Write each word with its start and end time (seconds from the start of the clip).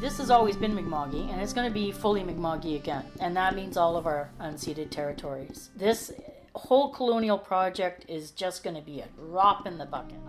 This 0.00 0.18
has 0.18 0.30
always 0.30 0.54
been 0.54 0.76
Mi'kma'ki, 0.76 1.28
and 1.32 1.40
it's 1.40 1.52
going 1.52 1.66
to 1.66 1.74
be 1.74 1.90
fully 1.90 2.22
Mi'kma'ki 2.22 2.76
again, 2.76 3.04
and 3.18 3.36
that 3.36 3.56
means 3.56 3.76
all 3.76 3.96
of 3.96 4.06
our 4.06 4.30
unceded 4.40 4.90
territories. 4.90 5.70
This 5.74 6.12
whole 6.54 6.90
colonial 6.90 7.36
project 7.36 8.04
is 8.06 8.30
just 8.30 8.62
going 8.62 8.76
to 8.76 8.82
be 8.82 9.00
a 9.00 9.08
drop 9.16 9.66
in 9.66 9.76
the 9.76 9.86
bucket. 9.86 10.20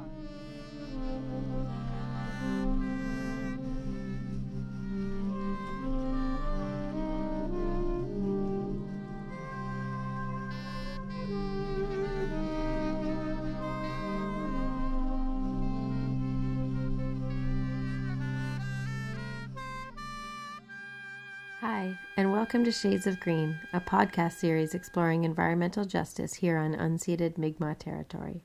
Welcome 22.50 22.66
to 22.66 22.72
Shades 22.72 23.06
of 23.06 23.20
Green, 23.20 23.60
a 23.74 23.80
podcast 23.80 24.32
series 24.32 24.74
exploring 24.74 25.24
environmental 25.24 25.86
justice 25.86 26.34
here 26.34 26.58
on 26.58 26.74
unceded 26.74 27.38
Mi'kmaq 27.38 27.78
territory. 27.78 28.44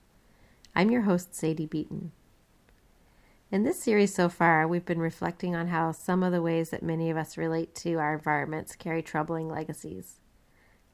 I'm 0.76 0.90
your 0.90 1.00
host, 1.00 1.34
Sadie 1.34 1.64
Beaton. 1.64 2.12
In 3.50 3.62
this 3.62 3.82
series 3.82 4.14
so 4.14 4.28
far, 4.28 4.68
we've 4.68 4.84
been 4.84 4.98
reflecting 4.98 5.56
on 5.56 5.68
how 5.68 5.92
some 5.92 6.22
of 6.22 6.32
the 6.32 6.42
ways 6.42 6.68
that 6.68 6.82
many 6.82 7.08
of 7.08 7.16
us 7.16 7.38
relate 7.38 7.74
to 7.76 7.94
our 7.94 8.12
environments 8.12 8.76
carry 8.76 9.00
troubling 9.00 9.48
legacies 9.48 10.20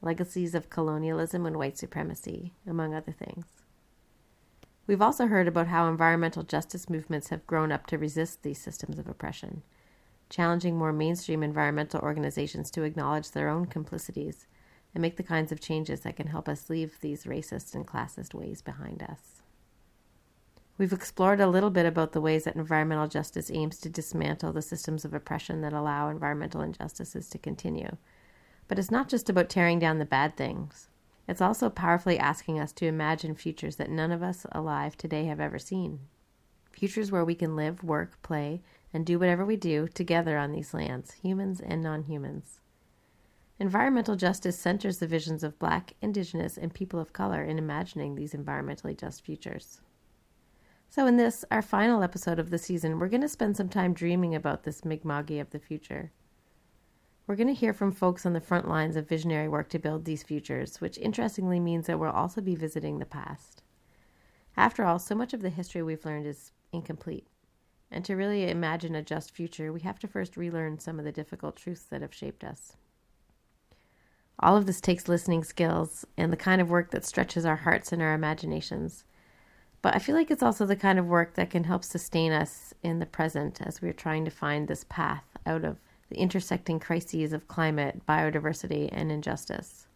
legacies 0.01 0.55
of 0.55 0.69
colonialism 0.69 1.45
and 1.45 1.57
white 1.57 1.77
supremacy, 1.77 2.53
among 2.65 2.93
other 2.95 3.11
things. 3.11 3.43
We've 4.87 5.01
also 5.01 5.27
heard 5.27 5.49
about 5.49 5.67
how 5.67 5.89
environmental 5.89 6.43
justice 6.43 6.89
movements 6.89 7.27
have 7.27 7.45
grown 7.45 7.73
up 7.73 7.87
to 7.87 7.97
resist 7.97 8.41
these 8.41 8.61
systems 8.61 8.97
of 8.97 9.09
oppression 9.09 9.63
challenging 10.31 10.77
more 10.77 10.93
mainstream 10.93 11.43
environmental 11.43 11.99
organizations 12.01 12.71
to 12.71 12.83
acknowledge 12.83 13.31
their 13.31 13.49
own 13.49 13.65
complicities 13.65 14.47
and 14.95 15.01
make 15.01 15.17
the 15.17 15.23
kinds 15.23 15.51
of 15.51 15.59
changes 15.59 16.01
that 16.01 16.15
can 16.15 16.27
help 16.27 16.49
us 16.49 16.69
leave 16.69 16.99
these 17.01 17.25
racist 17.25 17.75
and 17.75 17.85
classist 17.85 18.33
ways 18.33 18.61
behind 18.61 19.03
us. 19.03 19.41
We've 20.77 20.93
explored 20.93 21.39
a 21.39 21.47
little 21.47 21.69
bit 21.69 21.85
about 21.85 22.13
the 22.13 22.21
ways 22.21 22.45
that 22.45 22.55
environmental 22.55 23.07
justice 23.07 23.51
aims 23.53 23.77
to 23.79 23.89
dismantle 23.89 24.53
the 24.53 24.61
systems 24.61 25.05
of 25.05 25.13
oppression 25.13 25.61
that 25.61 25.73
allow 25.73 26.09
environmental 26.09 26.61
injustices 26.61 27.29
to 27.29 27.37
continue. 27.37 27.97
But 28.67 28.79
it's 28.79 28.89
not 28.89 29.09
just 29.09 29.29
about 29.29 29.49
tearing 29.49 29.79
down 29.79 29.99
the 29.99 30.05
bad 30.05 30.35
things. 30.35 30.87
It's 31.27 31.41
also 31.41 31.69
powerfully 31.69 32.17
asking 32.17 32.59
us 32.59 32.71
to 32.73 32.87
imagine 32.87 33.35
futures 33.35 33.75
that 33.75 33.91
none 33.91 34.11
of 34.11 34.23
us 34.23 34.45
alive 34.53 34.97
today 34.97 35.25
have 35.25 35.39
ever 35.39 35.59
seen. 35.59 35.99
Futures 36.71 37.11
where 37.11 37.25
we 37.25 37.35
can 37.35 37.55
live, 37.55 37.83
work, 37.83 38.21
play, 38.23 38.61
and 38.93 39.05
do 39.05 39.17
whatever 39.19 39.45
we 39.45 39.55
do 39.55 39.87
together 39.87 40.37
on 40.37 40.51
these 40.51 40.73
lands, 40.73 41.13
humans 41.13 41.61
and 41.61 41.81
non 41.81 42.03
humans. 42.03 42.59
Environmental 43.59 44.15
justice 44.15 44.57
centers 44.57 44.97
the 44.97 45.05
visions 45.05 45.43
of 45.43 45.59
Black, 45.59 45.93
Indigenous, 46.01 46.57
and 46.57 46.73
people 46.73 46.99
of 46.99 47.13
color 47.13 47.43
in 47.43 47.59
imagining 47.59 48.15
these 48.15 48.33
environmentally 48.33 48.99
just 48.99 49.23
futures. 49.23 49.81
So, 50.89 51.05
in 51.05 51.15
this, 51.15 51.45
our 51.51 51.61
final 51.61 52.03
episode 52.03 52.39
of 52.39 52.49
the 52.49 52.57
season, 52.57 52.99
we're 52.99 53.07
going 53.07 53.21
to 53.21 53.29
spend 53.29 53.55
some 53.55 53.69
time 53.69 53.93
dreaming 53.93 54.35
about 54.35 54.63
this 54.63 54.83
Mi'kma'ki 54.83 55.39
of 55.39 55.51
the 55.51 55.59
future. 55.59 56.11
We're 57.27 57.35
going 57.35 57.47
to 57.47 57.53
hear 57.53 57.71
from 57.71 57.91
folks 57.91 58.25
on 58.25 58.33
the 58.33 58.41
front 58.41 58.67
lines 58.67 58.95
of 58.95 59.07
visionary 59.07 59.47
work 59.47 59.69
to 59.69 59.79
build 59.79 60.03
these 60.03 60.23
futures, 60.23 60.81
which 60.81 60.97
interestingly 60.97 61.59
means 61.59 61.87
that 61.87 61.99
we'll 61.99 62.09
also 62.09 62.41
be 62.41 62.55
visiting 62.55 62.99
the 62.99 63.05
past. 63.05 63.63
After 64.57 64.83
all, 64.83 64.99
so 64.99 65.15
much 65.15 65.33
of 65.33 65.41
the 65.41 65.49
history 65.49 65.81
we've 65.81 66.03
learned 66.03 66.25
is 66.25 66.51
incomplete. 66.73 67.27
And 67.91 68.05
to 68.05 68.15
really 68.15 68.49
imagine 68.49 68.95
a 68.95 69.01
just 69.01 69.31
future, 69.31 69.73
we 69.73 69.81
have 69.81 69.99
to 69.99 70.07
first 70.07 70.37
relearn 70.37 70.79
some 70.79 70.97
of 70.97 71.05
the 71.05 71.11
difficult 71.11 71.57
truths 71.57 71.83
that 71.89 72.01
have 72.01 72.13
shaped 72.13 72.43
us. 72.43 72.77
All 74.39 74.55
of 74.55 74.65
this 74.65 74.81
takes 74.81 75.09
listening 75.09 75.43
skills 75.43 76.05
and 76.17 76.31
the 76.31 76.37
kind 76.37 76.61
of 76.61 76.69
work 76.69 76.91
that 76.91 77.05
stretches 77.05 77.45
our 77.45 77.57
hearts 77.57 77.91
and 77.91 78.01
our 78.01 78.13
imaginations. 78.13 79.03
But 79.81 79.95
I 79.95 79.99
feel 79.99 80.15
like 80.15 80.31
it's 80.31 80.43
also 80.43 80.65
the 80.65 80.75
kind 80.75 80.97
of 80.97 81.05
work 81.05 81.35
that 81.35 81.49
can 81.49 81.65
help 81.65 81.83
sustain 81.83 82.31
us 82.31 82.73
in 82.81 82.99
the 82.99 83.05
present 83.05 83.61
as 83.61 83.81
we're 83.81 83.93
trying 83.93 84.25
to 84.25 84.31
find 84.31 84.67
this 84.67 84.85
path 84.87 85.25
out 85.45 85.65
of 85.65 85.77
the 86.09 86.17
intersecting 86.17 86.79
crises 86.79 87.33
of 87.33 87.47
climate, 87.47 88.01
biodiversity, 88.07 88.89
and 88.91 89.11
injustice. 89.11 89.87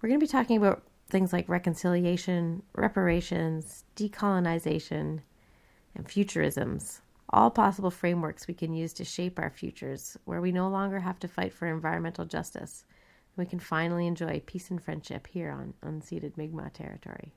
We're 0.00 0.08
going 0.08 0.20
to 0.20 0.26
be 0.26 0.30
talking 0.30 0.56
about 0.56 0.82
things 1.08 1.32
like 1.32 1.48
reconciliation, 1.48 2.62
reparations, 2.74 3.84
decolonization, 3.96 5.20
and 5.94 6.06
futurisms, 6.06 7.00
all 7.30 7.50
possible 7.50 7.90
frameworks 7.90 8.46
we 8.46 8.54
can 8.54 8.74
use 8.74 8.92
to 8.92 9.04
shape 9.04 9.38
our 9.38 9.50
futures, 9.50 10.16
where 10.24 10.40
we 10.40 10.52
no 10.52 10.68
longer 10.68 11.00
have 11.00 11.18
to 11.20 11.28
fight 11.28 11.52
for 11.52 11.66
environmental 11.66 12.24
justice, 12.24 12.84
we 13.36 13.46
can 13.46 13.58
finally 13.58 14.06
enjoy 14.06 14.42
peace 14.44 14.70
and 14.70 14.82
friendship 14.82 15.26
here 15.26 15.50
on 15.50 15.74
unceded 15.82 16.36
Mi'kmaq 16.36 16.74
territory. 16.74 17.32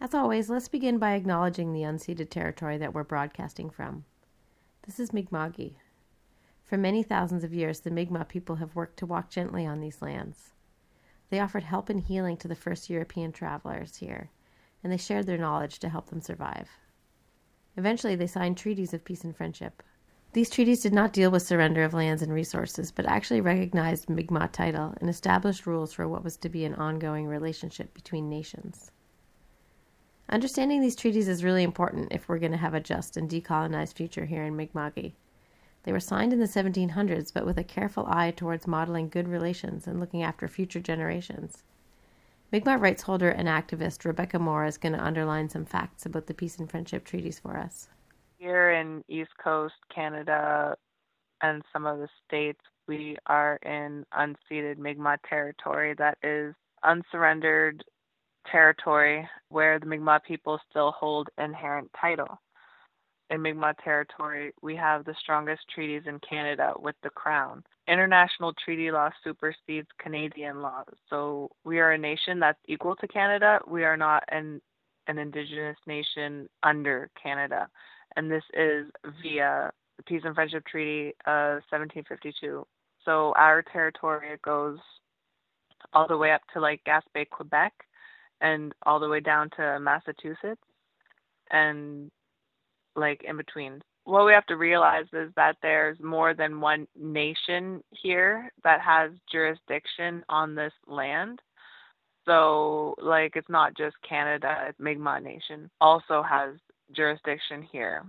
As 0.00 0.14
always, 0.14 0.50
let's 0.50 0.68
begin 0.68 0.98
by 0.98 1.12
acknowledging 1.12 1.72
the 1.72 1.82
unceded 1.82 2.30
territory 2.30 2.78
that 2.78 2.94
we're 2.94 3.04
broadcasting 3.04 3.70
from. 3.70 4.04
This 4.86 4.98
is 4.98 5.12
Mi'kma'ki. 5.12 5.74
For 6.64 6.76
many 6.76 7.02
thousands 7.02 7.44
of 7.44 7.54
years, 7.54 7.80
the 7.80 7.90
Mi'kmaq 7.90 8.28
people 8.28 8.56
have 8.56 8.74
worked 8.74 8.98
to 8.98 9.06
walk 9.06 9.30
gently 9.30 9.66
on 9.66 9.80
these 9.80 10.02
lands. 10.02 10.52
They 11.28 11.38
offered 11.38 11.64
help 11.64 11.88
and 11.88 12.00
healing 12.00 12.36
to 12.38 12.48
the 12.48 12.56
first 12.56 12.90
European 12.90 13.30
travelers 13.30 13.96
here, 13.96 14.30
and 14.82 14.92
they 14.92 14.96
shared 14.96 15.26
their 15.26 15.38
knowledge 15.38 15.78
to 15.80 15.88
help 15.88 16.08
them 16.08 16.20
survive. 16.20 16.70
Eventually, 17.76 18.16
they 18.16 18.26
signed 18.26 18.56
treaties 18.56 18.92
of 18.92 19.04
peace 19.04 19.24
and 19.24 19.36
friendship. 19.36 19.82
These 20.32 20.50
treaties 20.50 20.80
did 20.80 20.92
not 20.92 21.12
deal 21.12 21.30
with 21.30 21.42
surrender 21.42 21.82
of 21.82 21.92
lands 21.92 22.22
and 22.22 22.32
resources, 22.32 22.92
but 22.92 23.06
actually 23.06 23.40
recognized 23.40 24.08
Mi'kmaq 24.08 24.52
title 24.52 24.94
and 25.00 25.10
established 25.10 25.66
rules 25.66 25.92
for 25.92 26.06
what 26.06 26.22
was 26.22 26.36
to 26.36 26.48
be 26.48 26.64
an 26.64 26.74
ongoing 26.74 27.26
relationship 27.26 27.92
between 27.94 28.28
nations. 28.28 28.92
Understanding 30.28 30.80
these 30.80 30.94
treaties 30.94 31.26
is 31.26 31.42
really 31.42 31.64
important 31.64 32.12
if 32.12 32.28
we're 32.28 32.38
going 32.38 32.52
to 32.52 32.58
have 32.58 32.74
a 32.74 32.80
just 32.80 33.16
and 33.16 33.28
decolonized 33.28 33.94
future 33.94 34.26
here 34.26 34.44
in 34.44 34.56
Mi'kma'ki. 34.56 35.14
They 35.82 35.92
were 35.92 35.98
signed 35.98 36.32
in 36.32 36.38
the 36.38 36.46
1700s, 36.46 37.32
but 37.32 37.44
with 37.44 37.58
a 37.58 37.64
careful 37.64 38.06
eye 38.06 38.30
towards 38.30 38.68
modeling 38.68 39.08
good 39.08 39.26
relations 39.26 39.88
and 39.88 39.98
looking 39.98 40.22
after 40.22 40.46
future 40.46 40.78
generations. 40.78 41.64
Mi'kmaq 42.52 42.80
rights 42.80 43.02
holder 43.02 43.28
and 43.28 43.46
activist 43.46 44.04
Rebecca 44.04 44.36
Moore 44.36 44.64
is 44.64 44.76
going 44.76 44.92
to 44.94 45.04
underline 45.04 45.48
some 45.48 45.64
facts 45.64 46.04
about 46.04 46.26
the 46.26 46.34
peace 46.34 46.58
and 46.58 46.68
friendship 46.68 47.04
treaties 47.04 47.38
for 47.38 47.56
us. 47.56 47.88
Here 48.38 48.72
in 48.72 49.04
East 49.08 49.30
Coast 49.42 49.74
Canada 49.94 50.74
and 51.42 51.62
some 51.72 51.86
of 51.86 51.98
the 51.98 52.08
states, 52.26 52.60
we 52.88 53.16
are 53.26 53.56
in 53.64 54.04
unceded 54.12 54.78
Mi'kmaq 54.78 55.18
territory 55.28 55.94
that 55.98 56.18
is 56.24 56.54
unsurrendered 56.82 57.84
territory 58.50 59.28
where 59.50 59.78
the 59.78 59.86
Mi'kmaq 59.86 60.24
people 60.24 60.58
still 60.68 60.90
hold 60.90 61.28
inherent 61.38 61.88
title 62.00 62.40
in 63.30 63.42
Mi'kmaq 63.42 63.76
territory, 63.82 64.52
we 64.60 64.76
have 64.76 65.04
the 65.04 65.14
strongest 65.20 65.62
treaties 65.72 66.02
in 66.06 66.18
Canada 66.28 66.72
with 66.78 66.96
the 67.02 67.10
Crown. 67.10 67.62
International 67.90 68.52
treaty 68.64 68.90
law 68.90 69.10
supersedes 69.24 69.88
Canadian 69.98 70.62
law. 70.62 70.84
So 71.08 71.50
we 71.64 71.80
are 71.80 71.92
a 71.92 71.98
nation 71.98 72.38
that's 72.38 72.58
equal 72.68 72.94
to 72.96 73.08
Canada. 73.08 73.58
We 73.66 73.84
are 73.84 73.96
not 73.96 74.22
an 74.28 74.60
an 75.08 75.18
indigenous 75.18 75.76
nation 75.86 76.48
under 76.62 77.10
Canada. 77.20 77.68
And 78.16 78.30
this 78.30 78.44
is 78.54 78.86
via 79.22 79.72
the 79.96 80.02
Peace 80.04 80.22
and 80.24 80.34
Friendship 80.34 80.64
Treaty 80.66 81.08
of 81.26 81.62
1752. 81.70 82.64
So 83.04 83.32
our 83.36 83.62
territory 83.62 84.36
goes 84.44 84.78
all 85.92 86.06
the 86.06 86.16
way 86.16 86.32
up 86.32 86.42
to 86.52 86.60
like 86.60 86.82
Gaspé, 86.86 87.28
Quebec, 87.28 87.72
and 88.40 88.72
all 88.86 89.00
the 89.00 89.08
way 89.08 89.20
down 89.20 89.50
to 89.56 89.80
Massachusetts. 89.80 90.62
And 91.50 92.10
like 92.94 93.24
in 93.26 93.36
between. 93.36 93.82
What 94.04 94.26
we 94.26 94.32
have 94.32 94.46
to 94.46 94.56
realize 94.56 95.06
is 95.12 95.30
that 95.36 95.56
there's 95.62 96.00
more 96.00 96.34
than 96.34 96.60
one 96.60 96.88
nation 96.98 97.82
here 97.90 98.50
that 98.64 98.80
has 98.80 99.10
jurisdiction 99.30 100.24
on 100.28 100.54
this 100.54 100.72
land. 100.86 101.40
So, 102.26 102.94
like, 102.98 103.36
it's 103.36 103.48
not 103.48 103.76
just 103.76 103.96
Canada, 104.06 104.74
Mi'kmaq 104.78 105.22
Nation 105.22 105.70
also 105.80 106.22
has 106.22 106.54
jurisdiction 106.92 107.66
here. 107.70 108.04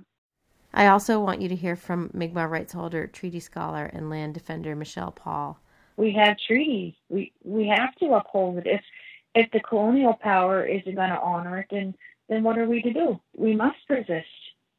I 0.74 0.88
also 0.88 1.20
want 1.20 1.42
you 1.42 1.50
to 1.50 1.56
hear 1.56 1.76
from 1.76 2.10
Mi'kmaq 2.14 2.50
rights 2.50 2.74
holder, 2.74 3.08
treaty 3.08 3.40
scholar, 3.40 3.86
and 3.86 4.10
land 4.10 4.34
defender 4.34 4.76
Michelle 4.76 5.12
Paul. 5.12 5.60
We 5.98 6.14
have 6.14 6.38
treaties. 6.48 6.94
We 7.10 7.34
we 7.44 7.68
have 7.68 7.94
to 7.96 8.14
uphold 8.14 8.58
it. 8.60 8.68
If 8.68 8.82
if 9.36 9.52
the 9.52 9.60
colonial 9.60 10.14
power 10.14 10.66
isn't 10.66 10.96
going 10.96 11.10
to 11.10 11.20
honor 11.20 11.60
it, 11.60 11.68
then 11.70 11.94
then 12.30 12.44
what 12.44 12.58
are 12.58 12.66
we 12.66 12.82
to 12.82 12.94
do? 12.94 13.20
We 13.36 13.56
must 13.56 13.78
resist 13.90 14.28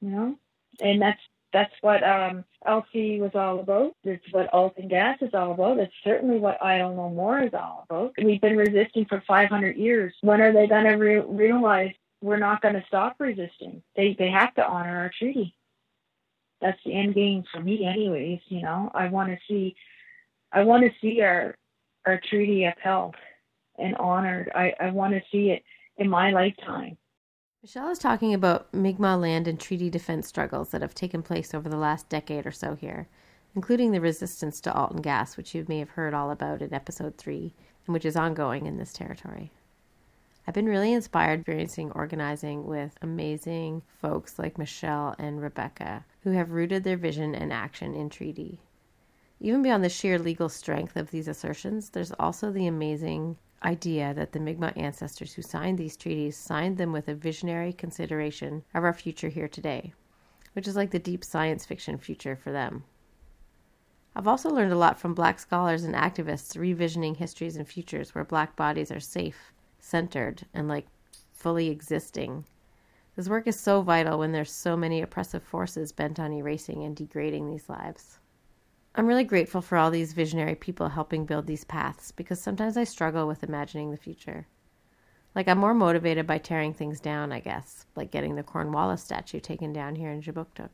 you 0.02 0.10
know, 0.10 0.36
and 0.80 1.00
that's 1.02 1.20
that's 1.52 1.72
what 1.82 2.02
um, 2.02 2.44
LC 2.66 3.20
was 3.20 3.32
all 3.34 3.60
about. 3.60 3.94
It's 4.04 4.24
what 4.32 4.48
Alton 4.54 4.88
Gas 4.88 5.18
is 5.22 5.34
all 5.34 5.52
about. 5.52 5.78
It's 5.78 5.92
certainly 6.04 6.38
what 6.38 6.62
Idle 6.62 6.96
No 6.96 7.10
More 7.10 7.42
is 7.42 7.54
all 7.54 7.86
about. 7.88 8.14
We've 8.22 8.40
been 8.40 8.56
resisting 8.56 9.04
for 9.06 9.22
500 9.26 9.76
years. 9.76 10.14
When 10.22 10.40
are 10.40 10.52
they 10.52 10.66
going 10.66 10.84
to 10.84 10.92
re- 10.94 11.20
realize 11.20 11.92
we're 12.22 12.38
not 12.38 12.62
going 12.62 12.74
to 12.74 12.84
stop 12.88 13.16
resisting? 13.20 13.82
They 13.96 14.14
they 14.18 14.30
have 14.30 14.54
to 14.56 14.66
honor 14.66 14.96
our 14.98 15.10
treaty. 15.18 15.54
that's 16.60 16.78
the 16.84 16.94
end 16.94 17.14
game 17.14 17.44
for 17.52 17.60
me, 17.60 17.84
anyways. 17.86 18.40
You 18.48 18.62
know, 18.62 18.90
I 18.94 19.08
want 19.08 19.30
to 19.30 19.38
see, 19.48 19.76
I 20.52 20.64
want 20.64 20.84
to 20.84 20.92
see 21.00 21.22
our 21.22 21.56
our 22.06 22.20
treaty 22.30 22.64
upheld 22.64 23.16
and 23.78 23.96
honored. 23.96 24.50
I 24.54 24.74
I 24.80 24.90
want 24.90 25.14
to 25.14 25.22
see 25.32 25.50
it 25.50 25.64
in 25.98 26.08
my 26.10 26.30
lifetime. 26.32 26.98
Michelle 27.62 27.90
is 27.90 27.98
talking 28.00 28.34
about 28.34 28.74
Mi'kmaq 28.74 29.20
land 29.20 29.46
and 29.46 29.60
treaty 29.60 29.88
defense 29.88 30.26
struggles 30.26 30.70
that 30.70 30.82
have 30.82 30.96
taken 30.96 31.22
place 31.22 31.54
over 31.54 31.68
the 31.68 31.76
last 31.76 32.08
decade 32.08 32.44
or 32.44 32.50
so 32.50 32.74
here, 32.74 33.06
including 33.54 33.92
the 33.92 34.00
resistance 34.00 34.60
to 34.60 34.74
Alton 34.74 35.00
gas, 35.00 35.36
which 35.36 35.54
you 35.54 35.64
may 35.68 35.78
have 35.78 35.90
heard 35.90 36.12
all 36.12 36.32
about 36.32 36.60
in 36.60 36.74
episode 36.74 37.16
3, 37.18 37.54
and 37.86 37.94
which 37.94 38.04
is 38.04 38.16
ongoing 38.16 38.66
in 38.66 38.78
this 38.78 38.92
territory. 38.92 39.52
I've 40.44 40.54
been 40.54 40.66
really 40.66 40.92
inspired 40.92 41.38
experiencing 41.38 41.92
organizing 41.92 42.66
with 42.66 42.98
amazing 43.00 43.82
folks 43.86 44.40
like 44.40 44.58
Michelle 44.58 45.14
and 45.16 45.40
Rebecca, 45.40 46.04
who 46.24 46.32
have 46.32 46.50
rooted 46.50 46.82
their 46.82 46.96
vision 46.96 47.32
and 47.32 47.52
action 47.52 47.94
in 47.94 48.10
treaty. 48.10 48.58
Even 49.38 49.62
beyond 49.62 49.84
the 49.84 49.88
sheer 49.88 50.18
legal 50.18 50.48
strength 50.48 50.96
of 50.96 51.12
these 51.12 51.28
assertions, 51.28 51.90
there's 51.90 52.10
also 52.18 52.50
the 52.50 52.66
amazing 52.66 53.36
idea 53.64 54.14
that 54.14 54.32
the 54.32 54.40
Mi'kmaq 54.40 54.76
ancestors 54.76 55.32
who 55.32 55.42
signed 55.42 55.78
these 55.78 55.96
treaties 55.96 56.36
signed 56.36 56.78
them 56.78 56.92
with 56.92 57.08
a 57.08 57.14
visionary 57.14 57.72
consideration 57.72 58.64
of 58.74 58.84
our 58.84 58.92
future 58.92 59.28
here 59.28 59.48
today, 59.48 59.92
which 60.52 60.68
is 60.68 60.76
like 60.76 60.90
the 60.90 60.98
deep 60.98 61.24
science 61.24 61.64
fiction 61.64 61.98
future 61.98 62.36
for 62.36 62.52
them. 62.52 62.84
I've 64.14 64.28
also 64.28 64.50
learned 64.50 64.72
a 64.72 64.78
lot 64.78 64.98
from 64.98 65.14
black 65.14 65.38
scholars 65.38 65.84
and 65.84 65.94
activists 65.94 66.56
revisioning 66.56 67.16
histories 67.16 67.56
and 67.56 67.66
futures 67.66 68.14
where 68.14 68.24
black 68.24 68.56
bodies 68.56 68.90
are 68.90 69.00
safe, 69.00 69.52
centered, 69.78 70.46
and 70.52 70.68
like 70.68 70.86
fully 71.32 71.70
existing. 71.70 72.44
This 73.16 73.28
work 73.28 73.46
is 73.46 73.58
so 73.58 73.82
vital 73.82 74.18
when 74.18 74.32
there's 74.32 74.52
so 74.52 74.76
many 74.76 75.00
oppressive 75.00 75.42
forces 75.42 75.92
bent 75.92 76.20
on 76.20 76.32
erasing 76.32 76.84
and 76.84 76.94
degrading 76.94 77.50
these 77.50 77.68
lives. 77.68 78.18
I'm 78.94 79.06
really 79.06 79.24
grateful 79.24 79.62
for 79.62 79.78
all 79.78 79.90
these 79.90 80.12
visionary 80.12 80.54
people 80.54 80.90
helping 80.90 81.24
build 81.24 81.46
these 81.46 81.64
paths 81.64 82.12
because 82.12 82.38
sometimes 82.38 82.76
I 82.76 82.84
struggle 82.84 83.26
with 83.26 83.42
imagining 83.42 83.90
the 83.90 83.96
future. 83.96 84.46
Like, 85.34 85.48
I'm 85.48 85.56
more 85.56 85.72
motivated 85.72 86.26
by 86.26 86.36
tearing 86.36 86.74
things 86.74 87.00
down, 87.00 87.32
I 87.32 87.40
guess, 87.40 87.86
like 87.96 88.10
getting 88.10 88.34
the 88.34 88.42
Cornwallis 88.42 89.02
statue 89.02 89.40
taken 89.40 89.72
down 89.72 89.94
here 89.94 90.10
in 90.10 90.20
Kjipuktuk. 90.20 90.68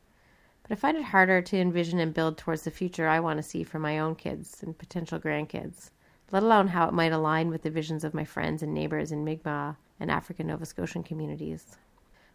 But 0.63 0.73
I 0.73 0.75
find 0.75 0.97
it 0.97 1.05
harder 1.05 1.41
to 1.41 1.61
envision 1.61 2.01
and 2.01 2.13
build 2.13 2.37
towards 2.37 2.63
the 2.63 2.73
future 2.73 3.07
I 3.07 3.21
want 3.21 3.37
to 3.37 3.43
see 3.45 3.63
for 3.63 3.79
my 3.79 4.01
own 4.01 4.17
kids 4.17 4.65
and 4.65 4.77
potential 4.77 5.21
grandkids, 5.21 5.91
let 6.33 6.43
alone 6.43 6.67
how 6.67 6.89
it 6.89 6.95
might 6.95 7.13
align 7.13 7.51
with 7.51 7.63
the 7.63 7.71
visions 7.71 8.03
of 8.03 8.15
my 8.15 8.25
friends 8.25 8.65
and 8.65 8.75
neighbors 8.75 9.13
in 9.13 9.25
Mi'kmaq 9.25 9.77
and 10.01 10.11
African 10.11 10.49
Nova 10.49 10.67
Scotian 10.67 11.05
communities. 11.05 11.77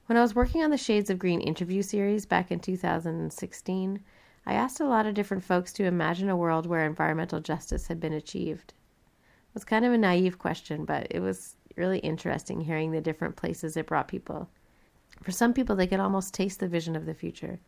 When 0.05 0.17
I 0.17 0.21
was 0.21 0.33
working 0.33 0.63
on 0.63 0.71
the 0.71 0.77
Shades 0.77 1.09
of 1.09 1.19
Green 1.19 1.41
interview 1.41 1.81
series 1.81 2.25
back 2.25 2.51
in 2.51 2.61
2016, 2.61 3.99
I 4.45 4.53
asked 4.53 4.79
a 4.79 4.87
lot 4.87 5.05
of 5.05 5.13
different 5.13 5.43
folks 5.43 5.71
to 5.73 5.85
imagine 5.85 6.29
a 6.29 6.35
world 6.35 6.65
where 6.65 6.85
environmental 6.85 7.39
justice 7.39 7.87
had 7.87 7.99
been 7.99 8.13
achieved. 8.13 8.73
It 8.73 9.53
was 9.53 9.63
kind 9.63 9.85
of 9.85 9.93
a 9.93 9.97
naive 9.97 10.37
question, 10.37 10.83
but 10.85 11.07
it 11.09 11.21
was 11.21 11.55
really 11.77 11.99
interesting 11.99 12.61
hearing 12.61 12.91
the 12.91 13.01
different 13.01 13.35
places 13.35 13.77
it 13.77 13.87
brought 13.87 14.07
people. 14.07 14.49
For 15.21 15.31
some 15.31 15.53
people, 15.53 15.75
they 15.75 15.87
could 15.87 15.99
almost 15.99 16.33
taste 16.33 16.59
the 16.59 16.67
vision 16.67 16.95
of 16.95 17.05
the 17.05 17.13
future, 17.13 17.59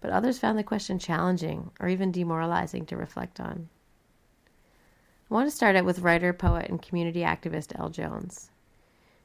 but 0.00 0.10
others 0.10 0.38
found 0.38 0.58
the 0.58 0.64
question 0.64 0.98
challenging 0.98 1.70
or 1.80 1.88
even 1.88 2.12
demoralizing 2.12 2.86
to 2.86 2.96
reflect 2.96 3.38
on. 3.38 3.68
I 5.30 5.34
want 5.34 5.48
to 5.48 5.54
start 5.54 5.76
out 5.76 5.84
with 5.84 6.00
writer, 6.00 6.32
poet, 6.32 6.68
and 6.68 6.80
community 6.80 7.20
activist 7.20 7.78
El 7.78 7.90
Jones. 7.90 8.50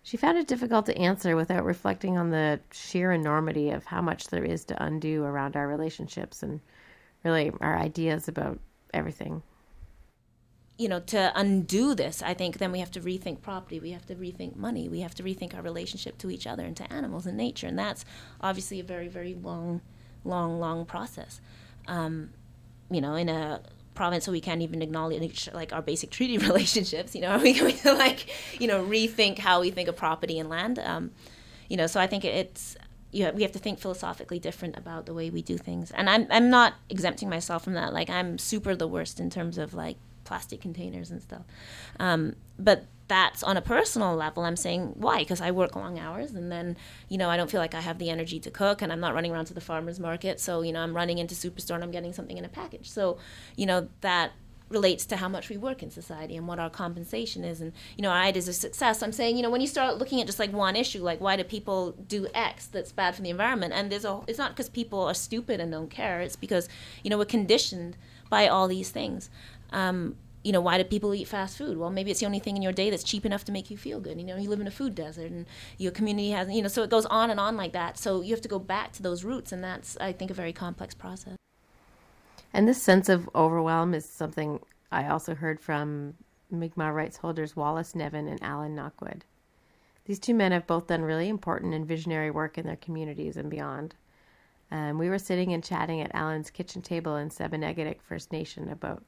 She 0.06 0.18
found 0.18 0.38
it 0.38 0.46
difficult 0.46 0.86
to 0.86 0.96
answer 0.96 1.36
without 1.36 1.66
reflecting 1.66 2.16
on 2.16 2.30
the 2.30 2.60
sheer 2.72 3.12
enormity 3.12 3.72
of 3.72 3.86
how 3.86 4.04
much 4.04 4.28
there 4.28 4.44
is 4.44 4.64
to 4.66 4.84
undo 4.84 5.24
around 5.24 5.56
our 5.56 5.68
relationships 5.68 6.44
and 6.44 6.62
really 7.24 7.52
our 7.60 7.76
ideas 7.76 8.28
about 8.28 8.60
everything. 8.94 9.42
You 10.78 10.90
know, 10.90 11.00
to 11.00 11.32
undo 11.34 11.96
this, 11.96 12.22
I 12.22 12.36
think 12.36 12.60
then 12.60 12.72
we 12.72 12.82
have 12.82 12.92
to 12.92 13.02
rethink 13.02 13.42
property, 13.42 13.80
we 13.80 13.94
have 13.94 14.06
to 14.06 14.14
rethink 14.14 14.56
money, 14.56 14.88
we 14.88 15.00
have 15.00 15.16
to 15.16 15.24
rethink 15.24 15.56
our 15.56 15.64
relationship 15.64 16.20
to 16.20 16.30
each 16.30 16.46
other 16.46 16.64
and 16.64 16.78
to 16.78 16.94
animals 16.94 17.26
and 17.26 17.36
nature. 17.36 17.66
And 17.66 17.80
that's 17.80 18.06
obviously 18.40 18.80
a 18.80 18.84
very, 18.84 19.08
very 19.08 19.34
long, 19.34 19.82
long, 20.24 20.60
long 20.60 20.86
process. 20.86 21.42
Um, 21.88 22.30
you 22.92 23.02
know, 23.02 23.16
in 23.16 23.28
a 23.28 23.60
province 23.96 24.26
so 24.26 24.32
we 24.32 24.42
can't 24.42 24.62
even 24.62 24.82
acknowledge 24.82 25.50
like 25.54 25.74
our 25.74 25.82
basic 25.82 26.10
treaty 26.10 26.38
relationships 26.50 27.16
you 27.16 27.22
know? 27.22 27.30
Are 27.30 27.40
we 27.48 27.54
going 27.54 27.78
to 27.78 27.94
like 27.94 28.30
you 28.60 28.68
know 28.68 28.84
rethink 28.84 29.40
how 29.40 29.62
we 29.62 29.72
think 29.72 29.90
of 29.90 29.96
property 29.96 30.40
and 30.40 30.50
land 30.50 30.80
um, 30.80 31.12
you 31.70 31.78
know? 31.78 31.88
So 31.88 32.00
i 32.00 32.08
think 32.08 32.24
it's 32.26 32.78
you 33.16 33.32
we 33.34 33.42
have 33.44 33.54
to 33.54 33.60
think 33.60 33.80
philosophically 33.80 34.40
different 34.40 34.78
about 34.78 35.06
the 35.06 35.14
way 35.14 35.30
we 35.30 35.42
do 35.42 35.58
things. 35.58 35.92
And 35.92 36.10
i'm 36.10 36.28
i'm 36.30 36.50
not 36.50 36.74
exempting 36.90 37.30
myself 37.30 37.64
from 37.64 37.74
that. 37.74 37.94
Like 37.94 38.10
i'm 38.10 38.38
super 38.38 38.76
the 38.76 38.88
worst 38.88 39.20
in 39.20 39.30
terms 39.30 39.58
of 39.58 39.74
like 39.74 39.98
plastic 40.26 40.60
containers 40.60 41.12
and 41.12 41.22
stuff. 41.22 41.44
Um, 42.00 42.36
but 42.60 42.86
that's 43.08 43.44
on 43.44 43.56
a 43.58 43.62
personal 43.62 44.16
level 44.16 44.44
i'm 44.44 44.56
saying 44.56 44.94
why? 44.96 45.20
Because 45.20 45.42
i 45.42 45.52
work 45.52 45.76
long 45.76 46.00
hours 46.00 46.32
and 46.32 46.52
then 46.52 46.76
you 47.10 47.18
know 47.18 47.30
i 47.30 47.38
don't 47.38 47.50
feel 47.52 47.62
like 47.62 47.76
i 47.76 47.82
have 47.82 48.00
the 48.00 48.10
energy 48.10 48.40
to 48.40 48.52
cook 48.52 48.82
and 48.82 48.92
i'm 48.92 49.00
not 49.00 49.14
running 49.14 49.32
around 49.32 49.46
to 49.46 49.54
the 49.54 49.62
farmers 49.62 50.00
market. 50.00 50.40
So 50.40 50.62
you 50.62 50.72
know 50.74 50.82
i'm 50.82 50.96
running 50.96 51.18
into 51.18 51.36
superstore 51.36 51.76
and 51.76 51.84
i'm 51.84 51.92
getting 51.92 52.14
something 52.14 52.38
in 52.38 52.46
a 52.46 52.50
package. 52.50 52.90
So 52.90 53.18
you 53.56 53.66
know 53.66 53.90
that 54.02 54.32
relates 54.70 55.06
to 55.06 55.18
how 55.18 55.30
much 55.30 55.50
we 55.50 55.58
work 55.58 55.84
in 55.84 55.92
society 55.92 56.36
and 56.36 56.48
what 56.48 56.58
our 56.58 56.72
compensation 56.72 57.44
is 57.44 57.62
and 57.62 57.72
you 57.96 58.02
know 58.02 58.10
i 58.10 58.30
is 58.32 58.48
a 58.48 58.54
success. 58.54 59.04
I'm 59.04 59.12
saying 59.12 59.38
you 59.38 59.44
know 59.44 59.52
when 59.52 59.62
you 59.62 59.68
start 59.68 59.98
looking 59.98 60.20
at 60.20 60.26
just 60.26 60.40
like 60.40 60.52
one 60.52 60.76
issue 60.76 61.04
like 61.04 61.22
why 61.22 61.36
do 61.36 61.44
people 61.44 61.92
do 61.92 62.28
x 62.34 62.66
that's 62.66 62.92
bad 62.92 63.16
for 63.16 63.22
the 63.22 63.30
environment? 63.30 63.74
And 63.74 63.92
there's 63.92 64.06
a 64.06 64.22
it's 64.28 64.40
not 64.40 64.52
because 64.52 64.70
people 64.70 65.02
are 65.02 65.14
stupid 65.14 65.60
and 65.60 65.72
don't 65.72 65.90
care. 65.90 66.22
It's 66.22 66.36
because 66.36 66.68
you 67.04 67.10
know 67.10 67.18
we're 67.18 67.26
conditioned 67.26 67.98
by 68.30 68.48
all 68.48 68.68
these 68.68 68.90
things. 68.90 69.30
Um, 69.72 70.16
you 70.46 70.52
know, 70.52 70.62
why 70.62 70.78
do 70.78 70.84
people 70.84 71.16
eat 71.16 71.28
fast 71.28 71.58
food? 71.58 71.76
Well, 71.76 71.90
maybe 71.90 72.12
it's 72.12 72.20
the 72.20 72.28
only 72.28 72.38
thing 72.38 72.56
in 72.56 72.62
your 72.62 72.72
day 72.72 72.92
that's 72.92 73.04
cheap 73.04 73.26
enough 73.26 73.44
to 73.46 73.52
make 73.52 73.72
you 73.72 73.78
feel 73.78 74.00
good. 74.00 74.20
You 74.20 74.24
know, 74.24 74.38
you 74.38 74.48
live 74.48 74.62
in 74.62 74.68
a 74.68 74.72
food 74.72 74.94
desert 74.94 75.32
and 75.32 75.48
your 75.80 75.92
community 75.92 76.30
has, 76.30 76.52
you 76.52 76.62
know, 76.62 76.68
so 76.68 76.84
it 76.84 76.92
goes 76.92 77.08
on 77.08 77.32
and 77.32 77.40
on 77.40 77.58
like 77.58 77.74
that. 77.74 77.98
So 77.98 78.22
you 78.22 78.30
have 78.30 78.42
to 78.44 78.48
go 78.48 78.60
back 78.60 78.94
to 78.94 79.02
those 79.02 79.24
roots, 79.24 79.52
and 79.52 79.64
that's, 79.64 79.98
I 79.98 80.12
think, 80.12 80.30
a 80.30 80.36
very 80.36 80.54
complex 80.54 80.94
process. 80.94 81.36
And 82.54 82.68
this 82.68 82.80
sense 82.80 83.10
of 83.10 83.28
overwhelm 83.34 83.96
is 83.96 84.06
something 84.06 84.60
I 84.92 85.08
also 85.08 85.34
heard 85.34 85.60
from 85.60 86.14
Mi'kmaq 86.52 86.94
rights 86.94 87.18
holders 87.18 87.56
Wallace 87.56 87.96
Nevin 87.96 88.28
and 88.28 88.42
Alan 88.44 88.76
Knockwood. 88.76 89.22
These 90.06 90.20
two 90.20 90.36
men 90.36 90.52
have 90.52 90.68
both 90.68 90.86
done 90.86 91.02
really 91.02 91.28
important 91.28 91.74
and 91.74 91.88
visionary 91.88 92.30
work 92.30 92.60
in 92.60 92.68
their 92.68 92.76
communities 92.76 93.36
and 93.36 93.50
beyond. 93.50 93.96
Um, 94.70 95.00
we 95.00 95.10
were 95.10 95.18
sitting 95.18 95.54
and 95.54 95.64
chatting 95.64 96.02
at 96.02 96.14
Alan's 96.14 96.52
kitchen 96.52 96.84
table 96.84 97.16
in 97.16 97.30
Sipekne'katik 97.30 98.02
First 98.04 98.32
Nation 98.32 98.70
about 98.70 99.04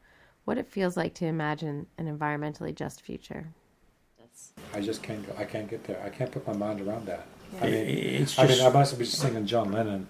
what 0.48 0.58
it 0.58 0.66
feels 0.66 0.96
like 0.96 1.14
to 1.14 1.26
imagine 1.26 1.86
an 1.98 2.08
environmentally 2.08 2.74
just 2.74 3.02
future. 3.02 3.48
I 4.74 4.80
just 4.80 5.04
can't 5.04 5.28
go. 5.28 5.34
I 5.38 5.44
can't 5.44 5.70
get 5.70 5.84
there. 5.84 6.02
I 6.02 6.10
can't 6.10 6.32
put 6.32 6.48
my 6.48 6.54
mind 6.54 6.80
around 6.80 7.06
that. 7.08 7.28
Yeah. 7.56 7.66
I 7.66 7.66
mean, 7.66 7.74
it's 7.74 8.36
just, 8.36 8.40
I 8.40 8.48
mean, 8.48 8.66
I 8.66 8.70
must 8.70 8.98
be 8.98 9.04
just 9.04 9.22
thinking 9.22 9.46
John 9.46 9.74
Lennon. 9.74 10.08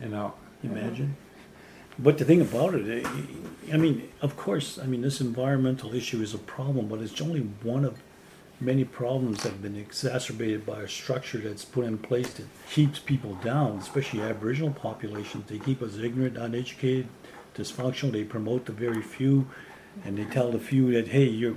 You 0.00 0.08
know, 0.08 0.32
imagine. 0.62 1.18
But 1.98 2.16
the 2.16 2.24
thing 2.24 2.40
about 2.40 2.74
it, 2.74 3.04
eh, 3.04 3.10
I 3.70 3.76
mean, 3.76 4.08
of 4.22 4.38
course, 4.38 4.78
I 4.78 4.86
mean, 4.86 5.02
this 5.02 5.20
environmental 5.20 5.94
issue 5.94 6.22
is 6.22 6.32
a 6.32 6.38
problem, 6.38 6.88
but 6.88 7.00
it's 7.00 7.20
only 7.20 7.40
one 7.62 7.84
of 7.84 8.00
many 8.58 8.84
problems 8.84 9.42
that 9.42 9.50
have 9.50 9.60
been 9.60 9.76
exacerbated 9.76 10.64
by 10.64 10.80
a 10.80 10.88
structure 10.88 11.38
that's 11.38 11.64
put 11.64 11.84
in 11.84 11.98
place 11.98 12.32
that 12.34 12.46
keeps 12.70 12.98
people 12.98 13.34
down, 13.44 13.76
especially 13.78 14.22
Aboriginal 14.22 14.70
populations. 14.70 15.46
They 15.46 15.58
keep 15.58 15.82
us 15.82 15.98
ignorant, 15.98 16.38
uneducated, 16.38 17.08
dysfunctional. 17.54 18.12
They 18.12 18.24
promote 18.24 18.66
the 18.66 18.72
very 18.72 19.02
few, 19.02 19.46
and 20.04 20.16
they 20.16 20.24
tell 20.24 20.50
the 20.50 20.58
few 20.58 20.92
that 20.92 21.08
hey, 21.08 21.24
you're 21.24 21.54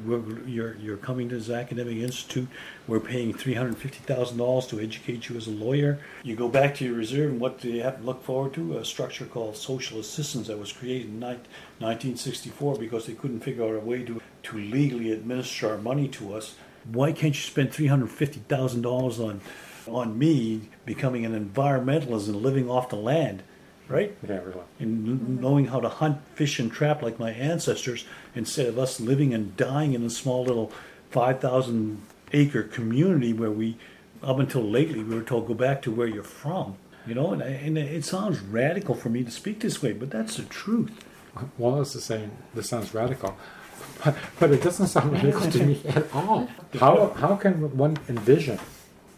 you're 0.48 0.76
you're 0.76 0.98
coming 0.98 1.30
to 1.30 1.38
this 1.38 1.50
academic 1.50 1.98
institute. 1.98 2.48
We're 2.88 3.00
paying 3.00 3.34
three 3.34 3.54
hundred 3.54 3.78
fifty 3.78 4.00
thousand 4.00 4.38
dollars 4.38 4.68
to 4.68 4.80
educate 4.80 5.30
you 5.30 5.38
as 5.38 5.48
a 5.48 5.52
lawyer. 5.52 6.00
You 6.24 6.36
go 6.36 6.50
back 6.50 6.76
to 6.76 6.86
your 6.86 6.96
reserve, 6.96 7.32
and 7.32 7.40
what 7.40 7.60
do 7.60 7.70
you 7.70 7.84
have 7.84 8.00
to 8.00 8.04
look 8.04 8.24
forward 8.24 8.54
to? 8.56 8.78
A 8.78 8.86
structure 8.86 9.26
called 9.26 9.56
social 9.56 10.00
assistance 10.00 10.48
that 10.48 10.60
was 10.60 10.72
created 10.72 11.08
in 11.08 11.20
1964 11.20 12.78
because 12.78 13.06
they 13.06 13.14
couldn't 13.14 13.42
figure 13.42 13.64
out 13.64 13.76
a 13.76 13.80
way 13.80 14.04
to 14.04 14.22
to 14.44 14.58
legally 14.58 15.12
administer 15.12 15.72
our 15.72 15.78
money 15.78 16.08
to 16.10 16.34
us. 16.34 16.56
Why 16.92 17.12
can't 17.12 17.34
you 17.34 17.42
spend 17.42 17.74
three 17.74 17.88
hundred 17.88 18.12
fifty 18.12 18.42
thousand 18.48 18.82
dollars 18.82 19.20
on 19.20 19.42
on 19.88 20.18
me 20.18 20.70
becoming 20.86 21.26
an 21.26 21.34
environmentalist 21.34 22.28
and 22.28 22.38
living 22.38 22.70
off 22.70 22.90
the 22.90 22.96
land? 22.96 23.44
Right? 23.88 24.16
Yeah, 24.28 24.40
really. 24.40 24.62
And 24.80 25.40
knowing 25.42 25.68
how 25.68 25.80
to 25.80 25.90
hunt, 25.90 26.20
fish, 26.36 26.60
and 26.60 26.72
trap 26.72 27.02
like 27.02 27.20
my 27.20 27.32
ancestors, 27.32 28.06
instead 28.34 28.68
of 28.68 28.80
us 28.80 29.00
living 29.00 29.34
and 29.34 29.56
dying 29.58 29.94
in 29.94 30.04
a 30.04 30.10
small 30.10 30.44
little 30.44 30.72
5,000 31.12 32.02
acre 32.34 32.64
community 32.64 33.34
where 33.34 33.52
we, 33.52 33.78
up 34.24 34.40
until 34.40 34.64
lately, 34.64 35.04
we 35.04 35.16
were 35.16 35.22
told 35.22 35.48
go 35.48 35.54
back 35.54 35.82
to 35.84 35.92
where 35.92 36.08
you're 36.08 36.24
from. 36.24 36.78
You 37.08 37.14
know, 37.14 37.34
and, 37.34 37.42
and 37.42 37.78
it 37.78 38.04
sounds 38.04 38.40
radical 38.40 38.96
for 38.96 39.10
me 39.10 39.24
to 39.24 39.32
speak 39.32 39.60
this 39.60 39.82
way, 39.82 39.94
but 39.94 40.10
that's 40.10 40.38
the 40.38 40.44
truth. 40.44 40.92
Wallace 41.58 41.96
is 41.96 42.04
saying 42.04 42.32
this 42.54 42.70
sounds 42.70 42.94
radical, 42.94 43.38
but, 44.04 44.16
but 44.40 44.52
it 44.52 44.64
doesn't 44.64 44.88
sound 44.88 45.12
radical 45.12 45.52
to 45.52 45.66
me 45.66 45.82
at 45.86 46.12
all. 46.16 46.50
How, 46.80 47.10
how 47.10 47.36
can 47.36 47.78
one 47.78 47.98
envision 48.08 48.58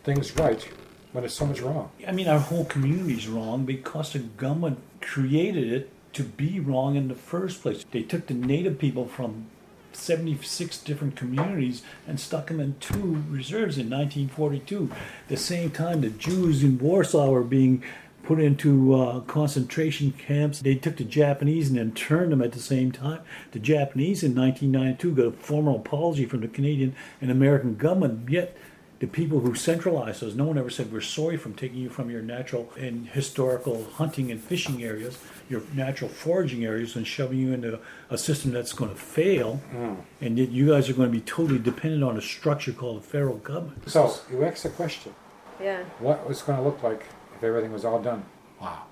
things 0.03 0.35
right 0.35 0.67
when 1.11 1.23
it's 1.23 1.33
so 1.33 1.45
much 1.45 1.61
wrong. 1.61 1.91
I 2.07 2.11
mean, 2.11 2.27
our 2.27 2.39
whole 2.39 2.65
community 2.65 3.13
is 3.13 3.27
wrong 3.27 3.65
because 3.65 4.13
the 4.13 4.19
government 4.19 4.79
created 5.01 5.71
it 5.71 5.89
to 6.13 6.23
be 6.23 6.59
wrong 6.59 6.95
in 6.95 7.07
the 7.07 7.15
first 7.15 7.61
place. 7.61 7.85
They 7.91 8.03
took 8.03 8.27
the 8.27 8.33
native 8.33 8.79
people 8.79 9.07
from 9.07 9.47
76 9.93 10.77
different 10.79 11.15
communities 11.15 11.81
and 12.07 12.19
stuck 12.19 12.47
them 12.47 12.59
in 12.59 12.75
two 12.79 13.23
reserves 13.29 13.77
in 13.77 13.89
1942. 13.89 14.91
The 15.27 15.37
same 15.37 15.71
time 15.71 16.01
the 16.01 16.09
Jews 16.09 16.63
in 16.63 16.77
Warsaw 16.77 17.29
were 17.29 17.43
being 17.43 17.83
put 18.23 18.39
into 18.39 18.93
uh, 18.93 19.21
concentration 19.21 20.11
camps. 20.11 20.59
They 20.59 20.75
took 20.75 20.97
the 20.97 21.05
Japanese 21.05 21.69
and 21.69 21.79
interned 21.79 22.33
them 22.33 22.41
at 22.41 22.51
the 22.51 22.59
same 22.59 22.91
time. 22.91 23.21
The 23.51 23.59
Japanese 23.59 24.21
in 24.21 24.35
1992 24.35 25.15
got 25.15 25.25
a 25.27 25.31
formal 25.31 25.77
apology 25.77 26.25
from 26.25 26.41
the 26.41 26.49
Canadian 26.49 26.93
and 27.21 27.31
American 27.31 27.75
government, 27.75 28.29
yet 28.29 28.57
the 28.99 29.07
people 29.07 29.41
who 29.41 29.53
centralized 29.53 30.21
those, 30.21 30.35
no 30.35 30.45
one 30.45 30.57
ever 30.57 30.69
said, 30.69 30.91
We're 30.91 31.01
sorry 31.01 31.37
from 31.37 31.53
taking 31.53 31.77
you 31.77 31.89
from 31.89 32.09
your 32.09 32.21
natural 32.21 32.71
and 32.77 33.07
historical 33.07 33.85
hunting 33.93 34.31
and 34.31 34.41
fishing 34.41 34.83
areas, 34.83 35.19
your 35.49 35.61
natural 35.73 36.09
foraging 36.09 36.65
areas, 36.65 36.95
and 36.95 37.05
shoving 37.05 37.37
you 37.37 37.53
into 37.53 37.79
a 38.09 38.17
system 38.17 38.51
that's 38.51 38.73
going 38.73 38.89
to 38.89 38.97
fail. 38.97 39.61
Mm. 39.73 39.97
And 40.21 40.37
yet 40.39 40.49
you 40.49 40.69
guys 40.69 40.89
are 40.89 40.93
going 40.93 41.09
to 41.09 41.13
be 41.15 41.21
totally 41.21 41.59
dependent 41.59 42.03
on 42.03 42.17
a 42.17 42.21
structure 42.21 42.71
called 42.71 42.97
the 42.97 43.07
federal 43.07 43.37
government. 43.37 43.87
So 43.89 44.15
you 44.31 44.43
asked 44.43 44.63
the 44.63 44.69
question. 44.69 45.13
Yeah. 45.61 45.83
What 45.99 46.27
was 46.27 46.41
going 46.41 46.57
to 46.57 46.63
look 46.63 46.81
like 46.81 47.03
if 47.35 47.43
everything 47.43 47.71
was 47.71 47.85
all 47.85 48.01
done? 48.01 48.25
Wow. 48.59 48.83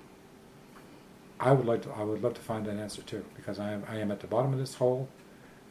I 1.40 1.52
would 1.52 1.66
like 1.66 1.82
to. 1.84 1.92
I 1.92 2.04
would 2.04 2.22
love 2.22 2.36
to 2.36 2.42
find 2.42 2.66
that 2.66 2.78
answer 2.78 3.02
too, 3.02 3.26
because 3.36 3.60
I 3.60 3.72
am. 3.72 3.84
I 3.90 3.98
am 3.98 4.12
at 4.12 4.20
the 4.20 4.28
bottom 4.28 4.54
of 4.54 4.60
this 4.60 4.76
hole, 4.76 5.10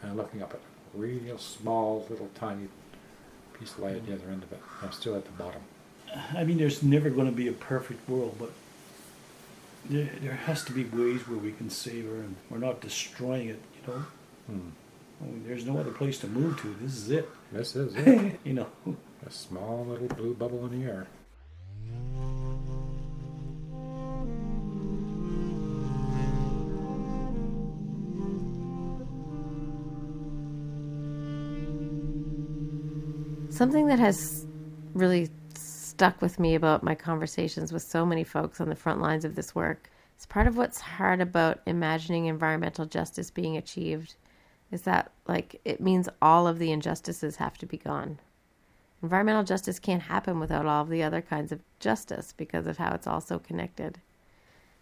and 0.03 0.11
I'm 0.11 0.17
looking 0.17 0.43
up 0.43 0.53
at 0.53 0.61
a 0.61 0.99
real 0.99 1.39
small, 1.39 2.07
little, 2.11 2.29
tiny 2.35 2.69
of 3.73 3.81
light 3.81 3.97
at 3.97 4.07
the 4.07 4.15
other 4.15 4.29
end 4.31 4.43
of 4.43 4.53
it. 4.53 4.61
I'm 4.83 4.93
still 4.93 5.15
at 5.17 5.25
the 5.25 5.33
bottom. 5.33 5.61
I 6.37 6.45
mean, 6.45 6.59
there's 6.59 6.83
never 6.83 7.11
going 7.11 7.27
to 7.27 7.33
be 7.33 7.49
a 7.49 7.53
perfect 7.53 8.09
world, 8.09 8.37
but 8.39 8.53
there, 9.89 10.09
there 10.21 10.33
has 10.33 10.65
to 10.65 10.73
be 10.73 10.85
ways 10.85 11.27
where 11.29 11.39
we 11.39 11.53
can 11.53 11.71
save 11.71 12.07
her 12.07 12.17
and 12.17 12.37
we're 12.51 12.59
not 12.59 12.81
destroying 12.81 13.49
it, 13.49 13.61
you 13.81 13.93
know? 13.93 14.05
Hmm. 14.47 14.69
I 15.21 15.27
mean, 15.27 15.45
there's 15.47 15.67
no 15.67 15.79
other 15.79 15.91
place 15.91 16.19
to 16.21 16.27
move 16.27 16.61
to. 16.63 16.75
This 16.81 16.97
is 16.97 17.11
it. 17.11 17.29
This 17.53 17.77
is 17.77 17.95
it. 17.95 18.39
you 18.45 18.55
know? 18.55 18.67
A 19.27 19.31
small 19.31 19.87
little 19.87 20.09
blue 20.09 20.35
bubble 20.35 20.67
in 20.67 20.81
the 20.81 20.87
air. 20.87 21.07
Something 33.55 33.87
that 33.87 34.01
has 34.01 34.49
really 34.95 35.31
stuck 35.57 36.21
with 36.21 36.41
me 36.41 36.57
about 36.57 36.83
my 36.83 36.97
conversations 36.97 37.73
with 37.73 37.83
so 37.83 38.05
many 38.05 38.25
folks 38.25 38.61
on 38.61 38.69
the 38.69 38.75
front 38.75 39.01
lines 39.01 39.25
of 39.25 39.37
this 39.37 39.55
work 39.55 39.93
is 40.19 40.27
part 40.27 40.49
of 40.49 40.57
what's 40.57 40.81
hard 40.81 41.21
about 41.21 41.61
imagining 41.65 42.27
environmental 42.27 42.85
justice 42.85 43.31
being 43.31 43.57
achieved 43.57 44.17
is 44.73 44.83
that 44.83 45.13
like 45.29 45.61
it 45.65 45.81
means 45.81 46.09
all 46.21 46.49
of 46.49 46.59
the 46.59 46.73
injustices 46.73 47.37
have 47.37 47.57
to 47.59 47.65
be 47.65 47.77
gone. 47.77 48.19
Environmental 49.05 49.45
justice 49.45 49.79
can't 49.79 50.03
happen 50.03 50.41
without 50.41 50.67
all 50.67 50.83
of 50.83 50.89
the 50.89 51.05
other 51.05 51.23
kinds 51.23 51.53
of 51.53 51.63
justice 51.79 52.35
because 52.37 52.67
of 52.67 52.79
how 52.79 52.93
it's 52.93 53.07
all 53.07 53.21
so 53.21 53.39
connected. 53.39 54.01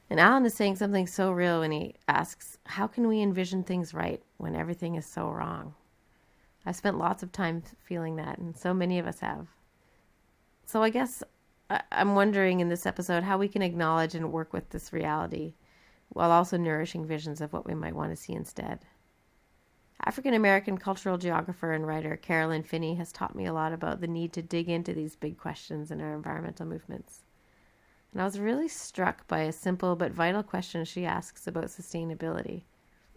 And 0.09 0.19
Alan 0.19 0.47
is 0.47 0.55
saying 0.55 0.77
something 0.77 1.07
so 1.07 1.31
real 1.31 1.61
when 1.61 1.73
he 1.73 1.97
asks, 2.09 2.57
How 2.65 2.87
can 2.87 3.07
we 3.07 3.21
envision 3.21 3.65
things 3.65 3.93
right 3.93 4.23
when 4.39 4.57
everything 4.57 4.95
is 4.95 5.05
so 5.05 5.29
wrong? 5.29 5.75
I've 6.65 6.77
spent 6.77 6.99
lots 6.99 7.23
of 7.23 7.33
time 7.33 7.63
feeling 7.83 8.17
that, 8.17 8.39
and 8.39 8.57
so 8.57 8.73
many 8.73 8.99
of 8.99 9.07
us 9.07 9.21
have. 9.21 9.49
So 10.65 10.83
I 10.83 10.91
guess 10.91 11.23
I'm 11.91 12.15
wondering 12.15 12.61
in 12.61 12.69
this 12.69 12.87
episode 12.87 13.23
how 13.23 13.39
we 13.39 13.49
can 13.49 13.63
acknowledge 13.63 14.15
and 14.15 14.33
work 14.33 14.53
with 14.53 14.71
this 14.71 14.93
reality 14.93 15.55
while 16.09 16.31
also 16.31 16.57
nourishing 16.57 17.07
visions 17.07 17.41
of 17.41 17.53
what 17.53 17.67
we 17.67 17.75
might 17.75 17.97
want 17.97 18.11
to 18.11 18.17
see 18.17 18.35
instead. 18.35 18.81
African 20.05 20.35
American 20.35 20.79
cultural 20.79 21.17
geographer 21.17 21.73
and 21.73 21.87
writer 21.87 22.17
Carolyn 22.17 22.65
Finney 22.65 22.97
has 22.97 23.13
taught 23.13 23.37
me 23.37 23.47
a 23.47 23.53
lot 23.53 23.73
about 23.73 24.01
the 24.01 24.09
need 24.09 24.33
to 24.33 24.43
dig 24.43 24.69
into 24.69 24.93
these 24.93 25.17
big 25.17 25.39
questions 25.39 25.91
in 25.91 26.01
our 26.01 26.13
environmental 26.13 26.67
movements. 26.67 27.21
And 28.13 28.21
I 28.21 28.25
was 28.25 28.39
really 28.39 28.69
struck 28.69 29.27
by 29.27 29.41
a 29.41 29.53
simple 29.53 29.97
but 29.97 30.13
vital 30.13 30.43
question 30.43 30.85
she 30.85 31.07
asks 31.07 31.47
about 31.47 31.67
sustainability. 31.67 32.63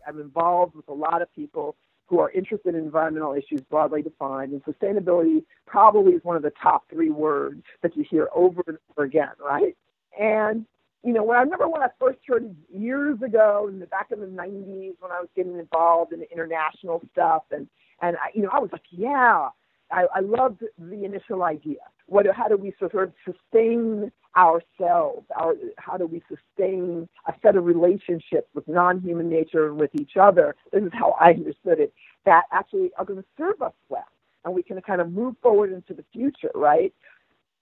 I'm 0.08 0.20
involved 0.20 0.76
with 0.76 0.88
a 0.88 0.94
lot 0.94 1.22
of 1.22 1.34
people 1.34 1.76
who 2.08 2.20
are 2.20 2.32
interested 2.32 2.76
in 2.76 2.82
environmental 2.82 3.34
issues 3.34 3.62
broadly 3.62 4.02
defined. 4.02 4.52
And 4.52 4.64
sustainability 4.64 5.44
probably 5.66 6.14
is 6.14 6.24
one 6.24 6.36
of 6.36 6.44
the 6.44 6.54
top 6.62 6.84
three 6.90 7.10
words 7.10 7.64
that 7.82 7.96
you 7.96 8.06
hear 8.10 8.30
over 8.36 8.62
and 8.68 8.78
over 8.92 9.06
again, 9.06 9.32
right? 9.40 9.76
And 10.20 10.66
you 11.04 11.14
know, 11.14 11.24
when 11.24 11.38
I 11.38 11.42
remember 11.42 11.68
when 11.68 11.84
I 11.84 11.90
first 12.00 12.18
heard 12.28 12.46
it 12.46 12.52
years 12.76 13.22
ago, 13.22 13.68
in 13.70 13.80
the 13.80 13.86
back 13.86 14.08
in 14.12 14.20
the 14.20 14.26
'90s, 14.26 14.96
when 15.00 15.12
I 15.12 15.20
was 15.20 15.30
getting 15.36 15.60
involved 15.60 16.14
in 16.14 16.24
international 16.32 17.04
stuff, 17.12 17.44
and 17.52 17.68
and 18.02 18.18
I, 18.18 18.32
you 18.34 18.42
know, 18.42 18.50
I 18.52 18.60
was 18.60 18.72
like, 18.72 18.82
yeah, 18.90 19.50
I, 19.92 20.06
I 20.16 20.20
loved 20.22 20.64
the 20.80 21.06
initial 21.06 21.44
idea. 21.44 21.78
What, 22.08 22.26
how 22.36 22.48
do 22.48 22.58
we 22.58 22.74
sort 22.80 22.96
of 22.96 23.14
sustain 23.24 24.12
ourselves? 24.38 25.26
Our, 25.40 25.56
how 25.78 25.98
do 25.98 26.08
we 26.08 26.24
sustain 26.30 27.10
a 27.28 27.34
set 27.44 27.56
of 27.56 27.66
relationships 27.66 28.50
with 28.56 28.68
non-human 28.68 29.30
nature 29.30 29.68
and 29.68 29.80
with 29.80 29.92
each 29.96 30.18
other? 30.20 30.56
This 30.72 30.84
is 30.84 30.92
how 30.94 31.16
I 31.20 31.32
understood 31.32 31.80
it. 31.80 31.94
That 32.26 32.44
actually 32.52 32.92
are 32.98 33.06
going 33.06 33.20
to 33.22 33.26
serve 33.38 33.62
us 33.62 33.74
well, 33.90 34.08
and 34.46 34.54
we 34.54 34.64
can 34.64 34.82
kind 34.82 35.02
of 35.02 35.12
move 35.12 35.36
forward 35.42 35.74
into 35.74 35.94
the 35.94 36.06
future, 36.14 36.52
right? 36.56 36.94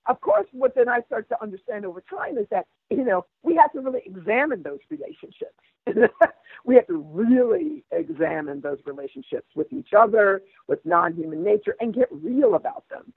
Of 0.07 0.19
course, 0.21 0.47
what 0.51 0.75
then 0.75 0.89
I 0.89 1.01
start 1.03 1.29
to 1.29 1.41
understand 1.41 1.85
over 1.85 2.01
time 2.01 2.37
is 2.37 2.47
that 2.51 2.65
you 2.89 3.05
know 3.05 3.25
we 3.43 3.55
have 3.55 3.71
to 3.73 3.81
really 3.81 4.01
examine 4.05 4.63
those 4.63 4.79
relationships. 4.89 5.55
we 6.65 6.75
have 6.75 6.87
to 6.87 6.97
really 7.11 7.83
examine 7.91 8.61
those 8.61 8.79
relationships 8.85 9.47
with 9.55 9.71
each 9.73 9.89
other, 9.97 10.41
with 10.67 10.79
non-human 10.85 11.43
nature, 11.43 11.75
and 11.79 11.93
get 11.93 12.07
real 12.11 12.55
about 12.55 12.85
them. 12.89 13.13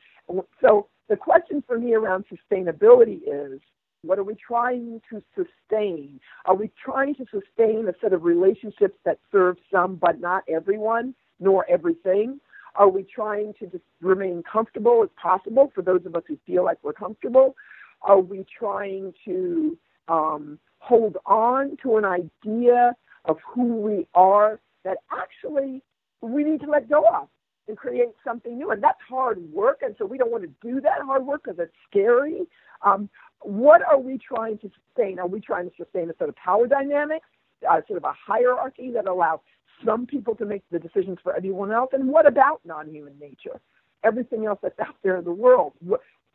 So 0.61 0.89
the 1.09 1.17
question 1.17 1.63
for 1.67 1.79
me 1.79 1.95
around 1.95 2.25
sustainability 2.29 3.21
is 3.27 3.61
what 4.03 4.19
are 4.19 4.25
we 4.25 4.35
trying 4.35 5.01
to 5.11 5.23
sustain? 5.35 6.21
Are 6.45 6.55
we 6.55 6.71
trying 6.83 7.15
to 7.17 7.25
sustain 7.25 7.89
a 7.89 7.93
set 8.01 8.13
of 8.13 8.25
relationships 8.25 8.97
that 9.05 9.19
serve 9.33 9.57
some 9.73 9.97
but 9.97 10.21
not 10.21 10.45
everyone, 10.49 11.15
nor 11.41 11.69
everything? 11.69 12.41
Are 12.77 12.89
we 12.89 13.03
trying 13.03 13.55
to 13.59 13.67
just 13.67 13.85
remain 14.01 14.43
comfortable 14.51 15.03
as 15.03 15.09
possible 15.21 15.73
for 15.75 15.83
those 15.83 16.05
of 16.07 16.15
us 16.15 16.23
who 16.29 16.39
feel 16.47 16.65
like 16.65 16.79
we're 16.83 16.93
comfortable? 16.93 17.57
Are 18.03 18.21
we 18.21 18.45
trying 18.59 19.15
to 19.25 19.79
um, 20.09 20.59
hold 20.79 21.17
on 21.27 21.77
to 21.83 21.97
an 21.97 22.05
idea 22.05 22.95
of 23.25 23.39
who 23.45 23.77
we 23.77 24.07
are 24.15 24.61
that 24.85 24.99
actually 25.11 25.83
we 26.21 26.45
need 26.45 26.61
to 26.61 26.71
let 26.71 26.89
go 26.89 27.05
of? 27.09 27.29
And 27.69 27.77
create 27.77 28.09
something 28.25 28.59
new. 28.59 28.71
And 28.71 28.83
that's 28.83 29.01
hard 29.09 29.39
work. 29.53 29.81
And 29.83 29.95
so 29.99 30.07
we 30.07 30.19
don't 30.19 30.31
want 30.31 30.45
to 30.45 30.51
do 30.63 30.81
that 30.81 31.03
hard 31.03 31.27
work 31.27 31.45
because 31.45 31.59
it's 31.59 31.73
scary. 31.91 32.43
Um, 32.83 33.09
what 33.41 33.83
are 33.83 33.99
we 33.99 34.19
trying 34.19 34.59
to 34.59 34.71
sustain? 34.87 35.19
Are 35.19 35.27
we 35.27 35.41
trying 35.41 35.69
to 35.71 35.77
sustain 35.77 36.11
a 36.11 36.17
sort 36.17 36.31
of 36.31 36.37
power 36.37 36.67
dynamics, 36.67 37.27
uh, 37.69 37.81
sort 37.87 37.99
of 37.99 38.05
a 38.05 38.13
hierarchy 38.13 38.91
that 38.93 39.07
allows 39.07 39.41
some 39.85 40.07
people 40.07 40.35
to 40.37 40.47
make 40.47 40.63
the 40.71 40.79
decisions 40.79 41.19
for 41.23 41.37
everyone 41.37 41.73
else? 41.73 41.91
And 41.93 42.09
what 42.09 42.27
about 42.27 42.61
non 42.65 42.89
human 42.89 43.19
nature? 43.19 43.61
Everything 44.05 44.47
else 44.47 44.59
that's 44.63 44.79
out 44.81 44.97
there 45.03 45.17
in 45.17 45.25
the 45.25 45.33
world. 45.33 45.73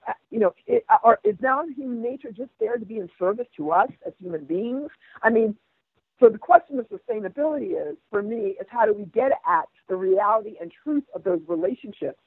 Uh, 0.07 0.13
you 0.31 0.39
know, 0.39 0.53
it, 0.65 0.83
are, 1.03 1.19
is 1.23 1.35
non-human 1.41 2.01
nature 2.01 2.31
just 2.31 2.49
there 2.59 2.77
to 2.77 2.85
be 2.85 2.97
in 2.97 3.09
service 3.19 3.45
to 3.55 3.71
us 3.71 3.89
as 4.05 4.13
human 4.19 4.43
beings? 4.45 4.89
I 5.21 5.29
mean, 5.29 5.55
so 6.21 6.29
the 6.29 6.37
question 6.37 6.77
of 6.77 6.87
sustainability 6.87 7.71
is, 7.71 7.97
for 8.11 8.21
me, 8.21 8.55
is 8.61 8.67
how 8.69 8.85
do 8.85 8.93
we 8.93 9.05
get 9.05 9.31
at 9.47 9.65
the 9.89 9.95
reality 9.95 10.53
and 10.61 10.71
truth 10.83 11.03
of 11.15 11.23
those 11.23 11.41
relationships, 11.47 12.19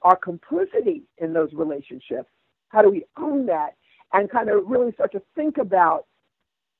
our 0.00 0.16
complicity 0.16 1.02
in 1.18 1.34
those 1.34 1.50
relationships? 1.52 2.30
How 2.70 2.80
do 2.80 2.90
we 2.90 3.04
own 3.18 3.44
that 3.46 3.76
and 4.14 4.30
kind 4.30 4.48
of 4.48 4.66
really 4.66 4.92
start 4.92 5.12
to 5.12 5.22
think 5.36 5.58
about 5.58 6.06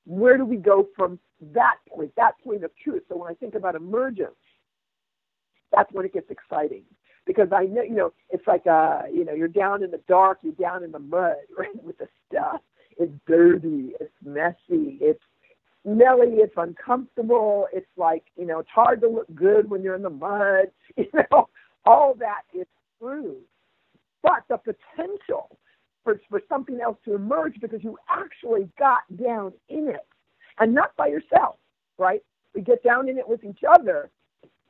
where 0.07 0.39
do 0.39 0.47
we 0.47 0.57
go 0.57 0.89
from 0.97 1.19
that 1.53 1.77
point, 1.89 2.13
that 2.17 2.33
point 2.43 2.65
of 2.65 2.71
truth? 2.83 3.03
So 3.11 3.19
when 3.19 3.31
I 3.31 3.35
think 3.35 3.55
about 3.55 3.75
emergence, 3.75 4.33
that's 5.73 5.93
when 5.93 6.07
it 6.07 6.15
gets 6.15 6.31
exciting 6.31 6.85
because 7.27 7.49
I 7.53 7.65
know, 7.65 7.83
you 7.83 7.95
know, 7.95 8.13
it's 8.31 8.47
like, 8.47 8.67
uh, 8.67 9.03
you 9.13 9.27
know, 9.27 9.35
you're 9.35 9.49
down 9.49 9.83
in 9.83 9.91
the 9.91 10.01
dark, 10.09 10.39
you're 10.43 10.55
down 10.55 10.85
in 10.85 10.91
the 10.93 10.99
mud, 10.99 11.37
right, 11.59 11.85
with 11.85 11.99
the 11.99 12.09
stuff. 12.29 12.61
It's 12.99 13.13
dirty, 13.27 13.93
it's 14.01 14.13
messy, 14.25 14.99
it's 15.01 15.23
smelly, 15.83 16.37
it's 16.37 16.55
uncomfortable, 16.57 17.69
it's 17.73 17.87
like, 17.97 18.25
you 18.37 18.47
know, 18.47 18.61
it's 18.61 18.71
hard 18.71 19.01
to 19.01 19.09
look 19.09 19.27
good 19.35 19.69
when 19.69 19.83
you're 19.83 19.95
in 19.95 20.03
the 20.03 20.11
mud, 20.11 20.71
you 20.97 21.09
know, 21.15 21.49
all 21.85 22.15
that 22.19 22.43
is 22.55 22.67
true. 23.01 23.37
But 24.23 24.45
the 24.49 24.59
potential 24.59 25.59
for, 26.05 26.21
for 26.29 26.41
something 26.49 26.81
else 26.81 26.99
to 27.05 27.15
emerge 27.15 27.61
because 27.61 27.83
you 27.83 27.99
actually 28.09 28.69
got 28.79 29.01
down 29.23 29.53
in 29.69 29.89
it 29.89 30.07
and 30.59 30.75
not 30.75 30.95
by 30.97 31.09
yourself, 31.09 31.57
right? 31.99 32.23
We 32.55 32.61
get 32.63 32.83
down 32.83 33.09
in 33.09 33.19
it 33.19 33.29
with 33.29 33.45
each 33.45 33.61
other. 33.69 34.11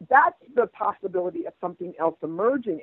That's 0.09 0.37
the 0.55 0.67
possibility 0.69 1.47
of 1.47 1.53
something 1.61 1.93
else 1.99 2.17
emerging. 2.23 2.81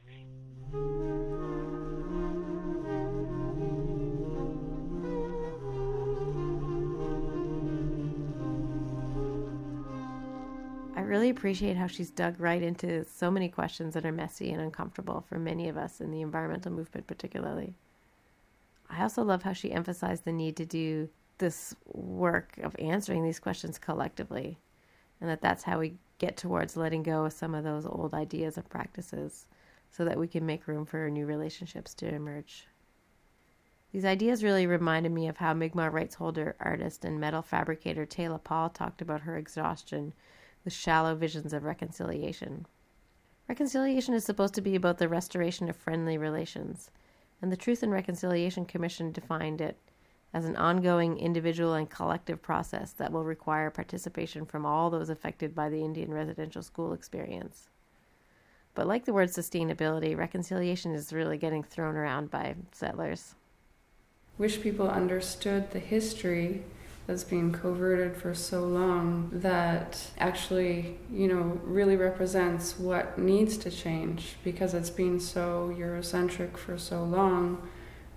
Really 11.09 11.29
appreciate 11.29 11.75
how 11.75 11.87
she's 11.87 12.11
dug 12.11 12.39
right 12.39 12.61
into 12.61 13.03
so 13.03 13.31
many 13.31 13.49
questions 13.49 13.95
that 13.95 14.05
are 14.05 14.11
messy 14.11 14.51
and 14.51 14.61
uncomfortable 14.61 15.25
for 15.27 15.39
many 15.39 15.67
of 15.67 15.75
us 15.75 15.99
in 15.99 16.11
the 16.11 16.21
environmental 16.21 16.71
movement, 16.71 17.07
particularly. 17.07 17.73
I 18.89 19.01
also 19.01 19.23
love 19.23 19.41
how 19.41 19.53
she 19.53 19.71
emphasized 19.71 20.23
the 20.23 20.31
need 20.31 20.55
to 20.57 20.65
do 20.65 21.09
this 21.39 21.75
work 21.93 22.59
of 22.61 22.75
answering 22.77 23.23
these 23.23 23.39
questions 23.39 23.79
collectively, 23.79 24.59
and 25.19 25.29
that 25.29 25.41
that's 25.41 25.63
how 25.63 25.79
we 25.79 25.95
get 26.19 26.37
towards 26.37 26.77
letting 26.77 27.01
go 27.01 27.25
of 27.25 27.33
some 27.33 27.55
of 27.55 27.63
those 27.63 27.87
old 27.87 28.13
ideas 28.13 28.57
and 28.57 28.69
practices 28.69 29.47
so 29.89 30.05
that 30.05 30.19
we 30.19 30.27
can 30.27 30.45
make 30.45 30.67
room 30.67 30.85
for 30.85 31.09
new 31.09 31.25
relationships 31.25 31.95
to 31.95 32.07
emerge. 32.07 32.67
These 33.91 34.05
ideas 34.05 34.43
really 34.43 34.67
reminded 34.67 35.11
me 35.11 35.27
of 35.27 35.37
how 35.37 35.55
Mi'kmaq 35.55 35.91
rights 35.91 36.15
holder, 36.15 36.55
artist, 36.59 37.03
and 37.03 37.19
metal 37.19 37.41
fabricator 37.41 38.05
Tayla 38.05 38.43
Paul 38.43 38.69
talked 38.69 39.01
about 39.01 39.21
her 39.21 39.37
exhaustion 39.37 40.13
shallow 40.73 41.15
visions 41.15 41.53
of 41.53 41.63
reconciliation. 41.63 42.65
Reconciliation 43.47 44.13
is 44.13 44.23
supposed 44.23 44.53
to 44.55 44.61
be 44.61 44.75
about 44.75 44.97
the 44.97 45.09
restoration 45.09 45.69
of 45.69 45.75
friendly 45.75 46.17
relations, 46.17 46.91
and 47.41 47.51
the 47.51 47.57
Truth 47.57 47.83
and 47.83 47.91
Reconciliation 47.91 48.65
Commission 48.65 49.11
defined 49.11 49.61
it 49.61 49.77
as 50.33 50.45
an 50.45 50.55
ongoing 50.55 51.17
individual 51.17 51.73
and 51.73 51.89
collective 51.89 52.41
process 52.41 52.91
that 52.93 53.11
will 53.11 53.23
require 53.23 53.69
participation 53.69 54.45
from 54.45 54.65
all 54.65 54.89
those 54.89 55.09
affected 55.09 55.55
by 55.55 55.69
the 55.69 55.83
Indian 55.83 56.13
residential 56.13 56.61
school 56.61 56.93
experience. 56.93 57.69
But 58.75 58.87
like 58.87 59.05
the 59.05 59.13
word 59.13 59.29
sustainability, 59.29 60.15
reconciliation 60.15 60.93
is 60.93 61.11
really 61.11 61.37
getting 61.37 61.63
thrown 61.63 61.95
around 61.95 62.29
by 62.29 62.55
settlers 62.71 63.35
wish 64.39 64.61
people 64.61 64.89
understood 64.89 65.69
the 65.69 65.79
history 65.79 66.63
that's 67.09 67.23
been 67.23 67.51
coverted 67.51 68.15
for 68.15 68.35
so 68.35 68.63
long 68.63 69.31
that 69.33 69.99
actually, 70.19 70.95
you 71.11 71.27
know, 71.27 71.59
really 71.63 71.95
represents 71.95 72.77
what 72.77 73.17
needs 73.17 73.57
to 73.57 73.71
change 73.71 74.35
because 74.43 74.75
it's 74.75 74.91
been 74.91 75.19
so 75.19 75.73
Eurocentric 75.75 76.55
for 76.55 76.77
so 76.77 77.03
long 77.03 77.67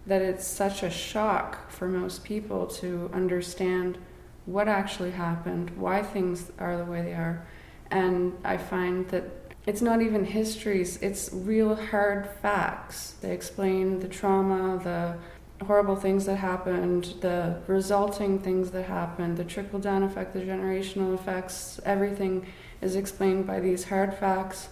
that 0.05 0.21
it's 0.21 0.47
such 0.47 0.83
a 0.83 0.91
shock 0.91 1.71
for 1.71 1.89
most 1.89 2.23
people 2.23 2.67
to 2.67 3.09
understand 3.15 3.97
what 4.45 4.69
actually 4.69 5.13
happened, 5.13 5.71
why 5.71 6.03
things 6.03 6.53
are 6.59 6.77
the 6.77 6.85
way 6.85 7.01
they 7.01 7.15
are. 7.15 7.47
And 7.91 8.37
I 8.45 8.59
find 8.59 9.09
that 9.09 9.25
it's 9.65 9.81
not 9.81 10.03
even 10.03 10.27
histories, 10.27 10.99
it's 10.99 11.31
real 11.33 11.77
hard 11.77 12.29
facts. 12.43 13.13
They 13.23 13.33
explain 13.33 14.01
the 14.01 14.09
trauma, 14.09 14.79
the 14.85 15.17
horrible 15.67 15.97
things 15.97 16.27
that 16.27 16.37
happened, 16.37 17.15
the 17.21 17.57
resulting 17.67 18.39
things 18.39 18.71
that 18.71 18.85
happened, 18.85 19.37
the 19.37 19.45
trickle 19.45 19.79
down 19.79 20.03
effect, 20.03 20.33
the 20.33 20.41
generational 20.41 21.15
effects, 21.15 21.81
everything 21.85 22.47
is 22.81 22.97
explained 22.97 23.47
by 23.47 23.61
these 23.61 23.85
hard 23.85 24.15
facts 24.15 24.69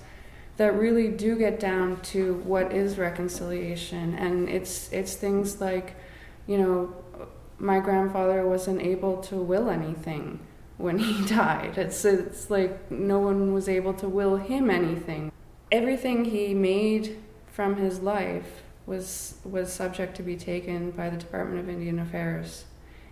that 0.56 0.74
really 0.74 1.08
do 1.08 1.36
get 1.36 1.58
down 1.58 2.00
to 2.02 2.34
what 2.44 2.72
is 2.72 2.98
reconciliation. 2.98 4.14
And 4.14 4.48
it's 4.48 4.92
it's 4.92 5.14
things 5.14 5.60
like 5.60 5.96
you 6.46 6.58
know 6.58 6.94
my 7.58 7.78
grandfather 7.78 8.46
wasn't 8.46 8.82
able 8.82 9.18
to 9.22 9.36
will 9.36 9.70
anything 9.70 10.40
when 10.76 10.98
he 10.98 11.26
died. 11.34 11.78
It's 11.78 12.04
it's 12.04 12.50
like 12.50 12.90
no 12.90 13.18
one 13.18 13.54
was 13.54 13.68
able 13.68 13.94
to 13.94 14.08
will 14.08 14.36
him 14.36 14.70
anything. 14.70 15.32
Everything 15.72 16.24
he 16.24 16.52
made 16.52 17.16
from 17.46 17.76
his 17.76 18.00
life 18.00 18.62
was 18.86 19.34
was 19.44 19.72
subject 19.72 20.16
to 20.16 20.22
be 20.22 20.36
taken 20.36 20.90
by 20.90 21.10
the 21.10 21.16
Department 21.16 21.60
of 21.60 21.68
Indian 21.68 21.98
Affairs. 21.98 22.64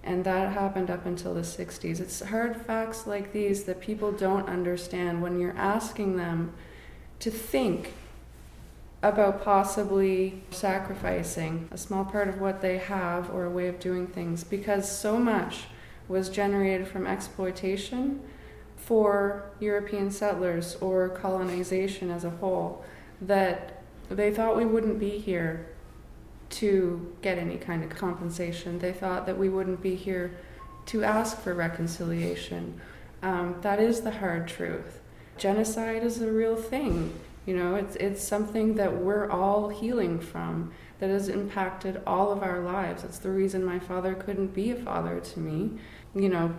And 0.03 0.25
that 0.25 0.53
happened 0.53 0.91
up 0.91 1.07
until 1.07 1.35
the 1.35 1.43
60s. 1.43 2.01
It's 2.01 2.21
hard 2.21 2.57
facts 2.57 3.07
like 3.07 3.33
these 3.33 3.65
that 3.65 3.81
people 3.81 4.13
don't 4.13 4.49
understand 4.49 5.21
when 5.21 5.39
you're 5.39 5.57
asking 5.57 6.17
them 6.17 6.55
to 7.19 7.31
think 7.31 7.93
about 9.03 9.45
possibly 9.45 10.43
sacrificing 10.51 11.69
a 11.71 11.79
small 11.79 12.05
part 12.05 12.29
of 12.29 12.41
what 12.41 12.61
they 12.61 12.79
have 12.79 13.31
or 13.31 13.45
a 13.45 13.51
way 13.51 13.69
of 13.69 13.79
doing 13.79 14.07
things 14.07 14.43
because 14.43 14.91
so 14.91 15.19
much 15.19 15.65
was 16.09 16.29
generated 16.29 16.89
from 16.89 17.07
exploitation 17.07 18.21
for 18.77 19.51
European 19.61 20.11
settlers 20.11 20.77
or 20.77 21.11
colonization 21.11 22.11
as 22.11 22.25
a 22.25 22.31
whole 22.31 22.85
that 23.21 23.78
they 24.15 24.33
thought 24.33 24.57
we 24.57 24.65
wouldn't 24.65 24.99
be 24.99 25.19
here 25.19 25.67
to 26.51 27.15
get 27.21 27.39
any 27.39 27.57
kind 27.57 27.85
of 27.85 27.91
compensation. 27.91 28.79
They 28.79 28.93
thought 28.93 29.27
that 29.27 29.37
we 29.37 29.49
wouldn't 29.49 29.83
be 29.83 29.95
here 29.95 30.37
to 30.87 31.05
ask 31.05 31.41
for 31.41 31.53
reconciliation. 31.55 32.81
Um, 33.23 33.57
that 33.61 33.81
is 33.81 34.01
the 34.01 34.13
hard 34.13 34.49
truth. 34.49 35.01
Genocide 35.37 36.03
is 36.03 36.23
a 36.23 36.33
real 36.33 36.57
thing. 36.57 37.13
You 37.47 37.57
know, 37.57 37.75
it's 37.77 37.97
it's 37.97 38.23
something 38.23 38.75
that 38.75 38.97
we're 38.97 39.31
all 39.31 39.69
healing 39.69 40.21
from. 40.21 40.73
That 41.01 41.11
has 41.11 41.29
impacted 41.29 42.01
all 42.09 42.33
of 42.33 42.43
our 42.43 42.59
lives. 42.59 43.05
It's 43.05 43.19
the 43.19 43.31
reason 43.31 43.65
my 43.65 43.79
father 43.79 44.15
couldn't 44.15 44.49
be 44.49 44.73
a 44.73 44.75
father 44.75 45.21
to 45.21 45.39
me. 45.39 45.79
You 46.13 46.29
know, 46.29 46.55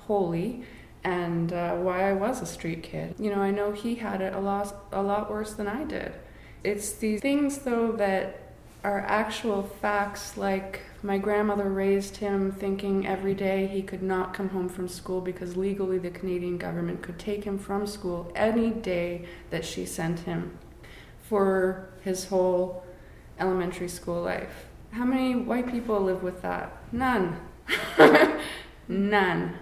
wholly 0.00 0.64
and 1.04 1.52
uh, 1.52 1.74
why 1.76 2.08
I 2.08 2.12
was 2.12 2.42
a 2.42 2.46
street 2.46 2.82
kid. 2.82 3.14
You 3.18 3.30
know, 3.30 3.40
I 3.40 3.50
know 3.50 3.72
he 3.72 3.94
had 3.94 4.20
it 4.20 4.34
a 4.34 4.40
lot, 4.40 4.74
a 4.92 5.02
lot 5.02 5.30
worse 5.30 5.54
than 5.54 5.66
I 5.68 5.84
did. 5.84 6.12
It's 6.64 6.92
these 6.92 7.20
things, 7.20 7.58
though, 7.58 7.92
that 7.92 8.48
are 8.84 9.00
actual 9.00 9.62
facts 9.62 10.36
like 10.36 10.80
my 11.02 11.18
grandmother 11.18 11.68
raised 11.68 12.16
him 12.16 12.52
thinking 12.52 13.06
every 13.06 13.34
day 13.34 13.66
he 13.66 13.82
could 13.82 14.02
not 14.02 14.32
come 14.32 14.48
home 14.50 14.68
from 14.68 14.88
school 14.88 15.20
because 15.20 15.56
legally 15.56 15.98
the 15.98 16.10
Canadian 16.10 16.58
government 16.58 17.02
could 17.02 17.18
take 17.18 17.44
him 17.44 17.58
from 17.58 17.86
school 17.86 18.32
any 18.34 18.70
day 18.70 19.26
that 19.50 19.64
she 19.64 19.84
sent 19.84 20.20
him 20.20 20.56
for 21.22 21.88
his 22.02 22.26
whole 22.26 22.84
elementary 23.38 23.88
school 23.88 24.22
life. 24.22 24.66
How 24.92 25.04
many 25.04 25.34
white 25.36 25.68
people 25.70 26.00
live 26.00 26.22
with 26.22 26.40
that? 26.42 26.76
None. 26.92 27.36
None. 28.88 29.54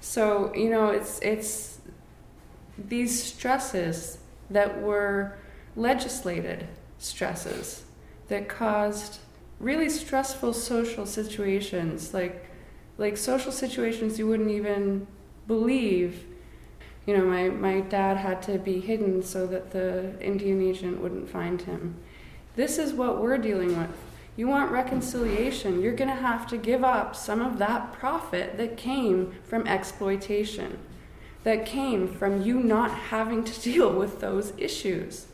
So, 0.00 0.54
you 0.54 0.70
know, 0.70 0.90
it's 0.90 1.18
it's 1.20 1.80
these 2.78 3.20
stresses 3.20 4.18
that 4.50 4.80
were 4.80 5.36
legislated 5.78 6.66
stresses 6.98 7.84
that 8.26 8.48
caused 8.48 9.20
really 9.60 9.88
stressful 9.88 10.52
social 10.52 11.06
situations 11.06 12.12
like 12.12 12.44
like 12.98 13.16
social 13.16 13.52
situations 13.52 14.18
you 14.18 14.26
wouldn't 14.26 14.50
even 14.50 15.06
believe. 15.46 16.24
You 17.06 17.16
know 17.16 17.24
my, 17.24 17.48
my 17.48 17.80
dad 17.80 18.16
had 18.16 18.42
to 18.42 18.58
be 18.58 18.80
hidden 18.80 19.22
so 19.22 19.46
that 19.46 19.70
the 19.70 20.20
indian 20.20 20.60
agent 20.60 21.00
wouldn't 21.00 21.30
find 21.30 21.62
him. 21.62 21.94
This 22.56 22.76
is 22.76 22.92
what 22.92 23.22
we're 23.22 23.38
dealing 23.38 23.78
with. 23.78 23.90
You 24.36 24.48
want 24.48 24.72
reconciliation. 24.72 25.80
You're 25.80 25.94
going 25.94 26.10
to 26.10 26.22
have 26.22 26.46
to 26.48 26.56
give 26.58 26.84
up 26.84 27.16
some 27.16 27.40
of 27.40 27.58
that 27.58 27.92
profit 27.92 28.56
that 28.56 28.76
came 28.76 29.32
from 29.44 29.66
exploitation 29.66 30.78
that 31.44 31.64
came 31.64 32.06
from 32.06 32.42
you 32.42 32.60
not 32.60 32.90
having 32.90 33.44
to 33.44 33.60
deal 33.70 33.92
with 33.92 34.20
those 34.20 34.52
issues 34.58 35.27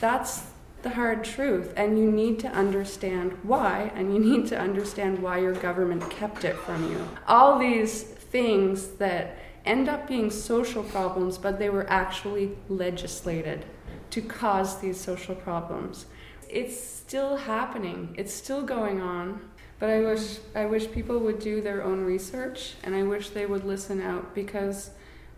that's 0.00 0.42
the 0.82 0.90
hard 0.90 1.24
truth, 1.24 1.72
and 1.76 1.98
you 1.98 2.10
need 2.10 2.38
to 2.40 2.48
understand 2.48 3.38
why, 3.42 3.92
and 3.94 4.14
you 4.14 4.18
need 4.18 4.46
to 4.48 4.58
understand 4.58 5.22
why 5.22 5.38
your 5.38 5.52
government 5.52 6.10
kept 6.10 6.44
it 6.44 6.56
from 6.56 6.90
you. 6.90 7.06
All 7.28 7.58
these 7.58 8.02
things 8.02 8.88
that 8.92 9.36
end 9.64 9.88
up 9.88 10.08
being 10.08 10.30
social 10.30 10.82
problems, 10.82 11.36
but 11.36 11.58
they 11.58 11.68
were 11.68 11.88
actually 11.90 12.56
legislated 12.68 13.64
to 14.10 14.22
cause 14.22 14.80
these 14.80 14.98
social 14.98 15.34
problems. 15.34 16.06
It's 16.48 16.80
still 16.80 17.36
happening, 17.36 18.14
it's 18.16 18.32
still 18.32 18.62
going 18.62 19.00
on. 19.00 19.42
But 19.78 19.88
I 19.88 20.00
wish 20.00 20.38
I 20.54 20.66
wish 20.66 20.90
people 20.90 21.18
would 21.20 21.38
do 21.38 21.62
their 21.62 21.82
own 21.82 22.04
research 22.04 22.74
and 22.84 22.94
I 22.94 23.02
wish 23.02 23.30
they 23.30 23.46
would 23.46 23.64
listen 23.64 24.02
out 24.02 24.34
because 24.34 24.90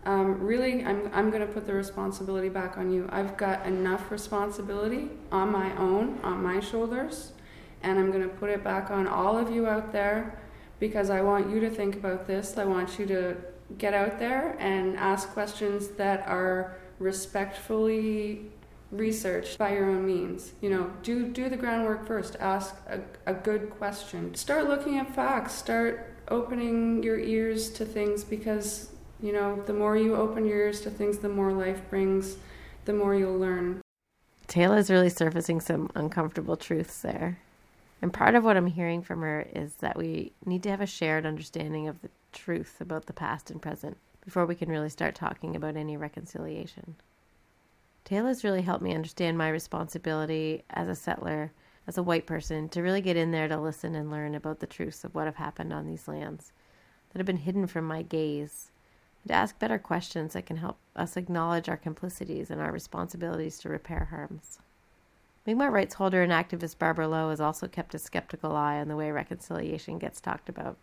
um, 0.05 0.39
really, 0.39 0.83
I'm, 0.83 1.09
I'm 1.13 1.29
going 1.29 1.45
to 1.45 1.51
put 1.51 1.65
the 1.65 1.73
responsibility 1.73 2.49
back 2.49 2.77
on 2.77 2.91
you. 2.91 3.07
I've 3.11 3.37
got 3.37 3.65
enough 3.65 4.11
responsibility 4.11 5.09
on 5.31 5.51
my 5.51 5.75
own, 5.77 6.19
on 6.23 6.43
my 6.43 6.59
shoulders, 6.59 7.31
and 7.81 7.97
I'm 7.97 8.11
going 8.11 8.23
to 8.23 8.35
put 8.35 8.49
it 8.49 8.63
back 8.63 8.91
on 8.91 9.07
all 9.07 9.37
of 9.37 9.49
you 9.49 9.67
out 9.67 9.91
there 9.91 10.39
because 10.79 11.09
I 11.09 11.21
want 11.21 11.49
you 11.49 11.59
to 11.61 11.69
think 11.69 11.95
about 11.95 12.27
this. 12.27 12.57
I 12.57 12.65
want 12.65 12.99
you 12.99 13.05
to 13.07 13.37
get 13.77 13.93
out 13.93 14.19
there 14.19 14.57
and 14.59 14.97
ask 14.97 15.29
questions 15.29 15.87
that 15.89 16.27
are 16.27 16.75
respectfully 16.99 18.51
researched 18.91 19.57
by 19.57 19.73
your 19.73 19.89
own 19.89 20.05
means. 20.05 20.53
You 20.61 20.69
know, 20.69 20.93
do 21.01 21.27
do 21.27 21.49
the 21.49 21.57
groundwork 21.57 22.05
first. 22.05 22.35
Ask 22.39 22.75
a, 22.87 22.99
a 23.25 23.33
good 23.33 23.69
question. 23.71 24.35
Start 24.35 24.67
looking 24.67 24.97
at 24.99 25.13
facts. 25.15 25.53
Start 25.53 26.13
opening 26.27 27.03
your 27.03 27.19
ears 27.19 27.69
to 27.71 27.85
things 27.85 28.23
because 28.23 28.92
you 29.23 29.31
know, 29.31 29.63
the 29.65 29.73
more 29.73 29.95
you 29.95 30.15
open 30.15 30.45
your 30.45 30.57
ears 30.57 30.81
to 30.81 30.89
things, 30.89 31.17
the 31.17 31.29
more 31.29 31.53
life 31.53 31.81
brings, 31.89 32.35
the 32.83 32.93
more 32.93 33.15
you'll 33.15 33.39
learn. 33.39 33.79
Tayla's 34.47 34.91
really 34.91 35.09
surfacing 35.09 35.61
some 35.61 35.89
uncomfortable 35.95 36.57
truths 36.57 37.01
there. 37.01 37.39
And 38.01 38.11
part 38.11 38.35
of 38.35 38.43
what 38.43 38.57
I'm 38.57 38.67
hearing 38.67 39.01
from 39.01 39.21
her 39.21 39.47
is 39.55 39.75
that 39.75 39.97
we 39.97 40.33
need 40.45 40.61
to 40.63 40.69
have 40.69 40.81
a 40.81 40.85
shared 40.85 41.25
understanding 41.25 41.87
of 41.87 42.01
the 42.01 42.09
truth 42.33 42.81
about 42.81 43.05
the 43.05 43.13
past 43.13 43.49
and 43.49 43.61
present. 43.61 43.97
before 44.25 44.45
we 44.45 44.55
can 44.55 44.69
really 44.69 44.89
start 44.89 45.15
talking 45.15 45.53
about 45.53 45.75
any 45.75 45.97
reconciliation. 45.97 46.95
Tayla's 48.05 48.43
really 48.43 48.61
helped 48.61 48.83
me 48.83 48.95
understand 48.95 49.37
my 49.37 49.49
responsibility 49.49 50.63
as 50.69 50.87
a 50.87 50.95
settler, 50.95 51.51
as 51.87 51.97
a 51.97 52.03
white 52.03 52.25
person, 52.25 52.69
to 52.69 52.81
really 52.81 53.01
get 53.01 53.17
in 53.17 53.31
there 53.31 53.49
to 53.49 53.59
listen 53.59 53.95
and 53.95 54.09
learn 54.09 54.33
about 54.33 54.59
the 54.59 54.67
truths 54.67 55.03
of 55.03 55.13
what 55.13 55.25
have 55.25 55.35
happened 55.35 55.73
on 55.73 55.87
these 55.87 56.07
lands 56.07 56.53
that 57.11 57.19
have 57.19 57.25
been 57.25 57.37
hidden 57.37 57.67
from 57.67 57.85
my 57.85 58.01
gaze, 58.01 58.71
to 59.27 59.33
ask 59.33 59.57
better 59.59 59.77
questions 59.77 60.33
that 60.33 60.45
can 60.45 60.57
help 60.57 60.77
us 60.95 61.17
acknowledge 61.17 61.69
our 61.69 61.77
complicities 61.77 62.49
and 62.49 62.61
our 62.61 62.71
responsibilities 62.71 63.57
to 63.59 63.69
repair 63.69 64.07
harms. 64.11 64.59
Mi'kmaq 65.45 65.71
rights 65.71 65.95
holder 65.95 66.23
and 66.23 66.31
activist 66.31 66.77
Barbara 66.77 67.07
Lowe 67.07 67.29
has 67.29 67.41
also 67.41 67.67
kept 67.67 67.95
a 67.95 67.99
skeptical 67.99 68.55
eye 68.55 68.79
on 68.79 68.87
the 68.87 68.95
way 68.95 69.11
reconciliation 69.11 69.99
gets 69.99 70.21
talked 70.21 70.47
about. 70.47 70.77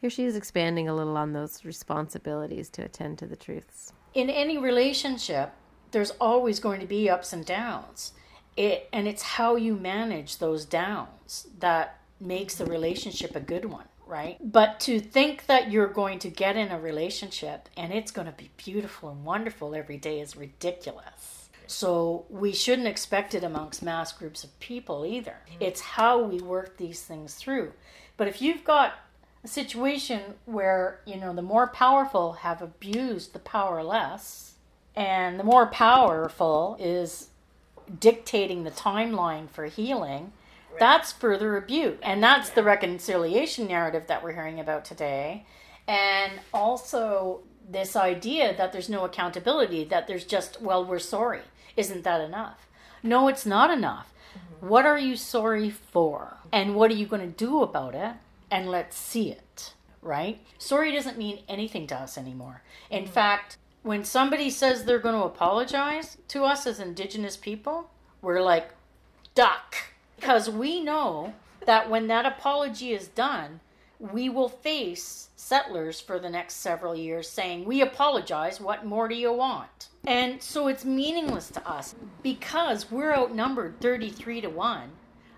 Here 0.00 0.10
she 0.10 0.24
is 0.24 0.36
expanding 0.36 0.88
a 0.88 0.94
little 0.94 1.16
on 1.16 1.32
those 1.32 1.64
responsibilities 1.64 2.68
to 2.70 2.82
attend 2.82 3.18
to 3.18 3.26
the 3.26 3.36
truths. 3.36 3.92
In 4.14 4.30
any 4.30 4.58
relationship, 4.58 5.52
there's 5.90 6.12
always 6.20 6.60
going 6.60 6.80
to 6.80 6.86
be 6.86 7.08
ups 7.08 7.32
and 7.32 7.44
downs. 7.44 8.12
It, 8.56 8.88
and 8.92 9.08
it's 9.08 9.22
how 9.22 9.56
you 9.56 9.74
manage 9.74 10.38
those 10.38 10.64
downs 10.64 11.46
that 11.58 12.00
makes 12.20 12.54
the 12.56 12.66
relationship 12.66 13.34
a 13.34 13.40
good 13.40 13.64
one, 13.64 13.86
right? 14.06 14.36
But 14.40 14.80
to 14.80 15.00
think 15.00 15.46
that 15.46 15.70
you're 15.70 15.88
going 15.88 16.18
to 16.20 16.28
get 16.28 16.56
in 16.56 16.70
a 16.70 16.78
relationship 16.78 17.68
and 17.76 17.92
it's 17.92 18.10
going 18.10 18.26
to 18.26 18.32
be 18.32 18.50
beautiful 18.56 19.10
and 19.10 19.24
wonderful 19.24 19.74
every 19.74 19.96
day 19.96 20.20
is 20.20 20.36
ridiculous. 20.36 21.48
So 21.66 22.26
we 22.28 22.52
shouldn't 22.52 22.88
expect 22.88 23.34
it 23.34 23.42
amongst 23.42 23.82
mass 23.82 24.12
groups 24.12 24.44
of 24.44 24.58
people 24.60 25.06
either. 25.06 25.36
Mm-hmm. 25.48 25.62
It's 25.62 25.80
how 25.80 26.22
we 26.22 26.38
work 26.38 26.76
these 26.76 27.02
things 27.02 27.34
through. 27.34 27.72
But 28.16 28.28
if 28.28 28.42
you've 28.42 28.64
got 28.64 28.94
a 29.42 29.48
situation 29.48 30.20
where, 30.44 31.00
you 31.06 31.16
know, 31.16 31.34
the 31.34 31.42
more 31.42 31.68
powerful 31.68 32.34
have 32.34 32.60
abused 32.62 33.32
the 33.32 33.38
powerless, 33.38 34.54
and 34.96 35.40
the 35.40 35.44
more 35.44 35.66
powerful 35.66 36.76
is 36.78 37.28
dictating 37.98 38.64
the 38.64 38.70
timeline 38.70 39.48
for 39.50 39.66
healing, 39.66 40.32
right. 40.74 40.80
that's 40.80 41.12
further 41.12 41.56
abuse. 41.56 41.98
And 42.02 42.22
that's 42.22 42.50
the 42.50 42.62
reconciliation 42.62 43.66
narrative 43.66 44.04
that 44.08 44.22
we're 44.22 44.32
hearing 44.32 44.60
about 44.60 44.84
today. 44.84 45.46
And 45.86 46.32
also 46.52 47.40
this 47.68 47.96
idea 47.96 48.54
that 48.56 48.72
there's 48.72 48.88
no 48.88 49.04
accountability, 49.04 49.84
that 49.84 50.06
there's 50.06 50.24
just, 50.24 50.60
well, 50.60 50.84
we're 50.84 50.98
sorry. 50.98 51.42
Isn't 51.76 52.04
that 52.04 52.20
enough? 52.20 52.66
No, 53.02 53.28
it's 53.28 53.46
not 53.46 53.70
enough. 53.70 54.12
Mm-hmm. 54.36 54.68
What 54.68 54.86
are 54.86 54.98
you 54.98 55.16
sorry 55.16 55.70
for? 55.70 56.38
And 56.52 56.74
what 56.74 56.90
are 56.90 56.94
you 56.94 57.06
going 57.06 57.22
to 57.22 57.44
do 57.44 57.62
about 57.62 57.94
it? 57.94 58.12
And 58.50 58.70
let's 58.70 58.96
see 58.96 59.30
it, 59.30 59.74
right? 60.02 60.40
Sorry 60.58 60.92
doesn't 60.92 61.18
mean 61.18 61.40
anything 61.48 61.86
to 61.88 61.96
us 61.96 62.16
anymore. 62.16 62.62
In 62.90 63.04
mm-hmm. 63.04 63.12
fact, 63.12 63.58
when 63.82 64.04
somebody 64.04 64.50
says 64.50 64.84
they're 64.84 64.98
going 64.98 65.14
to 65.14 65.26
apologize 65.26 66.16
to 66.28 66.44
us 66.44 66.66
as 66.66 66.80
indigenous 66.80 67.36
people, 67.36 67.90
we're 68.22 68.42
like, 68.42 68.70
duck. 69.34 69.76
Because 70.24 70.48
we 70.48 70.80
know 70.80 71.34
that 71.66 71.90
when 71.90 72.06
that 72.06 72.24
apology 72.24 72.92
is 72.92 73.08
done, 73.08 73.60
we 73.98 74.30
will 74.30 74.48
face 74.48 75.28
settlers 75.36 76.00
for 76.00 76.18
the 76.18 76.30
next 76.30 76.54
several 76.54 76.96
years 76.96 77.28
saying, 77.28 77.66
We 77.66 77.82
apologize, 77.82 78.58
what 78.58 78.86
more 78.86 79.06
do 79.06 79.14
you 79.14 79.34
want? 79.34 79.90
And 80.06 80.42
so 80.42 80.66
it's 80.68 80.82
meaningless 80.82 81.50
to 81.50 81.68
us 81.68 81.94
because 82.22 82.90
we're 82.90 83.12
outnumbered 83.12 83.82
33 83.82 84.40
to 84.40 84.48
1. 84.48 84.92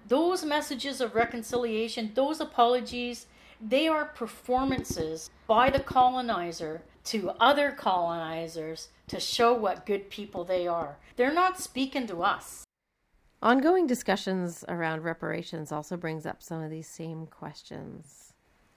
Those 0.07 0.44
messages 0.44 1.01
of 1.01 1.16
reconciliation, 1.16 2.12
those 2.14 2.40
apologies, 2.40 3.27
they 3.61 3.88
are 3.88 4.05
performances 4.05 5.31
by 5.49 5.68
the 5.68 5.81
colonizer 5.81 6.83
to 7.07 7.33
other 7.40 7.72
colonizers 7.72 8.90
to 9.09 9.18
show 9.18 9.53
what 9.53 9.85
good 9.85 10.11
people 10.11 10.44
they 10.44 10.68
are. 10.68 10.96
They're 11.16 11.35
not 11.35 11.59
speaking 11.59 12.07
to 12.07 12.22
us. 12.22 12.65
Ongoing 13.42 13.87
discussions 13.87 14.64
around 14.68 15.03
reparations 15.03 15.70
also 15.70 15.96
brings 15.96 16.25
up 16.25 16.42
some 16.42 16.62
of 16.62 16.70
these 16.70 16.88
same 16.88 17.27
questions. 17.27 18.33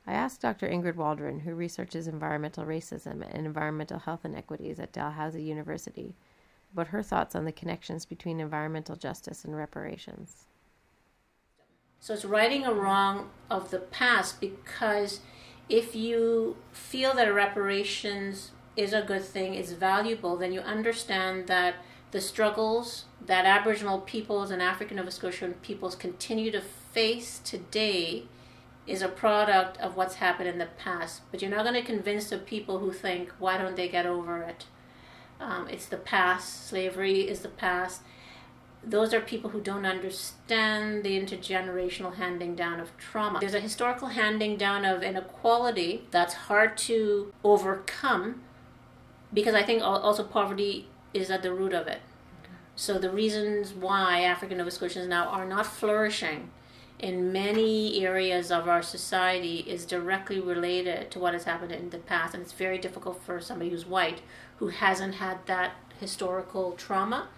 I 0.05 0.13
asked 0.13 0.41
Dr. 0.41 0.67
Ingrid 0.67 0.95
Waldron, 0.95 1.39
who 1.39 1.55
researches 1.55 2.07
environmental 2.07 2.65
racism 2.65 3.25
and 3.31 3.45
environmental 3.45 3.99
health 3.99 4.25
inequities 4.25 4.79
at 4.79 4.91
Dalhousie 4.91 5.43
University, 5.43 6.15
about 6.73 6.87
her 6.87 7.01
thoughts 7.01 7.35
on 7.35 7.45
the 7.45 7.51
connections 7.51 8.05
between 8.05 8.39
environmental 8.39 8.95
justice 8.95 9.45
and 9.45 9.55
reparations. 9.55 10.45
So 11.99 12.13
it's 12.13 12.25
righting 12.25 12.65
a 12.65 12.73
wrong 12.73 13.29
of 13.49 13.71
the 13.71 13.79
past 13.79 14.41
because 14.41 15.21
if 15.69 15.95
you 15.95 16.57
feel 16.71 17.13
that 17.15 17.33
reparations 17.33 18.51
is 18.75 18.93
a 18.93 19.01
good 19.01 19.23
thing, 19.23 19.53
is 19.53 19.73
valuable, 19.73 20.37
then 20.37 20.51
you 20.51 20.61
understand 20.61 21.47
that 21.47 21.75
the 22.11 22.21
struggles 22.21 23.05
that 23.25 23.45
Aboriginal 23.45 23.99
peoples 23.99 24.51
and 24.51 24.61
African 24.61 24.97
Nova 24.97 25.11
Scotian 25.11 25.53
peoples 25.55 25.95
continue 25.95 26.51
to 26.51 26.61
face 26.61 27.39
today 27.43 28.23
is 28.87 29.01
a 29.01 29.07
product 29.07 29.77
of 29.79 29.95
what's 29.95 30.15
happened 30.15 30.49
in 30.49 30.57
the 30.57 30.65
past. 30.65 31.21
But 31.29 31.41
you're 31.41 31.51
not 31.51 31.63
going 31.63 31.75
to 31.75 31.83
convince 31.83 32.29
the 32.29 32.39
people 32.39 32.79
who 32.79 32.91
think, 32.91 33.31
why 33.37 33.57
don't 33.57 33.75
they 33.75 33.87
get 33.87 34.05
over 34.05 34.41
it? 34.41 34.65
Um, 35.39 35.67
it's 35.69 35.85
the 35.85 35.97
past. 35.97 36.67
Slavery 36.67 37.21
is 37.21 37.41
the 37.41 37.49
past 37.49 38.01
those 38.83 39.13
are 39.13 39.19
people 39.19 39.49
who 39.49 39.59
don't 39.59 39.85
understand 39.85 41.03
the 41.03 41.19
intergenerational 41.19 42.15
handing 42.15 42.55
down 42.55 42.79
of 42.79 42.95
trauma. 42.97 43.39
There's 43.39 43.53
a 43.53 43.59
historical 43.59 44.09
handing 44.09 44.57
down 44.57 44.85
of 44.85 45.03
inequality 45.03 46.03
that's 46.11 46.33
hard 46.33 46.77
to 46.79 47.33
overcome 47.43 48.41
because 49.33 49.53
I 49.53 49.63
think 49.63 49.83
also 49.83 50.23
poverty 50.23 50.87
is 51.13 51.29
at 51.29 51.43
the 51.43 51.53
root 51.53 51.73
of 51.73 51.87
it. 51.87 52.01
So 52.75 52.97
the 52.97 53.09
reasons 53.09 53.73
why 53.73 54.21
African 54.21 54.57
Nova 54.57 54.71
Scotians 54.71 55.07
now 55.07 55.25
are 55.27 55.45
not 55.45 55.65
flourishing 55.65 56.49
in 56.99 57.31
many 57.31 58.05
areas 58.05 58.51
of 58.51 58.67
our 58.67 58.81
society 58.81 59.57
is 59.67 59.85
directly 59.85 60.39
related 60.39 61.09
to 61.11 61.19
what 61.19 61.33
has 61.33 61.45
happened 61.45 61.71
in 61.71 61.89
the 61.89 61.97
past 61.97 62.33
and 62.33 62.43
it's 62.43 62.51
very 62.51 62.77
difficult 62.77 63.21
for 63.23 63.39
somebody 63.39 63.69
who's 63.69 63.85
white 63.85 64.21
who 64.57 64.67
hasn't 64.67 65.15
had 65.15 65.45
that 65.45 65.73
historical 65.99 66.73
trauma 66.73 67.29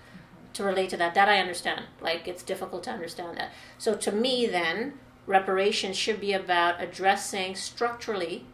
to 0.54 0.64
relate 0.64 0.90
to 0.90 0.98
that. 0.98 1.14
That 1.14 1.30
I 1.30 1.40
understand. 1.40 1.86
Like 2.02 2.28
it's 2.28 2.44
difficult 2.44 2.84
to 2.84 2.92
understand 2.92 3.38
that. 3.38 3.52
So 3.78 3.96
to 3.96 4.12
me, 4.12 4.48
then 4.48 4.94
reparations 5.26 5.96
should 5.96 6.20
be 6.20 6.34
about 6.34 6.82
addressing 6.82 7.56
structurally 7.56 8.46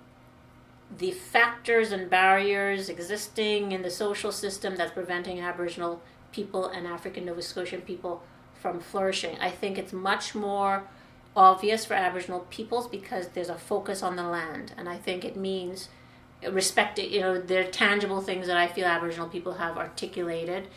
the 0.95 1.11
factors 1.11 1.91
and 1.91 2.09
barriers 2.09 2.89
existing 2.89 3.71
in 3.71 3.81
the 3.81 3.91
social 3.91 4.31
system 4.31 4.75
that's 4.75 4.91
preventing 4.91 5.39
Aboriginal 5.39 6.01
people 6.31 6.67
and 6.67 6.87
African 6.87 7.25
Nova 7.25 7.41
Scotian 7.41 7.81
people 7.81 8.23
from 8.53 8.79
flourishing. 8.79 9.37
I 9.39 9.51
think 9.51 9.77
it's 9.77 9.93
much 9.93 10.33
more 10.33 10.87
obvious 11.35 11.85
for 11.85 11.93
Aboriginal 11.93 12.41
peoples 12.49 12.87
because 12.87 13.29
there's 13.29 13.49
a 13.49 13.57
focus 13.57 14.01
on 14.01 14.15
the 14.15 14.23
land, 14.23 14.73
and 14.77 14.89
I 14.89 14.97
think 14.97 15.23
it 15.23 15.35
means 15.35 15.89
respecting. 16.51 17.11
You 17.11 17.21
know, 17.21 17.39
there 17.39 17.61
are 17.61 17.71
tangible 17.71 18.21
things 18.21 18.47
that 18.47 18.57
I 18.57 18.67
feel 18.67 18.85
Aboriginal 18.85 19.27
people 19.27 19.53
have 19.53 19.77
articulated 19.77 20.67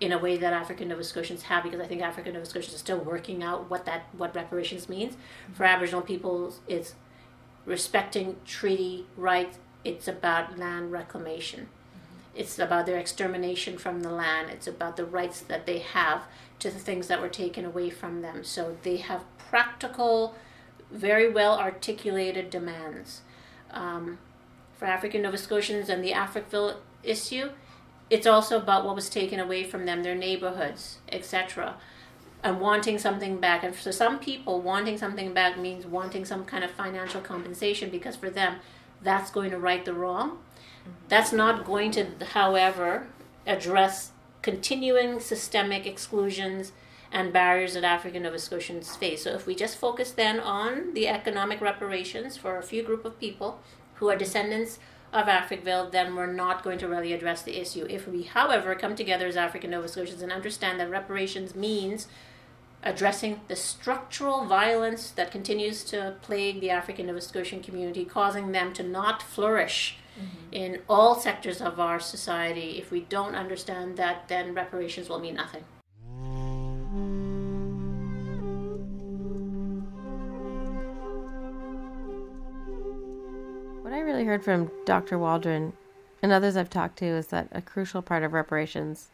in 0.00 0.12
a 0.12 0.18
way 0.18 0.36
that 0.36 0.52
African 0.52 0.88
Nova 0.88 1.04
Scotians 1.04 1.44
have, 1.44 1.62
because 1.62 1.80
I 1.80 1.86
think 1.86 2.02
African 2.02 2.34
Nova 2.34 2.44
Scotians 2.44 2.74
are 2.74 2.78
still 2.78 2.98
working 2.98 3.42
out 3.42 3.70
what 3.70 3.84
that 3.86 4.06
what 4.16 4.34
reparations 4.34 4.88
means. 4.88 5.16
For 5.54 5.64
Aboriginal 5.64 6.02
peoples, 6.02 6.60
it's 6.66 6.94
respecting 7.64 8.36
treaty 8.44 9.06
rights. 9.16 9.58
It's 9.84 10.08
about 10.08 10.58
land 10.58 10.92
reclamation. 10.92 11.60
Mm-hmm. 11.60 12.40
It's 12.40 12.58
about 12.58 12.86
their 12.86 12.98
extermination 12.98 13.78
from 13.78 14.02
the 14.02 14.10
land. 14.10 14.50
It's 14.50 14.66
about 14.66 14.96
the 14.96 15.04
rights 15.04 15.40
that 15.40 15.66
they 15.66 15.78
have 15.78 16.24
to 16.60 16.70
the 16.70 16.78
things 16.78 17.08
that 17.08 17.20
were 17.20 17.28
taken 17.28 17.64
away 17.64 17.90
from 17.90 18.22
them. 18.22 18.44
So 18.44 18.76
they 18.82 18.98
have 18.98 19.24
practical, 19.36 20.34
very 20.90 21.30
well 21.30 21.58
articulated 21.58 22.50
demands. 22.50 23.22
Um, 23.70 24.18
for 24.78 24.86
African 24.86 25.22
Nova 25.22 25.38
Scotians 25.38 25.88
and 25.88 26.04
the 26.04 26.12
Africville 26.12 26.76
issue, 27.02 27.50
it's 28.10 28.26
also 28.26 28.58
about 28.58 28.84
what 28.84 28.94
was 28.94 29.08
taken 29.08 29.40
away 29.40 29.64
from 29.64 29.86
them, 29.86 30.02
their 30.02 30.14
neighborhoods, 30.14 30.98
etc. 31.10 31.76
And 32.44 32.60
wanting 32.60 32.98
something 32.98 33.38
back. 33.38 33.62
And 33.62 33.74
for 33.74 33.92
some 33.92 34.18
people, 34.18 34.60
wanting 34.60 34.98
something 34.98 35.32
back 35.32 35.58
means 35.58 35.86
wanting 35.86 36.24
some 36.24 36.44
kind 36.44 36.64
of 36.64 36.72
financial 36.72 37.20
compensation 37.20 37.88
because 37.88 38.16
for 38.16 38.30
them, 38.30 38.56
that's 39.00 39.30
going 39.30 39.50
to 39.50 39.58
right 39.58 39.84
the 39.84 39.94
wrong. 39.94 40.30
Mm-hmm. 40.30 40.90
That's 41.08 41.32
not 41.32 41.64
going 41.64 41.92
to, 41.92 42.06
however, 42.32 43.06
address 43.46 44.10
continuing 44.42 45.20
systemic 45.20 45.86
exclusions 45.86 46.72
and 47.12 47.32
barriers 47.32 47.74
that 47.74 47.84
African 47.84 48.22
Nova 48.22 48.38
Scotians 48.38 48.96
face. 48.96 49.24
So 49.24 49.34
if 49.34 49.46
we 49.46 49.54
just 49.54 49.76
focus 49.76 50.10
then 50.10 50.40
on 50.40 50.94
the 50.94 51.08
economic 51.08 51.60
reparations 51.60 52.36
for 52.36 52.56
a 52.56 52.62
few 52.62 52.82
group 52.82 53.04
of 53.04 53.20
people 53.20 53.60
who 53.96 54.08
are 54.08 54.16
descendants 54.16 54.78
of 55.12 55.26
Africville, 55.26 55.92
then 55.92 56.16
we're 56.16 56.32
not 56.32 56.64
going 56.64 56.78
to 56.78 56.88
really 56.88 57.12
address 57.12 57.42
the 57.42 57.60
issue. 57.60 57.86
If 57.88 58.08
we, 58.08 58.22
however, 58.22 58.74
come 58.74 58.96
together 58.96 59.26
as 59.26 59.36
African 59.36 59.70
Nova 59.70 59.88
Scotians 59.88 60.22
and 60.22 60.32
understand 60.32 60.80
that 60.80 60.90
reparations 60.90 61.54
means 61.54 62.08
addressing 62.82 63.40
the 63.48 63.56
structural 63.56 64.44
violence 64.44 65.10
that 65.10 65.30
continues 65.30 65.84
to 65.84 66.14
plague 66.22 66.60
the 66.60 66.70
African 66.70 67.06
Nova 67.06 67.20
Scotian 67.20 67.62
community, 67.62 68.04
causing 68.04 68.52
them 68.52 68.72
to 68.74 68.82
not 68.82 69.22
flourish 69.22 69.96
mm-hmm. 70.18 70.52
in 70.52 70.80
all 70.88 71.14
sectors 71.14 71.60
of 71.60 71.78
our 71.78 72.00
society. 72.00 72.78
If 72.78 72.90
we 72.90 73.00
don't 73.00 73.34
understand 73.34 73.96
that, 73.96 74.28
then 74.28 74.54
reparations 74.54 75.08
will 75.08 75.20
mean 75.20 75.34
nothing. 75.34 75.64
What 83.82 83.92
I 83.92 84.00
really 84.00 84.24
heard 84.24 84.42
from 84.42 84.70
Dr. 84.84 85.18
Waldron 85.18 85.72
and 86.22 86.32
others 86.32 86.56
I've 86.56 86.70
talked 86.70 86.98
to 86.98 87.06
is 87.06 87.28
that 87.28 87.48
a 87.52 87.60
crucial 87.60 88.00
part 88.00 88.22
of 88.22 88.32
reparations 88.32 89.08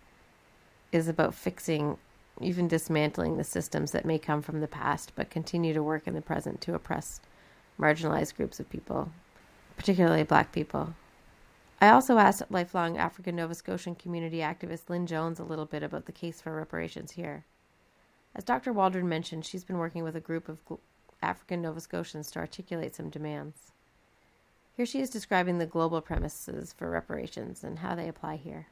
is 0.92 1.09
about 1.09 1.35
fixing, 1.35 1.98
even 2.40 2.68
dismantling 2.68 3.37
the 3.37 3.44
systems 3.44 3.92
that 3.92 4.05
may 4.05 4.18
come 4.18 4.42
from 4.42 4.61
the 4.61 4.68
past 4.68 5.12
but 5.14 5.31
continue 5.31 5.74
to 5.74 5.83
work 5.83 6.07
in 6.07 6.14
the 6.14 6.20
present 6.20 6.61
to 6.61 6.74
oppress 6.74 7.20
marginalized 7.79 8.37
groups 8.37 8.61
of 8.61 8.68
people, 8.70 9.11
particularly 9.77 10.22
black 10.22 10.53
people. 10.53 10.94
I 11.81 11.90
also 11.90 12.18
asked 12.18 12.42
lifelong 12.51 12.98
African 12.98 13.37
Nova 13.37 13.55
Scotian 13.55 13.94
community 13.94 14.38
activist 14.38 14.88
Lynn 14.88 15.07
Jones 15.07 15.38
a 15.38 15.44
little 15.44 15.66
bit 15.66 15.83
about 15.83 16.07
the 16.07 16.12
case 16.12 16.40
for 16.40 16.55
reparations 16.55 17.12
here. 17.12 17.44
As 18.35 18.44
Dr. 18.44 18.72
Waldron 18.72 19.09
mentioned, 19.09 19.44
she's 19.44 19.64
been 19.64 19.79
working 19.79 20.03
with 20.03 20.16
a 20.16 20.20
group 20.20 20.48
of 20.48 20.59
African 21.22 21.62
Nova 21.62 21.81
Scotians 21.81 22.31
to 22.33 22.40
articulate 22.40 22.94
some 22.94 23.11
demands. 23.11 23.72
Here 24.77 24.87
she 24.87 25.01
is 25.01 25.11
describing 25.11 25.59
the 25.59 25.66
global 25.66 26.01
premises 26.01 26.72
for 26.72 26.88
reparations 26.88 27.64
and 27.64 27.81
how 27.81 27.94
they 27.94 28.09
apply 28.09 28.37
here. 28.37 28.66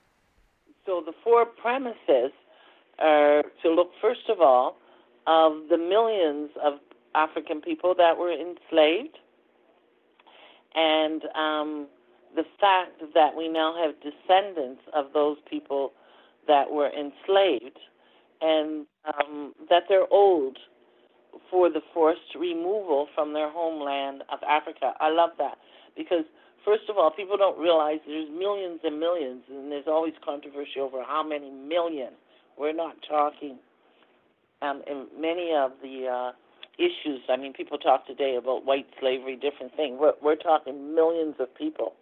So 0.85 1.02
the 1.05 1.12
four 1.24 1.44
premises 1.44 2.31
are 2.98 3.42
to 3.62 3.70
look, 3.70 3.90
first 4.00 4.28
of 4.28 4.40
all, 4.40 4.76
of 5.26 5.68
the 5.68 5.78
millions 5.78 6.50
of 6.62 6.74
African 7.14 7.61
people 7.61 7.94
that 7.96 8.16
were 8.16 8.32
enslaved, 8.32 9.18
and 10.74 11.22
um, 11.35 11.88
the 12.35 12.44
fact 12.61 13.02
that 13.14 13.35
we 13.37 13.48
now 13.48 13.74
have 13.82 13.94
descendants 14.00 14.82
of 14.94 15.06
those 15.14 15.38
people 15.48 15.92
that 16.46 16.70
were 16.70 16.90
enslaved, 16.90 17.78
and 18.40 18.87
um, 19.06 19.54
that 19.68 19.85
they're 19.88 20.11
old 20.12 20.59
for 21.50 21.70
the 21.70 21.80
forced 21.92 22.35
removal 22.38 23.09
from 23.14 23.32
their 23.32 23.50
homeland 23.50 24.22
of 24.32 24.38
Africa. 24.48 24.92
I 25.00 25.11
love 25.11 25.30
that 25.38 25.59
because 25.96 26.24
first 26.64 26.85
of 26.88 26.96
all, 26.98 27.11
people 27.11 27.37
don't 27.37 27.59
realize 27.59 27.98
there's 28.06 28.28
millions 28.30 28.80
and 28.85 28.98
millions, 29.00 29.42
and 29.48 29.70
there's 29.70 29.87
always 29.87 30.14
controversy 30.24 30.80
over 30.80 31.02
how 31.02 31.22
many 31.26 31.50
million. 31.50 32.11
We're 32.59 32.75
not 32.75 32.97
talking. 33.09 33.59
Um, 34.62 34.83
in 34.87 35.07
many 35.21 35.53
of 35.55 35.73
the 35.83 36.07
uh, 36.09 36.33
issues, 36.79 37.21
I 37.29 37.37
mean, 37.37 37.53
people 37.53 37.79
talk 37.79 38.07
today 38.07 38.37
about 38.37 38.64
white 38.64 38.87
slavery, 38.99 39.37
different 39.37 39.77
things. 39.77 39.99
We're, 40.01 40.14
we're 40.23 40.37
talking 40.37 40.95
millions 40.95 41.35
of 41.38 41.55
people, 41.55 41.92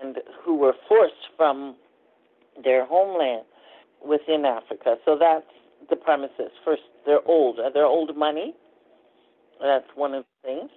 and 0.00 0.18
who 0.44 0.56
were 0.56 0.74
forced 0.88 1.14
from 1.36 1.76
their 2.62 2.86
homeland 2.86 3.44
within 4.04 4.44
Africa. 4.44 4.96
So 5.04 5.16
that's 5.18 5.46
the 5.90 5.96
premises. 5.96 6.50
First, 6.64 6.82
they're 7.06 7.26
old. 7.26 7.58
They're 7.74 7.86
old 7.86 8.16
money. 8.16 8.54
That's 9.60 9.86
one 9.94 10.14
of 10.14 10.24
the 10.42 10.48
things 10.48 10.70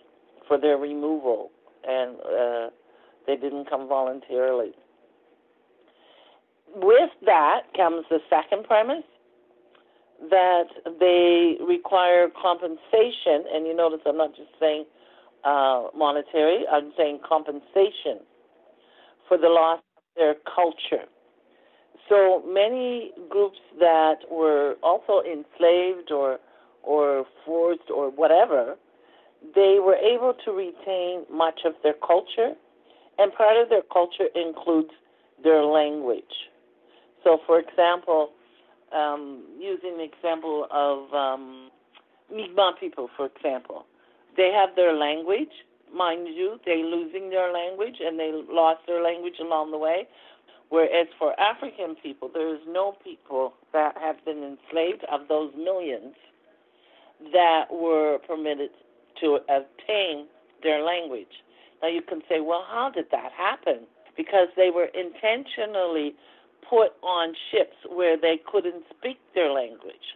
for 0.47 0.60
their 0.60 0.78
removal 0.78 1.51
and 1.88 2.15
uh, 2.19 2.69
they 3.28 3.36
didn't 3.36 3.69
come 3.69 3.88
voluntarily. 3.88 4.71
With 6.75 7.11
that 7.25 7.61
comes 7.75 8.05
the 8.09 8.19
second 8.29 8.65
premise 8.65 9.03
that 10.29 10.65
they 10.99 11.55
require 11.65 12.27
compensation, 12.29 13.45
and 13.53 13.65
you 13.65 13.73
notice 13.73 14.01
I'm 14.05 14.17
not 14.17 14.35
just 14.35 14.49
saying 14.59 14.85
uh, 15.45 15.88
monetary, 15.95 16.65
I'm 16.69 16.91
saying 16.97 17.19
compensation 17.27 18.19
for 19.27 19.38
the 19.38 19.47
loss 19.47 19.79
of 19.95 20.03
their 20.17 20.35
culture. 20.53 21.05
So 22.09 22.43
many 22.45 23.11
groups 23.29 23.59
that 23.79 24.17
were 24.29 24.75
also 24.83 25.21
enslaved 25.25 26.11
or 26.11 26.39
or 26.83 27.25
forced 27.45 27.89
or 27.89 28.11
whatever 28.11 28.75
they 29.55 29.77
were 29.79 29.95
able 29.95 30.33
to 30.45 30.51
retain 30.51 31.23
much 31.31 31.61
of 31.65 31.73
their 31.83 31.95
culture, 32.05 32.53
and 33.17 33.33
part 33.33 33.57
of 33.61 33.69
their 33.69 33.83
culture 33.93 34.27
includes 34.35 34.89
their 35.43 35.63
language. 35.63 36.23
So, 37.25 37.39
for 37.47 37.59
example, 37.59 38.29
um, 38.95 39.43
using 39.59 39.97
the 39.97 40.03
example 40.03 40.67
of 40.71 41.11
um, 41.11 41.71
Mi'kmaq 42.31 42.79
people, 42.79 43.09
for 43.17 43.25
example, 43.25 43.85
they 44.38 44.51
have 44.53 44.75
their 44.75 44.93
language. 44.93 45.49
Mind 45.93 46.27
you, 46.27 46.59
they're 46.65 46.77
losing 46.77 47.31
their 47.31 47.51
language 47.51 47.95
and 47.99 48.19
they 48.19 48.31
lost 48.49 48.81
their 48.85 49.01
language 49.01 49.35
along 49.41 49.71
the 49.71 49.77
way. 49.77 50.07
Whereas 50.69 51.07
for 51.17 51.39
African 51.39 51.95
people, 51.95 52.29
there 52.31 52.53
is 52.53 52.61
no 52.67 52.95
people 53.03 53.53
that 53.73 53.95
have 53.99 54.23
been 54.23 54.43
enslaved 54.43 55.03
of 55.11 55.27
those 55.27 55.51
millions 55.57 56.15
that 57.31 57.65
were 57.71 58.19
permitted 58.27 58.69
to 59.21 59.39
obtain 59.49 60.27
their 60.61 60.83
language. 60.83 61.41
Now 61.81 61.89
you 61.89 62.01
can 62.01 62.21
say, 62.29 62.39
well, 62.39 62.65
how 62.69 62.91
did 62.93 63.05
that 63.11 63.31
happen? 63.31 63.88
Because 64.17 64.47
they 64.55 64.69
were 64.69 64.89
intentionally 64.93 66.15
put 66.69 66.91
on 67.01 67.34
ships 67.51 67.75
where 67.89 68.17
they 68.19 68.39
couldn't 68.51 68.84
speak 68.97 69.17
their 69.34 69.51
language. 69.51 70.15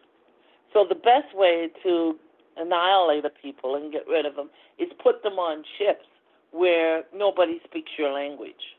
So 0.74 0.86
the 0.88 0.96
best 0.96 1.34
way 1.34 1.70
to 1.84 2.16
annihilate 2.58 3.26
a 3.26 3.30
people 3.30 3.76
and 3.76 3.92
get 3.92 4.08
rid 4.08 4.26
of 4.26 4.36
them 4.36 4.50
is 4.78 4.90
put 5.02 5.24
them 5.24 5.34
on 5.34 5.64
ships 5.78 6.06
where 6.52 7.04
nobody 7.16 7.60
speaks 7.66 7.92
your 7.98 8.12
language. 8.12 8.78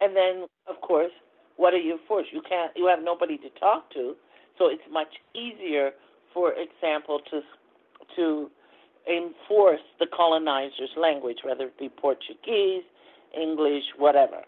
And 0.00 0.16
then, 0.16 0.46
of 0.68 0.80
course, 0.80 1.12
what 1.56 1.72
are 1.72 1.78
you 1.78 1.98
forced? 2.06 2.32
You 2.32 2.42
can't. 2.46 2.72
You 2.76 2.86
have 2.86 3.02
nobody 3.02 3.38
to 3.38 3.48
talk 3.60 3.90
to, 3.92 4.14
so 4.58 4.68
it's 4.68 4.82
much 4.90 5.14
easier, 5.34 5.92
for 6.32 6.52
example, 6.52 7.20
to 7.30 7.40
to 8.16 8.50
enforce 9.08 9.80
the 9.98 10.06
colonizer's 10.06 10.90
language, 10.96 11.38
whether 11.44 11.64
it 11.64 11.78
be 11.78 11.88
Portuguese, 11.88 12.82
English, 13.38 13.84
whatever. 13.98 14.42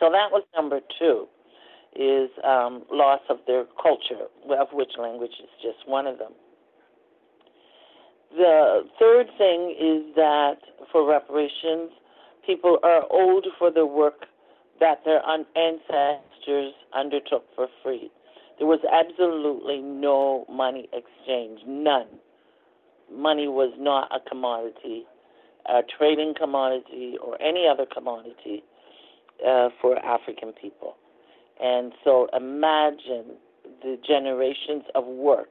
So 0.00 0.10
that 0.10 0.30
was 0.30 0.42
number 0.54 0.80
two, 0.98 1.26
is 1.94 2.30
um, 2.42 2.82
loss 2.90 3.20
of 3.28 3.38
their 3.46 3.64
culture, 3.80 4.26
of 4.50 4.68
which 4.72 4.92
language 4.98 5.34
is 5.42 5.50
just 5.62 5.88
one 5.88 6.06
of 6.06 6.18
them. 6.18 6.32
The 8.36 8.82
third 8.98 9.28
thing 9.38 9.76
is 9.78 10.14
that 10.16 10.56
for 10.90 11.08
reparations, 11.08 11.92
people 12.44 12.78
are 12.82 13.04
owed 13.10 13.46
for 13.58 13.70
the 13.70 13.86
work 13.86 14.26
that 14.80 15.04
their 15.04 15.22
ancestors 15.26 16.72
undertook 16.92 17.44
for 17.54 17.68
free. 17.82 18.10
There 18.58 18.66
was 18.66 18.80
absolutely 18.90 19.80
no 19.80 20.44
money 20.48 20.88
exchange, 20.92 21.60
none 21.66 22.06
money 23.12 23.48
was 23.48 23.72
not 23.78 24.10
a 24.14 24.20
commodity, 24.28 25.04
a 25.66 25.80
trading 25.98 26.34
commodity, 26.38 27.16
or 27.22 27.40
any 27.40 27.66
other 27.70 27.86
commodity 27.86 28.62
uh, 29.46 29.68
for 29.80 29.98
African 29.98 30.52
people. 30.52 30.96
And 31.62 31.92
so 32.02 32.28
imagine 32.36 33.36
the 33.82 33.98
generations 34.06 34.84
of 34.94 35.04
work 35.06 35.48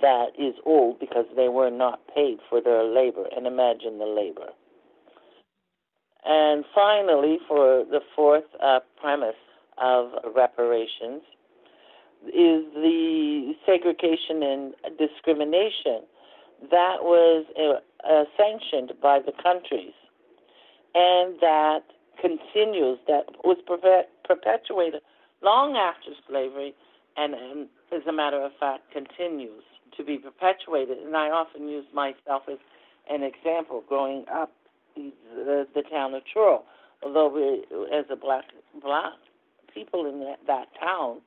that 0.00 0.28
is 0.38 0.54
old 0.66 1.00
because 1.00 1.24
they 1.36 1.48
were 1.48 1.70
not 1.70 2.00
paid 2.14 2.38
for 2.48 2.60
their 2.60 2.84
labor, 2.84 3.24
and 3.34 3.46
imagine 3.46 3.98
the 3.98 4.04
labor. 4.04 4.50
And 6.24 6.64
finally, 6.74 7.38
for 7.48 7.84
the 7.90 8.00
fourth 8.14 8.44
uh, 8.62 8.80
premise 9.00 9.34
of 9.78 10.10
reparations, 10.34 11.22
is 12.26 12.64
the 12.74 13.54
segregation 13.64 14.42
and 14.42 14.74
discrimination 14.98 16.02
that 16.70 16.96
was 17.02 17.46
uh, 17.56 18.08
uh, 18.08 18.24
sanctioned 18.36 18.92
by 19.00 19.20
the 19.20 19.32
countries 19.42 19.94
and 20.94 21.38
that 21.40 21.82
continues, 22.20 22.98
that 23.06 23.26
was 23.44 23.58
perpetuated 24.24 25.02
long 25.42 25.76
after 25.76 26.10
slavery, 26.28 26.74
and, 27.16 27.34
and 27.34 27.68
as 27.92 28.06
a 28.08 28.12
matter 28.12 28.40
of 28.40 28.52
fact, 28.58 28.90
continues 28.92 29.62
to 29.96 30.04
be 30.04 30.18
perpetuated. 30.18 30.98
And 30.98 31.16
I 31.16 31.28
often 31.28 31.68
use 31.68 31.86
myself 31.94 32.42
as 32.50 32.58
an 33.10 33.22
example 33.22 33.82
growing 33.88 34.24
up 34.32 34.52
the, 34.96 35.66
the 35.74 35.82
town 35.82 36.14
of 36.14 36.22
Truro. 36.32 36.64
Although 37.02 37.28
we, 37.28 37.64
as 37.96 38.06
a 38.10 38.16
black 38.16 38.44
black 38.82 39.14
people 39.72 40.06
in 40.06 40.20
that, 40.20 40.40
that 40.46 40.66
town, 40.80 41.20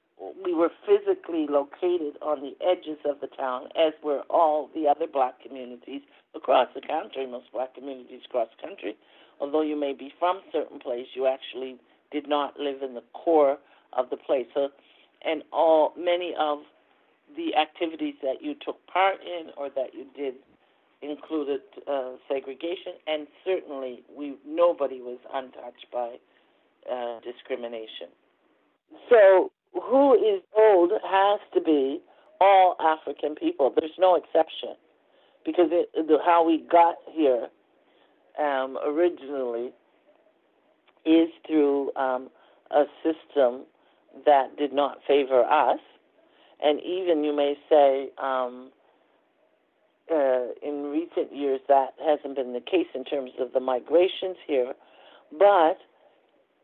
we 0.44 0.54
were 0.54 0.70
physically 0.86 1.48
located 1.50 2.18
on 2.22 2.42
the 2.42 2.56
edges 2.64 2.98
of 3.06 3.22
the 3.22 3.28
town, 3.28 3.70
as 3.76 3.94
were 4.04 4.22
all 4.30 4.70
the 4.76 4.88
other 4.88 5.08
black 5.12 5.42
communities 5.42 6.02
across 6.36 6.68
the 6.76 6.82
country, 6.82 7.26
most 7.26 7.52
black 7.52 7.74
communities 7.74 8.22
across 8.26 8.50
the 8.56 8.68
country. 8.68 8.96
Although 9.42 9.64
you 9.64 9.76
may 9.76 9.94
be 9.94 10.14
from 10.20 10.42
certain 10.52 10.80
place, 10.80 11.08
you 11.16 11.28
actually 11.28 11.78
did 12.12 12.30
not 12.30 12.60
live 12.60 12.82
in 12.82 12.94
the 12.94 13.04
core 13.14 13.58
of 13.94 14.10
the 14.10 14.18
place. 14.18 14.46
So, 14.54 14.70
and 15.26 15.44
all 15.52 15.94
many 15.98 16.34
of 16.40 16.60
the 17.36 17.56
activities 17.56 18.16
that 18.22 18.42
you 18.42 18.56
took 18.64 18.86
part 18.88 19.16
in 19.22 19.50
or 19.58 19.70
that 19.70 19.94
you 19.94 20.06
did 20.16 20.36
included 21.02 21.62
uh, 21.90 22.12
segregation, 22.28 22.94
and 23.08 23.26
certainly 23.44 24.04
we 24.16 24.36
nobody 24.48 25.02
was 25.02 25.18
untouched 25.34 25.88
by 25.92 26.16
uh, 26.92 27.20
discrimination. 27.22 28.14
So, 29.10 29.52
who 29.74 30.14
is 30.14 30.44
old 30.56 30.92
has 31.04 31.40
to 31.56 31.62
be 31.62 32.02
all 32.42 32.76
African 32.80 33.36
people. 33.36 33.72
There's 33.80 33.98
no 34.00 34.16
exception 34.16 34.76
because 35.46 35.70
it, 35.72 35.90
how 36.26 36.44
we 36.46 36.66
got 36.70 36.96
here 37.14 37.48
um, 38.40 38.78
originally 38.86 39.72
is 41.06 41.30
through 41.48 41.92
um, 41.96 42.30
a 42.70 42.86
system 43.04 43.62
that 44.26 44.58
did 44.58 44.74
not 44.74 45.00
favor 45.08 45.44
us, 45.44 45.80
and 46.64 46.80
even 46.82 47.24
you 47.24 47.36
may 47.36 47.56
say 47.70 48.10
um, 48.22 48.72
uh, 50.12 50.48
in 50.62 50.92
recent 50.92 51.36
years 51.36 51.60
that 51.68 51.94
hasn't 52.06 52.36
been 52.36 52.54
the 52.54 52.60
case 52.62 52.88
in 52.94 53.04
terms 53.04 53.32
of 53.40 53.54
the 53.54 53.60
migrations 53.60 54.38
here, 54.46 54.74
but 55.38 55.78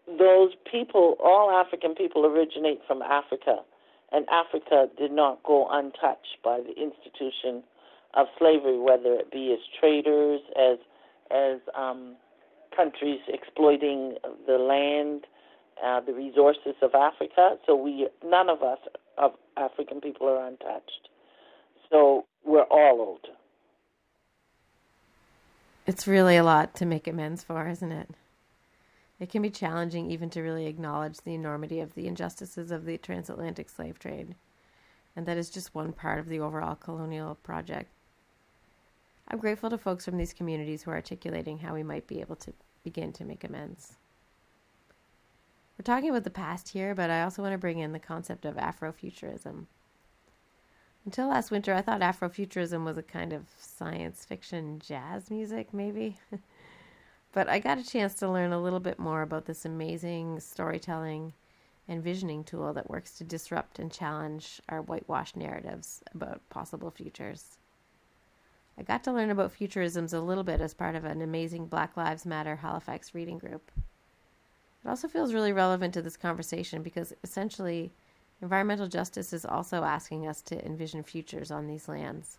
those 0.07 0.51
people, 0.69 1.17
all 1.23 1.51
African 1.51 1.95
people, 1.95 2.25
originate 2.25 2.79
from 2.87 3.01
Africa, 3.01 3.59
and 4.11 4.25
Africa 4.29 4.87
did 4.97 5.11
not 5.11 5.43
go 5.43 5.67
untouched 5.69 6.37
by 6.43 6.59
the 6.59 6.73
institution 6.81 7.63
of 8.13 8.27
slavery, 8.39 8.79
whether 8.79 9.13
it 9.13 9.31
be 9.31 9.51
as 9.51 9.59
traders, 9.79 10.41
as 10.57 10.77
as 11.31 11.59
um, 11.75 12.15
countries 12.75 13.19
exploiting 13.27 14.15
the 14.45 14.57
land, 14.57 15.25
uh, 15.83 16.01
the 16.01 16.13
resources 16.13 16.75
of 16.81 16.93
Africa. 16.93 17.57
So 17.65 17.75
we, 17.75 18.07
none 18.23 18.49
of 18.49 18.63
us 18.63 18.79
of 19.17 19.31
African 19.57 20.01
people 20.01 20.27
are 20.27 20.47
untouched. 20.47 21.09
So 21.89 22.25
we're 22.45 22.63
all 22.63 23.01
old. 23.01 23.27
It's 25.85 26.07
really 26.07 26.35
a 26.35 26.43
lot 26.43 26.75
to 26.75 26.85
make 26.85 27.07
amends 27.07 27.43
for, 27.43 27.67
isn't 27.67 27.91
it? 27.91 28.09
It 29.19 29.29
can 29.29 29.41
be 29.41 29.49
challenging 29.49 30.11
even 30.11 30.29
to 30.31 30.41
really 30.41 30.67
acknowledge 30.67 31.17
the 31.21 31.33
enormity 31.33 31.79
of 31.79 31.95
the 31.95 32.07
injustices 32.07 32.71
of 32.71 32.85
the 32.85 32.97
transatlantic 32.97 33.69
slave 33.69 33.97
trade. 33.97 34.35
And 35.15 35.25
that 35.25 35.37
is 35.37 35.49
just 35.49 35.73
one 35.73 35.93
part 35.93 36.19
of 36.19 36.27
the 36.27 36.39
overall 36.39 36.75
colonial 36.75 37.35
project. 37.35 37.89
I'm 39.27 39.39
grateful 39.39 39.69
to 39.69 39.77
folks 39.77 40.05
from 40.05 40.17
these 40.17 40.33
communities 40.33 40.83
who 40.83 40.91
are 40.91 40.95
articulating 40.95 41.59
how 41.59 41.73
we 41.73 41.83
might 41.83 42.07
be 42.07 42.21
able 42.21 42.37
to 42.37 42.53
begin 42.83 43.11
to 43.13 43.25
make 43.25 43.43
amends. 43.43 43.93
We're 45.77 45.83
talking 45.83 46.09
about 46.09 46.23
the 46.23 46.29
past 46.29 46.69
here, 46.69 46.95
but 46.95 47.09
I 47.09 47.21
also 47.21 47.41
want 47.41 47.53
to 47.53 47.57
bring 47.57 47.79
in 47.79 47.91
the 47.91 47.99
concept 47.99 48.45
of 48.45 48.55
Afrofuturism. 48.55 49.65
Until 51.05 51.27
last 51.27 51.51
winter, 51.51 51.73
I 51.73 51.81
thought 51.81 52.01
Afrofuturism 52.01 52.83
was 52.83 52.97
a 52.97 53.03
kind 53.03 53.33
of 53.33 53.45
science 53.59 54.25
fiction 54.25 54.79
jazz 54.79 55.29
music, 55.29 55.73
maybe. 55.73 56.17
But 57.33 57.49
I 57.49 57.59
got 57.59 57.77
a 57.77 57.85
chance 57.85 58.15
to 58.15 58.31
learn 58.31 58.51
a 58.51 58.59
little 58.59 58.79
bit 58.79 58.97
more 58.97 59.21
about 59.21 59.45
this 59.45 59.63
amazing 59.63 60.39
storytelling 60.39 61.33
and 61.87 62.03
visioning 62.03 62.43
tool 62.43 62.73
that 62.73 62.89
works 62.89 63.17
to 63.17 63.23
disrupt 63.23 63.77
and 63.77 63.91
challenge 63.91 64.59
our 64.69 64.81
whitewashed 64.81 65.35
narratives 65.35 66.01
about 66.15 66.41
possible 66.49 66.89
futures. 66.89 67.56
I 68.77 68.83
got 68.83 69.03
to 69.05 69.11
learn 69.11 69.31
about 69.31 69.57
futurisms 69.57 70.13
a 70.13 70.19
little 70.19 70.43
bit 70.43 70.61
as 70.61 70.73
part 70.73 70.95
of 70.95 71.03
an 71.03 71.21
amazing 71.21 71.65
Black 71.65 71.97
Lives 71.97 72.25
Matter 72.25 72.57
Halifax 72.57 73.15
reading 73.15 73.39
group. 73.39 73.71
It 74.85 74.87
also 74.87 75.07
feels 75.07 75.33
really 75.33 75.51
relevant 75.51 75.95
to 75.95 76.01
this 76.01 76.15
conversation 76.15 76.83
because 76.83 77.13
essentially, 77.23 77.91
environmental 78.41 78.87
justice 78.87 79.33
is 79.33 79.45
also 79.45 79.83
asking 79.83 80.27
us 80.27 80.41
to 80.43 80.63
envision 80.63 81.03
futures 81.03 81.49
on 81.49 81.67
these 81.67 81.87
lands 81.87 82.37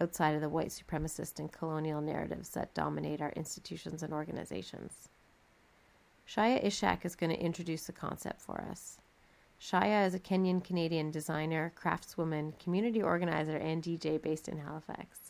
outside 0.00 0.34
of 0.34 0.40
the 0.40 0.48
white 0.48 0.68
supremacist 0.68 1.38
and 1.38 1.52
colonial 1.52 2.00
narratives 2.00 2.50
that 2.50 2.74
dominate 2.74 3.20
our 3.20 3.30
institutions 3.32 4.02
and 4.02 4.12
organizations. 4.12 5.08
Shaya 6.26 6.64
Ishak 6.64 7.04
is 7.04 7.14
going 7.14 7.30
to 7.30 7.40
introduce 7.40 7.84
the 7.84 7.92
concept 7.92 8.40
for 8.40 8.66
us. 8.70 8.98
Shaya 9.60 10.06
is 10.06 10.14
a 10.14 10.18
Kenyan 10.18 10.64
Canadian 10.64 11.10
designer, 11.10 11.72
craftswoman, 11.80 12.58
community 12.58 13.02
organizer, 13.02 13.56
and 13.56 13.82
DJ 13.82 14.20
based 14.20 14.48
in 14.48 14.58
Halifax. 14.58 15.23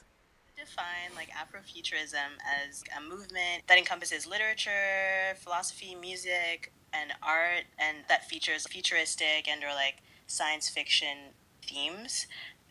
Define 0.65 1.15
like 1.15 1.29
Afrofuturism 1.31 2.39
as 2.67 2.83
a 2.97 3.01
movement 3.01 3.67
that 3.67 3.79
encompasses 3.79 4.27
literature, 4.27 5.35
philosophy, 5.37 5.95
music, 5.95 6.73
and 6.93 7.13
art, 7.23 7.65
and 7.79 7.99
that 8.09 8.29
features 8.29 8.67
futuristic 8.67 9.49
and 9.49 9.63
or 9.63 9.75
like 9.75 9.97
science 10.27 10.69
fiction 10.69 11.35
themes 11.63 12.27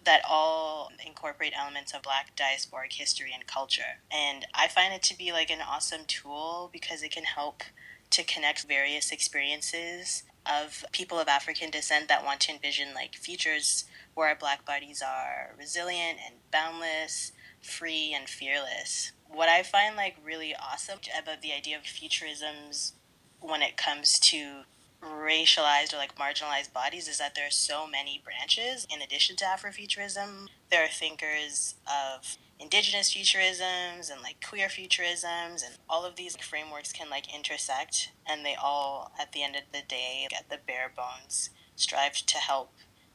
that 0.06 0.22
all 0.28 0.90
incorporate 1.06 1.54
elements 1.58 1.94
of 1.94 2.02
black 2.02 2.36
diasporic 2.36 2.94
history 2.94 3.32
and 3.34 3.48
culture. 3.48 4.02
And 4.12 4.46
I 4.54 4.68
find 4.68 4.94
it 4.94 5.04
to 5.04 5.18
be 5.18 5.32
like 5.32 5.50
an 5.50 5.62
awesome 5.62 6.02
tool 6.08 6.70
because 6.74 7.04
it 7.04 7.12
can 7.12 7.24
help 7.24 7.64
to 8.10 8.24
connect 8.24 8.68
various 8.68 9.12
experiences 9.12 10.24
of 10.46 10.84
people 10.92 11.20
of 11.20 11.28
African 11.28 11.70
descent 11.70 12.10
that 12.10 12.26
want 12.26 12.42
to 12.42 12.52
envision 12.52 12.94
like 12.94 13.16
futures 13.16 13.86
where 14.14 14.28
our 14.28 14.36
black 14.36 14.66
bodies 14.66 15.02
are 15.02 15.56
resilient 15.58 16.20
and 16.26 16.36
boundless, 16.52 17.32
free 17.64 18.14
and 18.16 18.30
fearless. 18.30 19.12
What 19.28 19.50
I 19.50 19.64
find 19.64 19.96
like 19.96 20.16
really 20.24 20.54
awesome 20.56 21.00
about 21.20 21.42
the 21.42 21.54
idea 21.54 21.78
of 21.78 21.84
futurisms 21.84 22.92
when 23.40 23.62
it 23.62 23.78
comes 23.78 24.20
to 24.20 24.62
racialized 25.02 25.94
or 25.94 25.98
like 25.98 26.16
marginalized 26.16 26.72
bodies 26.72 27.08
is 27.08 27.18
that 27.18 27.36
there 27.36 27.48
are 27.48 27.52
so 27.52 27.88
many 27.88 28.22
branches. 28.24 28.88
In 28.94 29.02
addition 29.02 29.36
to 29.38 29.46
Afrofuturism, 29.46 30.48
there 30.70 30.84
are 30.84 30.90
thinkers 30.90 31.76
of 31.88 32.38
indigenous 32.60 33.14
futurisms 33.14 34.12
and 34.12 34.22
like 34.22 34.46
queer 34.48 34.68
futurisms 34.68 35.66
and 35.66 35.78
all 35.90 36.06
of 36.06 36.16
these 36.16 36.38
frameworks 36.38 36.94
can 36.94 37.10
like 37.10 37.34
intersect 37.34 38.12
and 38.26 38.46
they 38.46 38.56
all 38.56 39.12
at 39.20 39.34
the 39.34 39.44
end 39.44 39.56
of 39.56 39.64
the 39.74 39.82
day 39.88 40.28
at 40.38 40.50
the 40.50 40.60
bare 40.66 40.92
bones 40.96 41.50
strive 41.76 42.14
to 42.14 42.38
help 42.38 42.72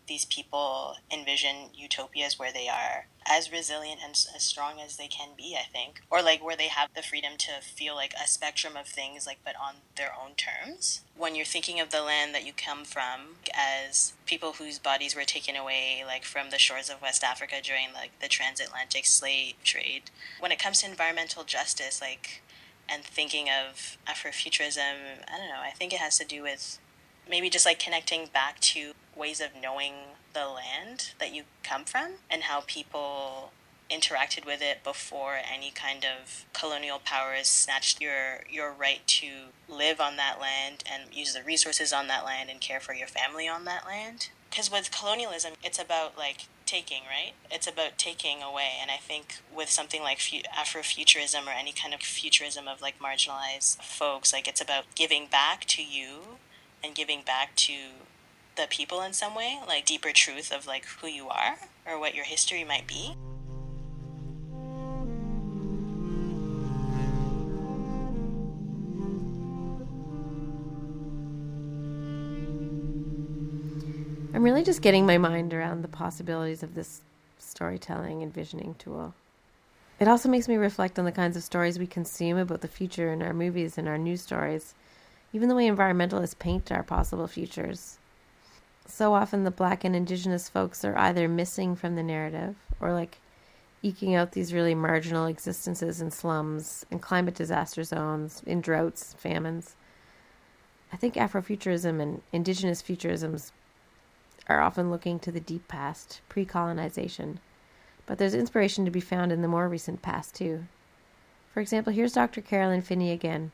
these 0.09 0.25
people 0.25 0.97
envision 1.13 1.71
utopias 1.75 2.39
where 2.39 2.53
they 2.53 2.69
are 2.69 3.07
as 3.31 3.53
resilient 3.53 4.01
and 4.03 4.13
as 4.13 4.43
strong 4.43 4.81
as 4.81 4.97
they 4.97 5.07
can 5.07 5.29
be, 5.37 5.57
I 5.59 5.65
think. 5.71 6.01
Or 6.11 6.23
like 6.23 6.43
where 6.45 6.57
they 6.57 6.69
have 6.69 6.89
the 6.95 7.03
freedom 7.03 7.33
to 7.39 7.61
feel 7.63 7.95
like 7.95 8.15
a 8.15 8.27
spectrum 8.27 8.77
of 8.77 8.87
things, 8.87 9.27
like, 9.27 9.39
but 9.45 9.55
on 9.57 9.77
their 9.97 10.13
own 10.13 10.33
terms. 10.35 11.03
When 11.17 11.35
you're 11.35 11.45
thinking 11.45 11.79
of 11.79 11.91
the 11.91 12.03
land 12.03 12.35
that 12.35 12.47
you 12.47 12.53
come 12.53 12.85
from 12.85 13.37
as 13.55 14.15
people 14.27 14.55
whose 14.55 14.79
bodies 14.79 15.15
were 15.15 15.25
taken 15.25 15.57
away, 15.57 16.03
like 16.07 16.25
from 16.25 16.51
the 16.51 16.59
shores 16.59 16.89
of 16.89 17.03
West 17.03 17.23
Africa 17.23 17.57
during 17.63 17.93
like 17.93 18.13
the 18.21 18.29
transatlantic 18.29 19.05
slave 19.05 19.55
trade, 19.63 20.05
when 20.41 20.53
it 20.53 20.59
comes 20.59 20.81
to 20.81 20.91
environmental 20.91 21.45
justice, 21.45 22.01
like, 22.01 22.43
and 22.89 23.05
thinking 23.05 23.49
of 23.49 23.99
Afrofuturism, 24.09 25.23
I 25.29 25.37
don't 25.37 25.49
know, 25.49 25.61
I 25.63 25.73
think 25.77 25.93
it 25.93 26.01
has 26.01 26.17
to 26.19 26.25
do 26.25 26.43
with 26.43 26.79
maybe 27.29 27.51
just 27.51 27.67
like 27.67 27.79
connecting 27.79 28.27
back 28.33 28.59
to 28.61 28.93
ways 29.17 29.41
of 29.41 29.49
knowing 29.61 29.93
the 30.35 30.47
land 30.47 31.13
that 31.19 31.35
you 31.35 31.43
come 31.63 31.85
from 31.85 32.13
and 32.31 32.45
how 32.45 32.63
people 32.67 33.53
interacted 33.91 34.45
with 34.45 34.61
it 34.61 34.85
before 34.85 35.39
any 35.51 35.71
kind 35.71 36.05
of 36.05 36.45
colonial 36.53 36.99
powers 36.99 37.49
snatched 37.49 38.01
your 38.01 38.41
your 38.51 38.73
right 38.73 39.01
to 39.07 39.29
live 39.69 40.01
on 40.01 40.17
that 40.17 40.39
land 40.41 40.85
and 40.91 41.15
use 41.15 41.33
the 41.35 41.43
resources 41.43 41.93
on 41.93 42.07
that 42.07 42.25
land 42.25 42.51
and 42.51 42.61
care 42.61 42.81
for 42.81 42.95
your 42.95 43.09
family 43.09 43.49
on 43.49 43.65
that 43.65 43.87
land. 43.87 44.29
Because 44.51 44.71
with 44.71 44.91
colonialism 44.91 45.55
it's 45.65 45.79
about 45.79 46.19
like 46.19 46.47
taking 46.67 47.03
right? 47.09 47.33
It's 47.51 47.67
about 47.67 47.97
taking 47.97 48.43
away. 48.43 48.73
And 48.81 48.91
i 48.91 48.97
think 48.97 49.37
with 49.55 49.71
something 49.71 50.03
like 50.03 50.19
afrofuturism 50.19 51.47
or 51.47 51.51
any 51.59 51.73
kind 51.73 51.95
of 51.95 52.01
futurism 52.01 52.69
of 52.69 52.83
like 52.83 52.99
marginalized 52.99 53.83
folks 53.83 54.33
like 54.33 54.47
it's 54.47 54.61
about 54.61 54.85
giving 54.95 55.27
back 55.27 55.65
to 55.67 55.83
you 55.83 56.39
and 56.83 56.95
giving 56.95 57.23
back 57.23 57.55
to 57.57 57.73
the 58.57 58.67
people 58.69 59.03
in 59.03 59.13
some 59.13 59.35
way, 59.35 59.59
like 59.67 59.87
deeper 59.87 60.13
truth 60.13 60.53
of 60.53 60.67
like 60.67 60.85
who 61.01 61.07
you 61.07 61.29
are 61.29 61.59
or 61.87 61.99
what 61.99 62.15
your 62.15 62.25
history 62.25 62.65
might 62.65 62.87
be. 62.87 63.15
I'm 74.35 74.45
really 74.45 74.63
just 74.63 74.83
getting 74.83 75.07
my 75.07 75.19
mind 75.19 75.53
around 75.53 75.83
the 75.83 75.89
possibilities 75.89 76.63
of 76.63 76.75
this 76.75 77.01
storytelling 77.39 78.23
and 78.23 78.33
visioning 78.33 78.77
tool. 78.79 79.15
It 79.99 80.07
also 80.07 80.29
makes 80.29 80.47
me 80.47 80.57
reflect 80.57 80.99
on 80.99 81.05
the 81.05 81.13
kinds 81.13 81.37
of 81.37 81.43
stories 81.43 81.79
we 81.79 81.89
consume 81.89 82.39
about 82.39 82.61
the 82.61 82.69
future 82.69 83.13
in 83.13 83.21
our 83.21 83.33
movies 83.33 83.77
and 83.79 83.89
our 83.89 83.99
news 83.99 84.23
stories, 84.23 84.75
even 85.33 85.49
the 85.49 85.55
way 85.55 85.69
environmentalists 85.69 86.39
paint 86.39 86.73
our 86.73 86.83
possible 86.83 87.27
futures 87.27 87.99
so 88.89 89.13
often 89.15 89.45
the 89.45 89.51
black 89.51 89.85
and 89.85 89.95
indigenous 89.95 90.49
folks 90.49 90.85
are 90.85 90.97
either 90.99 91.29
missing 91.29 91.77
from 91.77 91.95
the 91.95 92.03
narrative 92.03 92.57
or 92.81 92.93
like 92.93 93.19
eking 93.83 94.15
out 94.15 94.33
these 94.33 94.53
really 94.53 94.75
marginal 94.75 95.27
existences 95.27 96.01
in 96.01 96.11
slums, 96.11 96.85
and 96.91 97.01
climate 97.01 97.35
disaster 97.35 97.85
zones, 97.85 98.43
in 98.45 98.61
droughts, 98.61 99.15
famines. 99.15 99.77
I 100.93 100.97
think 100.97 101.15
Afrofuturism 101.15 102.01
and 102.01 102.23
indigenous 102.33 102.83
futurisms 102.83 103.53
are 104.49 104.61
often 104.61 104.91
looking 104.91 105.21
to 105.21 105.31
the 105.31 105.39
deep 105.39 105.69
past, 105.69 106.21
pre 106.29 106.45
colonization, 106.45 107.39
But 108.07 108.19
there's 108.19 108.35
inspiration 108.35 108.85
to 108.87 108.91
be 108.91 109.01
found 109.01 109.31
in 109.31 109.43
the 109.43 109.49
more 109.49 109.69
recent 109.69 110.03
past, 110.03 110.35
too. 110.35 110.65
For 111.53 111.61
example, 111.61 111.93
here's 111.93 112.15
Dr. 112.15 112.41
Carolyn 112.41 112.83
Finney 112.83 113.13
again. 113.13 113.53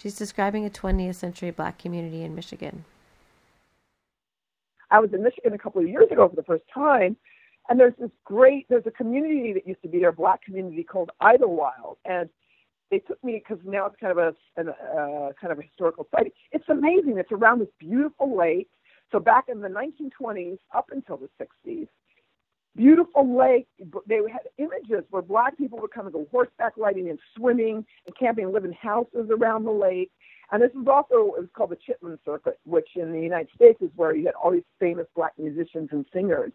She's 0.00 0.16
describing 0.16 0.64
a 0.64 0.70
20th 0.70 1.16
century 1.16 1.50
black 1.50 1.78
community 1.78 2.22
in 2.22 2.34
Michigan. 2.34 2.84
I 4.90 4.98
was 4.98 5.12
in 5.12 5.22
Michigan 5.22 5.52
a 5.52 5.58
couple 5.58 5.82
of 5.82 5.88
years 5.88 6.10
ago 6.10 6.26
for 6.26 6.36
the 6.36 6.42
first 6.42 6.64
time, 6.72 7.16
and 7.68 7.78
there's 7.78 7.92
this 8.00 8.10
great 8.24 8.66
there's 8.70 8.86
a 8.86 8.90
community 8.90 9.52
that 9.52 9.66
used 9.66 9.82
to 9.82 9.88
be 9.88 9.98
there, 9.98 10.08
a 10.08 10.12
black 10.12 10.42
community 10.42 10.84
called 10.84 11.10
Idlewild, 11.20 11.98
and 12.06 12.30
they 12.90 13.00
took 13.00 13.22
me 13.22 13.42
because 13.46 13.62
now 13.64 13.86
it's 13.86 13.96
kind 14.00 14.10
of 14.10 14.16
a 14.16 14.34
an, 14.56 14.70
uh, 14.70 15.32
kind 15.38 15.52
of 15.52 15.58
a 15.58 15.62
historical 15.62 16.08
site. 16.10 16.32
It's 16.50 16.68
amazing. 16.70 17.18
It's 17.18 17.30
around 17.30 17.58
this 17.58 17.68
beautiful 17.78 18.34
lake. 18.34 18.70
So 19.12 19.20
back 19.20 19.44
in 19.48 19.60
the 19.60 19.68
1920s 19.68 20.58
up 20.74 20.88
until 20.92 21.18
the 21.18 21.28
60s, 21.38 21.88
beautiful 22.76 23.36
lake. 23.36 23.66
They 24.06 24.16
had 24.30 24.42
images 24.58 25.04
where 25.10 25.22
black 25.22 25.56
people 25.58 25.78
would 25.80 25.90
come 25.90 26.06
and 26.06 26.12
go 26.12 26.26
horseback 26.30 26.72
riding 26.76 27.10
and 27.10 27.18
swimming 27.36 27.84
and 28.06 28.16
camping 28.18 28.44
and 28.44 28.52
live 28.54 28.64
in 28.64 28.72
houses 28.72 29.28
around 29.30 29.64
the 29.64 29.70
lake. 29.70 30.10
And 30.52 30.62
this 30.62 30.70
is 30.70 30.86
also 30.88 31.34
it 31.36 31.40
was 31.40 31.48
called 31.54 31.70
the 31.70 31.76
Chitlin 31.76 32.18
Circuit, 32.24 32.58
which 32.64 32.88
in 32.96 33.12
the 33.12 33.20
United 33.20 33.48
States 33.54 33.80
is 33.80 33.90
where 33.96 34.14
you 34.14 34.26
had 34.26 34.34
all 34.34 34.50
these 34.50 34.62
famous 34.78 35.06
black 35.14 35.32
musicians 35.38 35.88
and 35.92 36.04
singers 36.12 36.52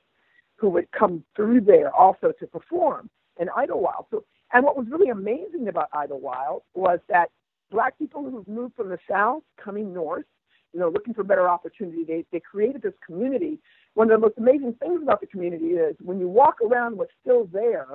who 0.57 0.69
would 0.69 0.91
come 0.91 1.23
through 1.35 1.61
there 1.61 1.93
also 1.93 2.31
to 2.39 2.47
perform 2.47 3.09
in 3.39 3.49
Idlewild. 3.55 4.05
So, 4.11 4.23
and 4.53 4.63
what 4.63 4.77
was 4.77 4.87
really 4.89 5.09
amazing 5.09 5.67
about 5.67 5.89
Idlewild 5.93 6.63
was 6.73 6.99
that 7.09 7.29
black 7.71 7.97
people 7.97 8.23
who 8.23 8.45
moved 8.47 8.75
from 8.75 8.89
the 8.89 8.99
South 9.09 9.43
coming 9.61 9.93
north, 9.93 10.25
you 10.75 10.81
know, 10.81 10.89
looking 10.89 11.13
for 11.13 11.23
better 11.23 11.47
opportunity, 11.47 12.03
they, 12.03 12.25
they 12.33 12.41
created 12.41 12.81
this 12.81 12.93
community. 13.05 13.59
One 13.93 14.11
of 14.11 14.19
the 14.19 14.27
most 14.27 14.37
amazing 14.37 14.75
things 14.81 15.01
about 15.01 15.21
the 15.21 15.27
community 15.27 15.67
is 15.67 15.95
when 16.03 16.19
you 16.19 16.27
walk 16.27 16.57
around, 16.61 16.97
what's 16.97 17.13
still 17.21 17.47
there 17.53 17.87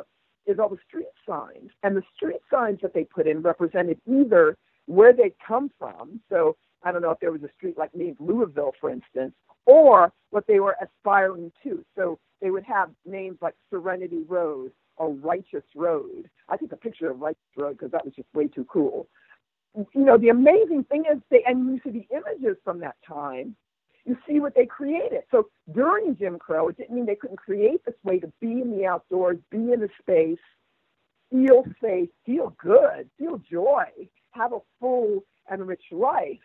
is 0.47 0.59
all 0.59 0.71
the 0.71 0.79
street 0.89 1.05
signs. 1.29 1.71
And 1.83 1.95
the 1.95 2.03
street 2.17 2.41
signs 2.51 2.79
that 2.81 2.95
they 2.95 3.05
put 3.05 3.27
in 3.27 3.43
represented 3.43 4.01
either 4.07 4.57
where 4.87 5.13
they'd 5.13 5.35
come 5.47 5.71
from. 5.79 6.21
So 6.31 6.57
I 6.83 6.91
don't 6.91 7.03
know 7.03 7.11
if 7.11 7.21
there 7.21 7.33
was 7.33 7.43
a 7.43 7.51
street 7.55 7.77
like 7.77 7.95
named 7.95 8.17
Louisville, 8.19 8.73
for 8.81 8.89
instance, 8.89 9.35
or 9.67 10.11
what 10.31 10.47
they 10.47 10.59
were 10.59 10.77
aspiring 10.81 11.53
to. 11.63 11.85
So 11.95 12.19
they 12.41 12.51
would 12.51 12.65
have 12.65 12.89
names 13.05 13.37
like 13.43 13.57
Serenity 13.69 14.23
Road 14.27 14.73
or 14.97 15.13
Righteous 15.13 15.65
Road. 15.77 16.31
I 16.49 16.57
took 16.57 16.73
a 16.73 16.77
picture 16.77 17.11
of 17.11 17.21
Righteous 17.21 17.43
Road 17.59 17.77
because 17.77 17.93
that 17.93 18.07
was 18.07 18.15
just 18.15 18.29
way 18.33 18.47
too 18.47 18.65
cool. 18.65 19.07
You 19.77 19.87
know, 20.05 20.19
the 20.19 20.31
amazing 20.31 20.85
thing 20.85 21.05
is 21.11 21.21
they, 21.31 21.45
and 21.47 21.67
you 21.67 21.81
see 21.85 21.91
the 21.91 22.17
images 22.17 22.57
from 22.65 22.81
that 22.81 22.97
time, 23.07 23.57
you 24.05 24.17
see 24.29 24.41
what 24.41 24.55
they 24.55 24.67
created. 24.67 25.23
So 25.31 25.49
during 25.73 26.17
Jim 26.17 26.39
Crow, 26.39 26.69
it 26.69 26.77
didn't 26.77 26.95
mean 26.95 27.07
they 27.07 27.15
couldn't 27.15 27.37
create 27.37 27.85
this 27.85 27.95
way 28.03 28.19
to 28.19 28.33
be 28.41 28.61
in 28.61 28.77
the 28.77 28.87
outdoors, 28.87 29.39
be 29.51 29.73
in 29.73 29.83
a 29.83 29.89
space, 30.01 30.39
feel 31.31 31.65
safe, 31.83 32.09
feel 32.27 32.55
good, 32.63 33.09
feel 33.19 33.41
joy, 33.51 33.85
have 34.33 34.53
a 34.53 34.59
full 34.81 35.25
and 35.49 35.67
rich 35.67 35.85
life. 35.93 36.39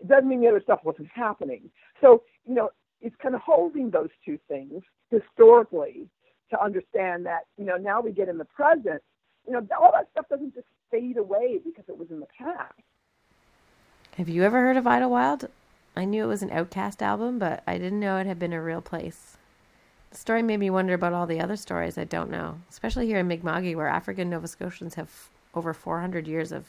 It 0.00 0.08
doesn't 0.08 0.28
mean 0.28 0.40
the 0.40 0.48
other 0.48 0.62
stuff 0.62 0.80
wasn't 0.82 1.08
happening. 1.14 1.70
So, 2.00 2.22
you 2.46 2.54
know, 2.54 2.70
it's 3.00 3.16
kind 3.22 3.34
of 3.34 3.40
holding 3.42 3.90
those 3.90 4.10
two 4.24 4.38
things 4.48 4.82
historically 5.10 6.08
to 6.50 6.62
understand 6.62 7.26
that, 7.26 7.42
you 7.56 7.64
know, 7.64 7.76
now 7.76 8.00
we 8.00 8.12
get 8.12 8.28
in 8.28 8.38
the 8.38 8.44
present, 8.46 9.02
you 9.46 9.52
know, 9.52 9.66
all 9.80 9.92
that 9.92 10.08
stuff 10.10 10.26
doesn't 10.28 10.54
just 10.54 10.66
fade 10.90 11.16
away 11.16 11.58
because 11.64 11.88
it 11.88 11.98
was 11.98 12.10
in 12.10 12.20
the 12.20 12.26
past. 12.26 12.74
Have 14.16 14.28
you 14.28 14.42
ever 14.42 14.60
heard 14.60 14.76
of 14.76 14.86
Idlewild? 14.86 15.48
I 15.96 16.04
knew 16.04 16.24
it 16.24 16.28
was 16.28 16.42
an 16.42 16.50
OutKast 16.50 17.02
album, 17.02 17.38
but 17.38 17.62
I 17.66 17.78
didn't 17.78 18.00
know 18.00 18.16
it 18.16 18.26
had 18.26 18.38
been 18.38 18.52
a 18.52 18.62
real 18.62 18.80
place. 18.80 19.36
The 20.10 20.18
story 20.18 20.42
made 20.42 20.58
me 20.58 20.70
wonder 20.70 20.94
about 20.94 21.12
all 21.12 21.26
the 21.26 21.40
other 21.40 21.56
stories 21.56 21.96
I 21.96 22.04
don't 22.04 22.30
know, 22.30 22.60
especially 22.68 23.06
here 23.06 23.18
in 23.18 23.28
Mi'kma'ki, 23.28 23.76
where 23.76 23.88
African 23.88 24.30
Nova 24.30 24.48
Scotians 24.48 24.94
have 24.94 25.28
over 25.54 25.72
400 25.72 26.26
years 26.26 26.52
of 26.52 26.66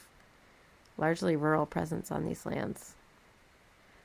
largely 0.96 1.34
rural 1.34 1.66
presence 1.66 2.12
on 2.12 2.24
these 2.24 2.46
lands. 2.46 2.94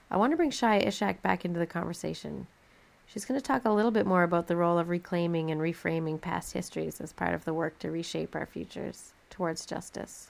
I 0.09 0.17
want 0.17 0.31
to 0.31 0.37
bring 0.37 0.51
Shai 0.51 0.81
Ishak 0.81 1.21
back 1.21 1.45
into 1.45 1.59
the 1.59 1.65
conversation. 1.65 2.47
She's 3.05 3.25
going 3.25 3.39
to 3.39 3.45
talk 3.45 3.65
a 3.65 3.71
little 3.71 3.91
bit 3.91 4.05
more 4.05 4.23
about 4.23 4.47
the 4.47 4.55
role 4.55 4.79
of 4.79 4.89
reclaiming 4.89 5.51
and 5.51 5.61
reframing 5.61 6.19
past 6.19 6.53
histories 6.53 6.99
as 6.99 7.13
part 7.13 7.33
of 7.33 7.45
the 7.45 7.53
work 7.53 7.77
to 7.79 7.91
reshape 7.91 8.35
our 8.35 8.45
futures 8.45 9.13
towards 9.29 9.65
justice. 9.65 10.27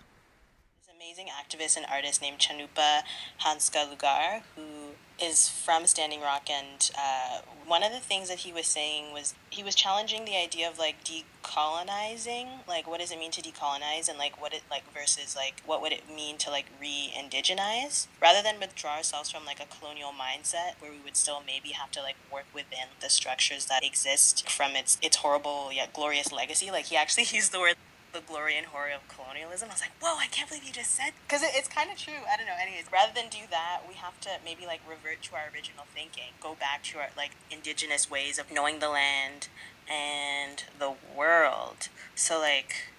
This 0.86 0.96
amazing 0.96 1.28
activist 1.28 1.78
and 1.78 1.86
artist 1.92 2.22
named 2.22 2.40
Cannupa 2.40 3.02
Hanska 3.44 3.90
Luger, 3.90 4.44
who 4.56 4.96
is 5.22 5.50
from 5.50 5.88
Standing 5.88 6.22
Rock, 6.22 6.50
and 6.50 6.92
uh, 6.98 7.42
one 7.66 7.84
of 7.84 7.92
the 7.92 8.00
things 8.00 8.30
that 8.30 8.40
he 8.40 8.54
was 8.54 8.68
saying 8.68 9.12
was 9.12 9.34
he 9.50 9.64
was 9.64 9.76
challenging 9.76 10.26
the 10.26 10.38
idea 10.38 10.70
of 10.70 10.78
like 10.78 11.04
decolonizing, 11.04 12.68
like 12.68 12.88
what 12.88 13.00
does 13.00 13.12
it 13.12 13.20
mean 13.20 13.32
to 13.32 13.42
decolonize, 13.42 14.08
and 14.08 14.18
like 14.18 14.42
what 14.42 14.54
it 14.54 14.62
like 14.70 14.84
versus 14.94 15.36
like 15.36 15.62
what 15.66 15.82
would 15.82 15.92
it 15.92 16.04
mean 16.14 16.38
to 16.38 16.50
like 16.50 16.66
re-indigenize, 16.80 18.08
rather 18.22 18.42
than 18.42 18.60
withdraw 18.60 18.96
ourselves 18.98 19.32
from 19.32 19.46
like 19.46 19.60
a 19.60 19.66
colonial 19.80 20.12
mindset 20.12 20.80
where 20.80 20.92
we 20.92 21.00
would 21.04 21.18
still 21.18 21.42
maybe 21.46 21.70
have 21.70 21.92
to 21.92 22.02
like 22.02 22.16
work 22.32 22.46
within 22.54 22.88
the 23.02 23.10
structures 23.10 23.66
that 23.66 23.84
exist 23.84 24.50
from 24.50 24.76
its 24.76 24.98
its 25.02 25.18
horrible 25.18 25.72
yet 25.74 25.94
glorious 25.94 26.32
legacy. 26.32 26.72
Like 26.72 26.86
he 26.86 26.96
actually 26.96 27.26
used 27.32 27.52
the 27.52 27.60
word 27.60 27.76
the 28.18 28.26
glory 28.26 28.58
and 28.58 28.68
horror 28.68 28.90
of 28.90 29.08
colonialism. 29.08 29.70
I 29.70 29.74
was 29.74 29.82
like, 29.82 29.94
whoa, 30.02 30.18
I 30.18 30.26
can't 30.28 30.50
believe 30.50 30.64
you 30.64 30.74
just 30.74 30.92
said 30.92 31.12
because 31.28 31.44
it, 31.44 31.52
it's 31.54 31.68
kind 31.68 31.92
of 31.92 31.98
true. 31.98 32.26
I 32.32 32.36
don't 32.36 32.48
know. 32.48 32.58
Anyways, 32.60 32.86
rather 32.92 33.14
than 33.14 33.30
do 33.30 33.46
that, 33.52 33.82
we 33.88 33.94
have 33.96 34.20
to 34.22 34.30
maybe 34.44 34.66
like 34.66 34.82
revert 34.90 35.22
to 35.24 35.36
our 35.36 35.52
original 35.54 35.86
thinking, 35.94 36.34
go 36.42 36.56
back 36.56 36.84
to 36.84 36.98
our 36.98 37.10
like 37.16 37.32
indigenous 37.52 38.10
ways 38.10 38.40
of 38.40 38.52
knowing 38.52 38.80
the 38.80 38.90
land 38.90 39.50
and 39.88 40.64
the 40.80 40.94
world. 41.16 41.90
So 42.16 42.40
like 42.40 42.90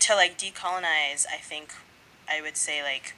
to 0.00 0.14
like 0.14 0.38
decolonize, 0.38 1.26
I 1.26 1.38
think 1.42 1.74
I 2.30 2.40
would 2.40 2.56
say 2.56 2.82
like 2.82 3.14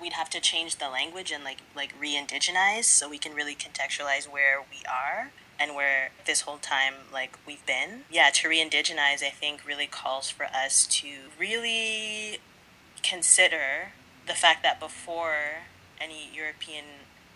we'd 0.00 0.14
have 0.14 0.30
to 0.30 0.40
change 0.40 0.76
the 0.76 0.88
language 0.88 1.30
and 1.30 1.44
like 1.44 1.58
like 1.76 1.94
re-indigenize 1.98 2.84
so 2.84 3.08
we 3.08 3.18
can 3.18 3.34
really 3.34 3.54
contextualize 3.54 4.30
where 4.30 4.60
we 4.60 4.82
are 4.86 5.30
and 5.60 5.74
where 5.74 6.10
this 6.26 6.42
whole 6.42 6.58
time 6.58 6.94
like 7.12 7.36
we've 7.46 7.64
been. 7.66 8.02
Yeah 8.10 8.30
to 8.30 8.48
re-indigenize 8.48 9.22
i 9.22 9.30
think 9.30 9.66
really 9.66 9.86
calls 9.86 10.30
for 10.30 10.46
us 10.46 10.86
to 10.86 11.08
really 11.38 12.38
consider 13.02 13.92
the 14.26 14.34
fact 14.34 14.62
that 14.62 14.78
before 14.78 15.64
any 16.00 16.28
european 16.34 16.84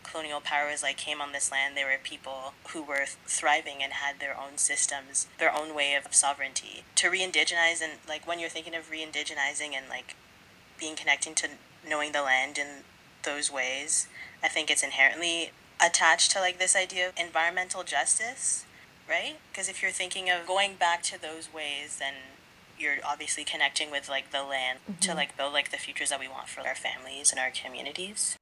colonial 0.03 0.41
powers 0.41 0.83
like 0.83 0.97
came 0.97 1.21
on 1.21 1.33
this 1.33 1.51
land 1.51 1.77
there 1.77 1.87
were 1.87 1.99
people 2.03 2.53
who 2.69 2.83
were 2.83 3.07
thriving 3.27 3.83
and 3.83 3.95
had 3.95 4.21
their 4.21 4.37
own 4.39 4.57
systems 4.59 5.27
their 5.39 5.55
own 5.55 5.75
way 5.75 5.95
of 5.95 6.15
sovereignty. 6.15 6.85
To 6.97 7.09
re-indigenize 7.09 7.83
and 7.83 7.93
like 8.09 8.27
when 8.27 8.39
you're 8.39 8.51
thinking 8.51 8.75
of 8.75 8.91
re-indigenizing 8.91 9.75
and 9.75 9.89
like 9.89 10.15
being 10.79 10.97
connecting 10.97 11.35
to 11.37 11.49
knowing 11.89 12.13
the 12.13 12.23
land 12.23 12.59
in 12.59 12.85
those 13.25 13.51
ways 13.51 14.09
i 14.43 14.49
think 14.49 14.71
it's 14.71 14.83
inherently 14.83 15.53
attached 15.81 16.31
to 16.33 16.41
like 16.41 16.59
this 16.59 16.77
idea 16.77 17.09
of 17.09 17.15
environmental 17.17 17.83
justice, 17.83 18.65
right? 19.09 19.37
Because 19.51 19.69
if 19.69 19.83
you're 19.83 19.91
thinking 19.91 20.31
of 20.31 20.47
going 20.47 20.75
back 20.75 21.03
to 21.05 21.21
those 21.21 21.53
ways, 21.53 21.99
then 21.99 22.15
you're 22.79 22.97
obviously 23.05 23.45
connecting 23.45 23.91
with 23.91 24.09
like 24.09 24.31
the 24.31 24.43
land 24.43 24.81
mm-hmm. 24.81 24.99
to 25.01 25.15
like 25.15 25.37
build 25.37 25.53
like 25.53 25.71
the 25.71 25.77
futures 25.77 26.11
that 26.11 26.21
we 26.21 26.29
want 26.29 26.49
for 26.49 26.67
our 26.67 26.75
families 26.75 27.31
and 27.31 27.39
our 27.39 27.51
communities. 27.51 28.37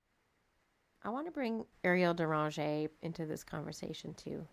I 1.03 1.09
want 1.09 1.27
to 1.27 1.33
bring 1.33 1.65
Eriel 1.83 2.15
Deranger 2.15 2.91
into 3.03 3.25
this 3.25 3.43
conversation 3.43 4.15
too. 4.15 4.47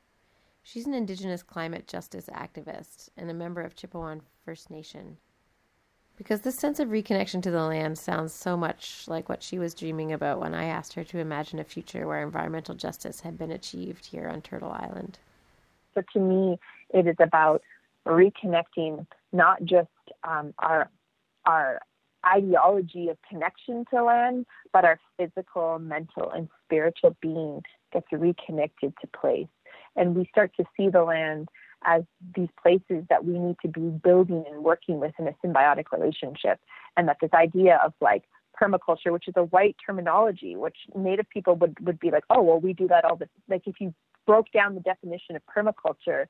She's 0.64 0.86
an 0.86 0.94
Indigenous 0.94 1.44
climate 1.44 1.88
justice 1.88 2.30
activist 2.34 3.10
and 3.16 3.30
a 3.30 3.34
member 3.34 3.62
of 3.62 3.76
Chipewyan 3.76 4.22
First 4.44 4.70
Nation. 4.70 5.18
Because 6.18 6.42
this 6.42 6.56
sense 6.56 6.80
of 6.80 6.90
reconnection 6.90 7.44
to 7.44 7.52
the 7.52 7.64
land 7.64 7.98
sounds 7.98 8.34
so 8.34 8.58
much 8.58 9.04
like 9.08 9.30
what 9.30 9.44
she 9.44 9.60
was 9.60 9.76
dreaming 9.76 10.12
about 10.12 10.40
when 10.40 10.56
I 10.56 10.66
asked 10.66 10.94
her 10.94 11.04
to 11.04 11.20
imagine 11.20 11.60
a 11.60 11.64
future 11.64 12.08
where 12.08 12.24
environmental 12.24 12.74
justice 12.74 13.22
had 13.22 13.38
been 13.38 13.52
achieved 13.52 14.08
here 14.08 14.28
on 14.28 14.42
Turtle 14.42 14.72
Island. 14.72 15.20
So 15.94 16.02
to 16.14 16.20
me, 16.20 16.60
it 16.90 17.06
is 17.06 17.16
about 17.20 17.62
reconnecting 18.08 19.06
not 19.32 19.64
just 19.64 19.90
um, 20.24 20.54
our 20.60 20.90
our 21.46 21.80
ideology 22.26 23.10
of 23.10 23.18
connection 23.30 23.86
to 23.92 24.04
land, 24.04 24.46
but 24.74 24.84
our 24.84 25.00
physical, 25.18 25.80
mental, 25.80 26.30
and 26.32 26.50
spiritual 26.66 27.16
being 27.22 27.62
gets 27.94 28.08
reconnected 28.12 28.94
to 29.02 29.08
place, 29.08 29.48
and 29.96 30.16
we 30.16 30.26
start 30.32 30.52
to 30.58 30.66
see 30.76 30.90
the 30.90 31.04
land 31.04 31.48
as 31.86 32.04
these 32.36 32.50
places 32.62 33.06
that 33.10 33.26
we 33.26 33.38
need 33.38 33.56
to 33.62 33.68
be 33.68 33.90
building 33.90 34.44
and 34.50 34.64
working 34.64 35.00
with 35.00 35.14
in 35.20 35.28
a 35.28 35.36
symbiotic 35.46 35.86
relationship. 35.92 36.60
And 36.96 37.08
that 37.08 37.18
this 37.22 37.34
idea 37.34 37.80
of 37.84 37.94
like 38.02 38.24
permaculture, 38.60 39.12
which 39.12 39.28
is 39.28 39.36
a 39.38 39.44
white 39.44 39.76
terminology, 39.86 40.56
which 40.56 40.78
Native 40.96 41.30
people 41.30 41.56
would, 41.56 41.78
would 41.82 42.00
be 42.00 42.12
like, 42.12 42.24
oh, 42.30 42.42
well, 42.42 42.60
we 42.60 42.74
do 42.74 42.88
that 42.88 43.06
all 43.06 43.16
the 43.16 43.30
like 43.48 43.64
if 43.66 43.76
you 43.80 43.94
broke 44.26 44.52
down 44.52 44.76
the 44.76 44.82
definition 44.82 45.36
of 45.36 45.42
permaculture 45.46 46.26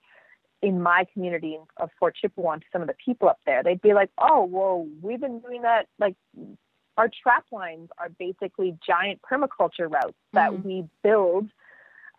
in 0.62 0.82
my 0.82 1.06
community 1.14 1.58
of 1.78 1.90
Fort 2.00 2.16
Chipewyan 2.24 2.60
to 2.60 2.66
some 2.72 2.82
of 2.82 2.88
the 2.88 2.96
people 3.04 3.30
up 3.30 3.40
there, 3.46 3.64
they'd 3.64 3.82
be 3.82 3.94
like, 3.94 4.10
oh, 4.18 4.44
well, 4.44 4.88
we've 5.02 5.22
been 5.22 5.40
doing 5.40 5.62
that 5.62 5.88
like 6.00 6.16
our 6.98 7.10
trap 7.22 7.46
lines 7.52 7.90
are 8.00 8.10
basically 8.10 8.78
giant 8.86 9.22
permaculture 9.22 9.90
routes 9.90 10.18
that 10.34 10.52
mm-hmm. 10.52 10.68
we 10.68 10.86
build 11.04 11.50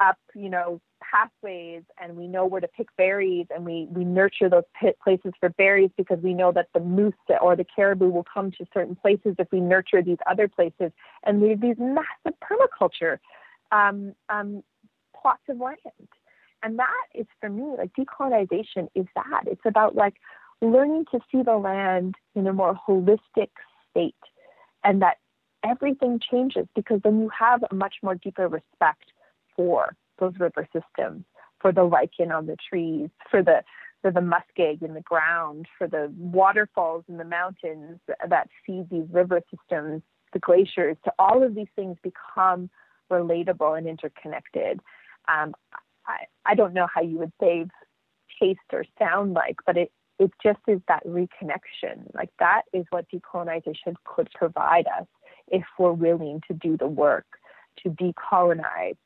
up, 0.00 0.18
you 0.34 0.48
know, 0.48 0.80
pathways 1.00 1.82
and 2.00 2.16
we 2.16 2.26
know 2.26 2.46
where 2.46 2.60
to 2.60 2.68
pick 2.68 2.88
berries 2.96 3.46
and 3.54 3.64
we, 3.64 3.86
we 3.90 4.04
nurture 4.04 4.48
those 4.48 4.64
places 5.02 5.32
for 5.40 5.48
berries 5.50 5.90
because 5.96 6.18
we 6.22 6.34
know 6.34 6.52
that 6.52 6.68
the 6.74 6.80
moose 6.80 7.14
or 7.40 7.56
the 7.56 7.64
caribou 7.64 8.08
will 8.08 8.26
come 8.32 8.50
to 8.52 8.66
certain 8.72 8.96
places 8.96 9.34
if 9.38 9.48
we 9.52 9.60
nurture 9.60 10.02
these 10.02 10.18
other 10.28 10.48
places. 10.48 10.92
And 11.24 11.40
we 11.40 11.50
have 11.50 11.60
these 11.60 11.76
massive 11.78 12.38
permaculture 12.42 13.18
um, 13.72 14.14
um, 14.28 14.62
plots 15.20 15.42
of 15.48 15.58
land. 15.58 15.78
And 16.62 16.78
that 16.78 17.06
is 17.14 17.26
for 17.40 17.48
me, 17.48 17.74
like 17.76 17.92
decolonization 17.92 18.88
is 18.94 19.06
that. 19.14 19.44
It's 19.46 19.64
about 19.64 19.94
like 19.94 20.14
learning 20.60 21.06
to 21.12 21.20
see 21.30 21.42
the 21.42 21.56
land 21.56 22.16
in 22.34 22.46
a 22.46 22.52
more 22.52 22.78
holistic 22.88 23.50
state 23.90 24.14
and 24.84 25.00
that 25.02 25.18
everything 25.64 26.20
changes 26.30 26.66
because 26.74 27.00
then 27.04 27.20
you 27.20 27.30
have 27.36 27.62
a 27.70 27.74
much 27.74 27.96
more 28.02 28.14
deeper 28.16 28.48
respect 28.48 29.12
for 29.56 29.96
those 30.18 30.34
river 30.38 30.66
systems, 30.72 31.24
for 31.60 31.72
the 31.72 31.84
lichen 31.84 32.32
on 32.32 32.46
the 32.46 32.56
trees, 32.68 33.10
for 33.30 33.42
the 33.42 33.62
for 34.00 34.12
the 34.12 34.20
muskeg 34.20 34.82
in 34.82 34.94
the 34.94 35.00
ground, 35.00 35.66
for 35.76 35.88
the 35.88 36.12
waterfalls 36.16 37.04
in 37.08 37.16
the 37.16 37.24
mountains 37.24 37.98
that 38.28 38.48
feed 38.64 38.88
these 38.90 39.06
river 39.10 39.40
systems, 39.50 40.02
the 40.32 40.38
glaciers, 40.38 40.96
to 41.04 41.12
all 41.18 41.42
of 41.42 41.54
these 41.54 41.66
things 41.74 41.96
become 42.02 42.70
relatable 43.10 43.76
and 43.76 43.88
interconnected. 43.88 44.80
Um, 45.26 45.54
I, 46.06 46.26
I 46.46 46.54
don't 46.54 46.74
know 46.74 46.86
how 46.92 47.02
you 47.02 47.18
would 47.18 47.32
say 47.40 47.66
taste 48.40 48.60
or 48.72 48.84
sound 48.98 49.32
like, 49.32 49.56
but 49.66 49.76
it, 49.76 49.90
it 50.18 50.30
just 50.42 50.60
is 50.68 50.80
that 50.88 51.04
reconnection. 51.04 52.14
Like 52.14 52.30
that 52.38 52.62
is 52.72 52.84
what 52.90 53.06
decolonization 53.12 53.94
could 54.04 54.28
provide 54.34 54.86
us 54.86 55.06
if 55.48 55.64
we're 55.78 55.92
willing 55.92 56.40
to 56.48 56.54
do 56.54 56.76
the 56.76 56.86
work 56.86 57.26
to 57.82 57.90
decolonize 57.90 58.96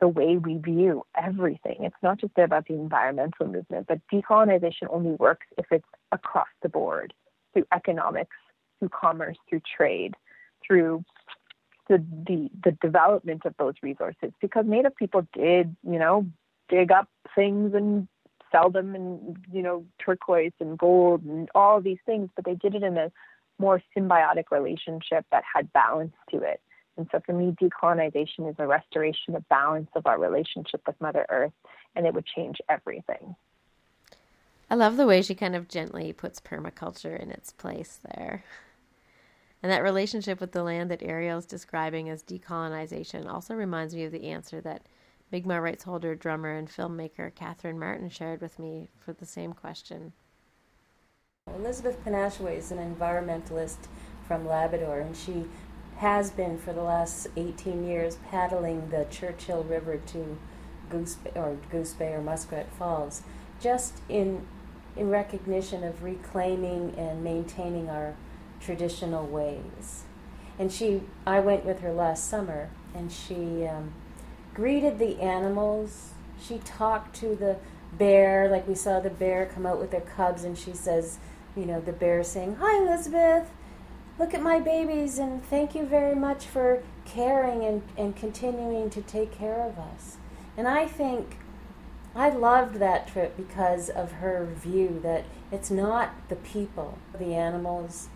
the 0.00 0.08
way 0.08 0.36
we 0.36 0.58
view 0.58 1.04
everything. 1.16 1.76
It's 1.80 1.96
not 2.02 2.18
just 2.18 2.36
about 2.36 2.66
the 2.66 2.74
environmental 2.74 3.46
movement, 3.46 3.86
but 3.86 4.00
decolonization 4.12 4.88
only 4.90 5.12
works 5.12 5.46
if 5.56 5.66
it's 5.70 5.86
across 6.12 6.48
the 6.62 6.68
board 6.68 7.14
through 7.52 7.66
economics, 7.72 8.36
through 8.78 8.90
commerce, 8.90 9.36
through 9.48 9.62
trade, 9.76 10.14
through 10.66 11.04
the, 11.88 12.04
the 12.26 12.50
the 12.64 12.72
development 12.80 13.42
of 13.44 13.54
those 13.58 13.74
resources 13.82 14.32
because 14.40 14.64
native 14.66 14.96
people 14.96 15.26
did 15.34 15.76
you 15.82 15.98
know 15.98 16.26
dig 16.68 16.90
up 16.90 17.08
things 17.34 17.74
and 17.74 18.08
sell 18.50 18.70
them 18.70 18.94
and 18.94 19.36
you 19.52 19.62
know 19.62 19.84
turquoise 20.04 20.52
and 20.60 20.78
gold 20.78 21.22
and 21.24 21.48
all 21.54 21.80
these 21.80 21.98
things 22.06 22.30
but 22.34 22.44
they 22.44 22.54
did 22.54 22.74
it 22.74 22.82
in 22.82 22.96
a 22.96 23.12
more 23.58 23.82
symbiotic 23.96 24.44
relationship 24.50 25.26
that 25.30 25.42
had 25.54 25.72
balance 25.72 26.14
to 26.30 26.38
it 26.38 26.60
and 26.96 27.08
so 27.10 27.20
for 27.24 27.32
me 27.32 27.54
decolonization 27.60 28.48
is 28.48 28.56
a 28.58 28.66
restoration 28.66 29.34
of 29.34 29.48
balance 29.48 29.90
of 29.94 30.06
our 30.06 30.18
relationship 30.18 30.80
with 30.86 31.00
mother 31.00 31.26
earth 31.28 31.52
and 31.96 32.06
it 32.06 32.14
would 32.14 32.26
change 32.26 32.58
everything 32.68 33.34
i 34.70 34.74
love 34.74 34.96
the 34.96 35.06
way 35.06 35.22
she 35.22 35.34
kind 35.34 35.56
of 35.56 35.68
gently 35.68 36.12
puts 36.12 36.40
permaculture 36.40 37.18
in 37.20 37.30
its 37.30 37.52
place 37.52 37.98
there 38.14 38.44
and 39.64 39.72
that 39.72 39.82
relationship 39.82 40.42
with 40.42 40.52
the 40.52 40.62
land 40.62 40.90
that 40.90 41.00
Eriel 41.00 41.38
is 41.38 41.46
describing 41.46 42.10
as 42.10 42.22
decolonization 42.22 43.26
also 43.26 43.54
reminds 43.54 43.94
me 43.94 44.04
of 44.04 44.12
the 44.12 44.28
answer 44.28 44.60
that 44.60 44.82
Mi'kmaq 45.32 45.62
rights 45.62 45.84
holder, 45.84 46.14
drummer, 46.14 46.50
and 46.50 46.68
filmmaker 46.68 47.34
Catherine 47.34 47.78
Martin 47.78 48.10
shared 48.10 48.42
with 48.42 48.58
me 48.58 48.88
for 48.98 49.14
the 49.14 49.24
same 49.24 49.54
question. 49.54 50.12
Elizabeth 51.56 51.98
Penashue 52.04 52.54
is 52.54 52.72
an 52.72 52.94
environmentalist 52.94 53.88
from 54.28 54.46
Labrador, 54.46 55.00
and 55.00 55.16
she 55.16 55.46
has 55.98 56.30
been 56.30 56.58
for 56.58 56.72
the 56.72 56.82
last 56.82 57.28
18 57.36 57.84
years 57.86 58.18
paddling 58.30 58.90
the 58.90 59.06
Churchill 59.10 59.62
River 59.62 59.98
to 60.06 60.38
Goose 60.90 61.14
Bay, 61.14 61.32
or 61.34 61.56
Goose 61.70 61.92
Bay 61.92 62.12
or 62.12 62.20
Muskrat 62.20 62.70
Falls, 62.72 63.22
just 63.60 64.00
in 64.08 64.46
in 64.96 65.10
recognition 65.10 65.82
of 65.82 66.02
reclaiming 66.04 66.94
and 66.96 67.24
maintaining 67.24 67.88
our 67.88 68.14
traditional 68.60 69.26
ways. 69.26 70.04
And 70.58 70.72
she, 70.72 71.02
I 71.26 71.40
went 71.40 71.64
with 71.64 71.80
her 71.80 71.92
last 71.92 72.28
summer, 72.28 72.70
and 72.94 73.10
she 73.10 73.66
um, 73.66 73.92
greeted 74.54 75.00
the 75.00 75.20
animals. 75.20 76.10
She 76.40 76.58
talked 76.58 77.16
to 77.16 77.34
the 77.34 77.56
bear, 77.92 78.48
like 78.48 78.68
we 78.68 78.74
saw 78.74 79.00
the 79.00 79.10
bear 79.10 79.46
come 79.46 79.66
out 79.66 79.80
with 79.80 79.90
their 79.90 80.00
cubs, 80.00 80.44
and 80.44 80.56
she 80.56 80.72
says, 80.72 81.18
you 81.56 81.66
know, 81.66 81.80
the 81.80 81.92
bear 81.92 82.22
saying, 82.22 82.56
"Hi, 82.60 82.82
Elizabeth. 82.82 83.50
Look 84.18 84.32
at 84.32 84.42
my 84.42 84.60
babies, 84.60 85.18
and 85.18 85.44
thank 85.44 85.74
you 85.74 85.84
very 85.84 86.14
much 86.14 86.46
for 86.46 86.82
caring 87.04 87.64
and, 87.64 87.82
and 87.96 88.16
continuing 88.16 88.90
to 88.90 89.02
take 89.02 89.32
care 89.32 89.60
of 89.62 89.78
us." 89.78 90.18
And 90.56 90.68
I 90.68 90.86
think 90.86 91.38
I 92.14 92.30
loved 92.30 92.76
that 92.76 93.08
trip 93.08 93.36
because 93.36 93.90
of 93.90 94.12
her 94.12 94.46
view 94.46 95.00
that 95.02 95.24
it's 95.50 95.70
not 95.70 96.10
the 96.28 96.36
people, 96.36 96.98
the 97.18 97.34
animals, 97.34 98.08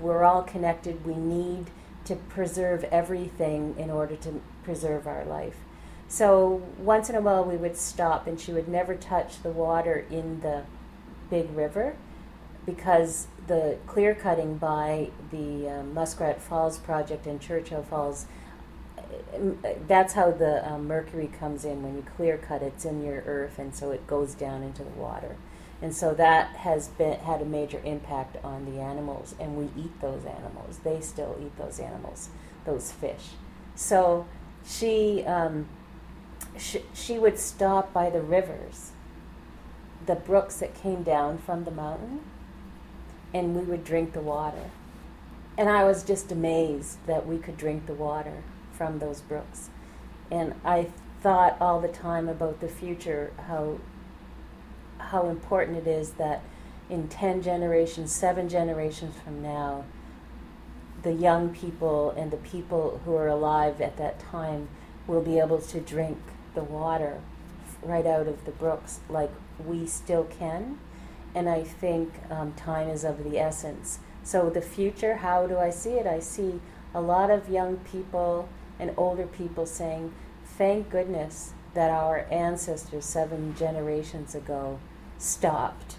we're 0.00 0.24
all 0.24 0.42
connected. 0.42 1.04
We 1.04 1.14
need 1.14 1.70
to 2.04 2.16
preserve 2.16 2.84
everything 2.84 3.74
in 3.78 3.90
order 3.90 4.16
to 4.16 4.40
preserve 4.64 5.06
our 5.06 5.24
life. 5.24 5.56
So 6.08 6.62
once 6.78 7.10
in 7.10 7.16
a 7.16 7.20
while 7.20 7.44
we 7.44 7.56
would 7.56 7.76
stop 7.76 8.26
and 8.26 8.40
she 8.40 8.52
would 8.52 8.66
never 8.66 8.94
touch 8.94 9.42
the 9.42 9.50
water 9.50 10.06
in 10.10 10.40
the 10.40 10.62
big 11.30 11.54
river 11.54 11.96
because 12.64 13.26
the 13.48 13.78
clear 13.86 14.14
cutting 14.14 14.56
by 14.56 15.10
the 15.30 15.68
um, 15.68 15.94
Muskrat 15.94 16.40
Falls 16.40 16.78
project 16.78 17.26
in 17.26 17.38
Churchill 17.38 17.82
Falls 17.82 18.26
that's 19.86 20.12
how 20.12 20.30
the 20.30 20.70
um, 20.70 20.86
mercury 20.86 21.30
comes 21.38 21.64
in 21.64 21.82
when 21.82 21.96
you 21.96 22.04
clear 22.16 22.36
cut 22.36 22.62
it's 22.62 22.84
in 22.84 23.02
your 23.02 23.22
earth 23.26 23.58
and 23.58 23.74
so 23.74 23.90
it 23.90 24.06
goes 24.06 24.34
down 24.34 24.62
into 24.62 24.82
the 24.82 24.90
water 24.90 25.36
and 25.80 25.94
so 25.94 26.12
that 26.14 26.56
has 26.56 26.88
been 26.88 27.18
had 27.20 27.40
a 27.40 27.44
major 27.44 27.80
impact 27.84 28.36
on 28.42 28.64
the 28.64 28.80
animals, 28.80 29.34
and 29.38 29.56
we 29.56 29.70
eat 29.80 30.00
those 30.00 30.24
animals. 30.24 30.78
They 30.82 31.00
still 31.00 31.38
eat 31.40 31.56
those 31.56 31.78
animals, 31.78 32.30
those 32.64 32.90
fish. 32.90 33.30
So 33.76 34.26
she 34.66 35.24
um, 35.24 35.68
she, 36.56 36.82
she 36.92 37.18
would 37.18 37.38
stop 37.38 37.92
by 37.92 38.10
the 38.10 38.20
rivers, 38.20 38.90
the 40.04 40.16
brooks 40.16 40.56
that 40.56 40.74
came 40.74 41.04
down 41.04 41.38
from 41.38 41.62
the 41.62 41.70
mountain, 41.70 42.22
and 43.32 43.54
we 43.54 43.62
would 43.62 43.84
drink 43.84 44.12
the 44.12 44.20
water. 44.20 44.70
And 45.56 45.68
I 45.68 45.84
was 45.84 46.02
just 46.02 46.30
amazed 46.30 47.04
that 47.06 47.26
we 47.26 47.38
could 47.38 47.56
drink 47.56 47.86
the 47.86 47.94
water 47.94 48.42
from 48.72 48.98
those 48.98 49.20
brooks. 49.20 49.70
And 50.30 50.54
I 50.64 50.88
thought 51.20 51.56
all 51.60 51.80
the 51.80 51.88
time 51.88 52.28
about 52.28 52.60
the 52.60 52.68
future, 52.68 53.32
how 53.46 53.80
how 54.98 55.28
important 55.28 55.78
it 55.78 55.86
is 55.86 56.12
that 56.12 56.42
in 56.90 57.08
10 57.08 57.42
generations, 57.42 58.12
seven 58.12 58.48
generations 58.48 59.14
from 59.24 59.42
now, 59.42 59.84
the 61.02 61.12
young 61.12 61.50
people 61.50 62.10
and 62.10 62.30
the 62.30 62.36
people 62.36 63.00
who 63.04 63.14
are 63.14 63.28
alive 63.28 63.80
at 63.80 63.96
that 63.96 64.18
time 64.18 64.68
will 65.06 65.22
be 65.22 65.38
able 65.38 65.60
to 65.60 65.80
drink 65.80 66.18
the 66.54 66.64
water 66.64 67.20
right 67.82 68.06
out 68.06 68.26
of 68.26 68.44
the 68.44 68.50
brooks 68.50 69.00
like 69.08 69.30
we 69.64 69.86
still 69.86 70.24
can. 70.24 70.78
And 71.38 71.48
I 71.48 71.62
think 71.62 72.14
um, 72.30 72.52
time 72.54 72.88
is 72.88 73.04
of 73.04 73.22
the 73.22 73.38
essence. 73.38 74.00
So, 74.24 74.50
the 74.50 74.60
future, 74.60 75.18
how 75.18 75.46
do 75.46 75.56
I 75.56 75.70
see 75.70 75.90
it? 75.90 76.04
I 76.04 76.18
see 76.18 76.60
a 76.92 77.00
lot 77.00 77.30
of 77.30 77.48
young 77.48 77.76
people 77.76 78.48
and 78.80 78.92
older 78.96 79.24
people 79.24 79.64
saying, 79.64 80.12
Thank 80.44 80.90
goodness 80.90 81.52
that 81.74 81.92
our 81.92 82.26
ancestors 82.32 83.04
seven 83.04 83.54
generations 83.56 84.34
ago 84.34 84.80
stopped 85.16 85.98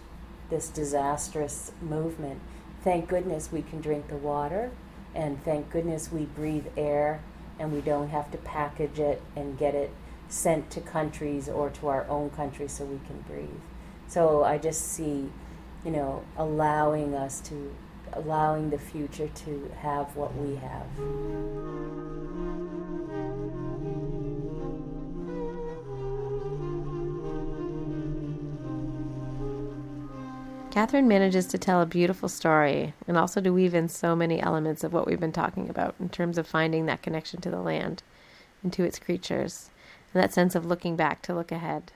this 0.49 0.67
disastrous 0.67 1.71
movement. 1.81 2.41
Thank 2.83 3.07
goodness 3.07 3.49
we 3.49 3.61
can 3.61 3.79
drink 3.79 4.09
the 4.09 4.17
water, 4.17 4.71
and 5.15 5.41
thank 5.45 5.71
goodness 5.71 6.11
we 6.11 6.25
breathe 6.25 6.67
air 6.75 7.21
and 7.57 7.71
we 7.71 7.79
don't 7.79 8.09
have 8.09 8.29
to 8.31 8.37
package 8.39 8.99
it 8.99 9.21
and 9.37 9.57
get 9.57 9.73
it 9.73 9.91
sent 10.27 10.69
to 10.71 10.81
countries 10.81 11.47
or 11.47 11.69
to 11.69 11.87
our 11.87 12.05
own 12.09 12.29
country 12.29 12.67
so 12.67 12.83
we 12.83 12.99
can 13.07 13.21
breathe. 13.21 13.68
So 14.10 14.43
I 14.43 14.57
just 14.57 14.93
see, 14.93 15.30
you 15.86 15.91
know, 15.91 16.24
allowing 16.36 17.14
us 17.14 17.41
to, 17.41 17.76
allowing 18.14 18.72
the 18.72 18.80
future 18.80 19.28
to 19.28 19.72
have 19.82 20.16
what 20.16 20.36
we 20.36 20.55
have. 20.55 20.88
Catherine 30.72 31.07
manages 31.07 31.45
to 31.47 31.60
tell 31.60 31.82
a 31.82 31.86
beautiful 31.86 32.30
story 32.30 32.95
and 33.07 33.16
also 33.16 33.39
to 33.41 33.51
weave 33.51 33.76
in 33.76 33.89
so 33.89 34.16
many 34.16 34.41
elements 34.41 34.84
of 34.84 34.91
what 34.91 35.05
we've 35.05 35.20
been 35.20 35.32
talking 35.32 35.70
about 35.70 35.93
in 35.99 36.10
terms 36.10 36.39
of 36.39 36.47
finding 36.47 36.88
that 36.88 37.03
connection 37.03 37.41
to 37.41 37.51
the 37.51 37.62
land 37.62 38.01
and 38.64 38.74
to 38.74 38.84
its 38.84 38.97
creatures, 38.97 39.70
and 40.14 40.24
that 40.24 40.34
sense 40.34 40.55
of 40.55 40.66
looking 40.66 40.95
back 40.95 41.22
to 41.22 41.36
look 41.36 41.51
ahead. 41.51 41.91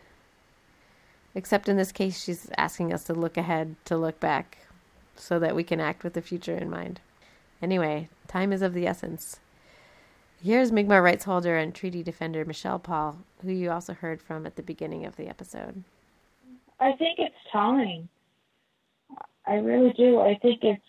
Except 1.36 1.68
in 1.68 1.78
this 1.78 1.92
case, 1.92 2.24
she's 2.24 2.50
asking 2.58 2.94
us 2.94 3.04
to 3.06 3.14
look 3.14 3.38
ahead 3.38 3.76
to 3.86 3.98
look 3.98 4.20
back 4.20 4.68
so 5.16 5.40
that 5.40 5.56
we 5.56 5.64
can 5.64 5.80
act 5.80 6.04
with 6.04 6.14
the 6.14 6.22
future 6.22 6.56
in 6.56 6.70
mind. 6.70 7.00
Anyway, 7.62 8.10
time 8.28 8.52
is 8.54 8.62
of 8.62 8.74
the 8.74 8.86
essence. 8.86 9.40
Here's 10.44 10.72
Mi'kmaq 10.72 11.02
rights 11.02 11.24
holder 11.24 11.58
and 11.58 11.74
treaty 11.74 12.04
defender 12.04 12.44
Michelle 12.44 12.80
Paul, 12.80 13.20
who 13.42 13.52
you 13.52 13.72
also 13.72 13.94
heard 13.94 14.22
from 14.22 14.46
at 14.46 14.58
the 14.58 14.62
beginning 14.62 15.06
of 15.06 15.16
the 15.16 15.28
episode. 15.28 15.84
I 16.80 16.92
think 16.94 17.20
it's 17.20 17.36
time. 17.52 18.10
I 19.48 19.56
really 19.56 19.94
do. 19.94 20.20
I 20.20 20.38
think 20.42 20.64
it's. 20.64 20.82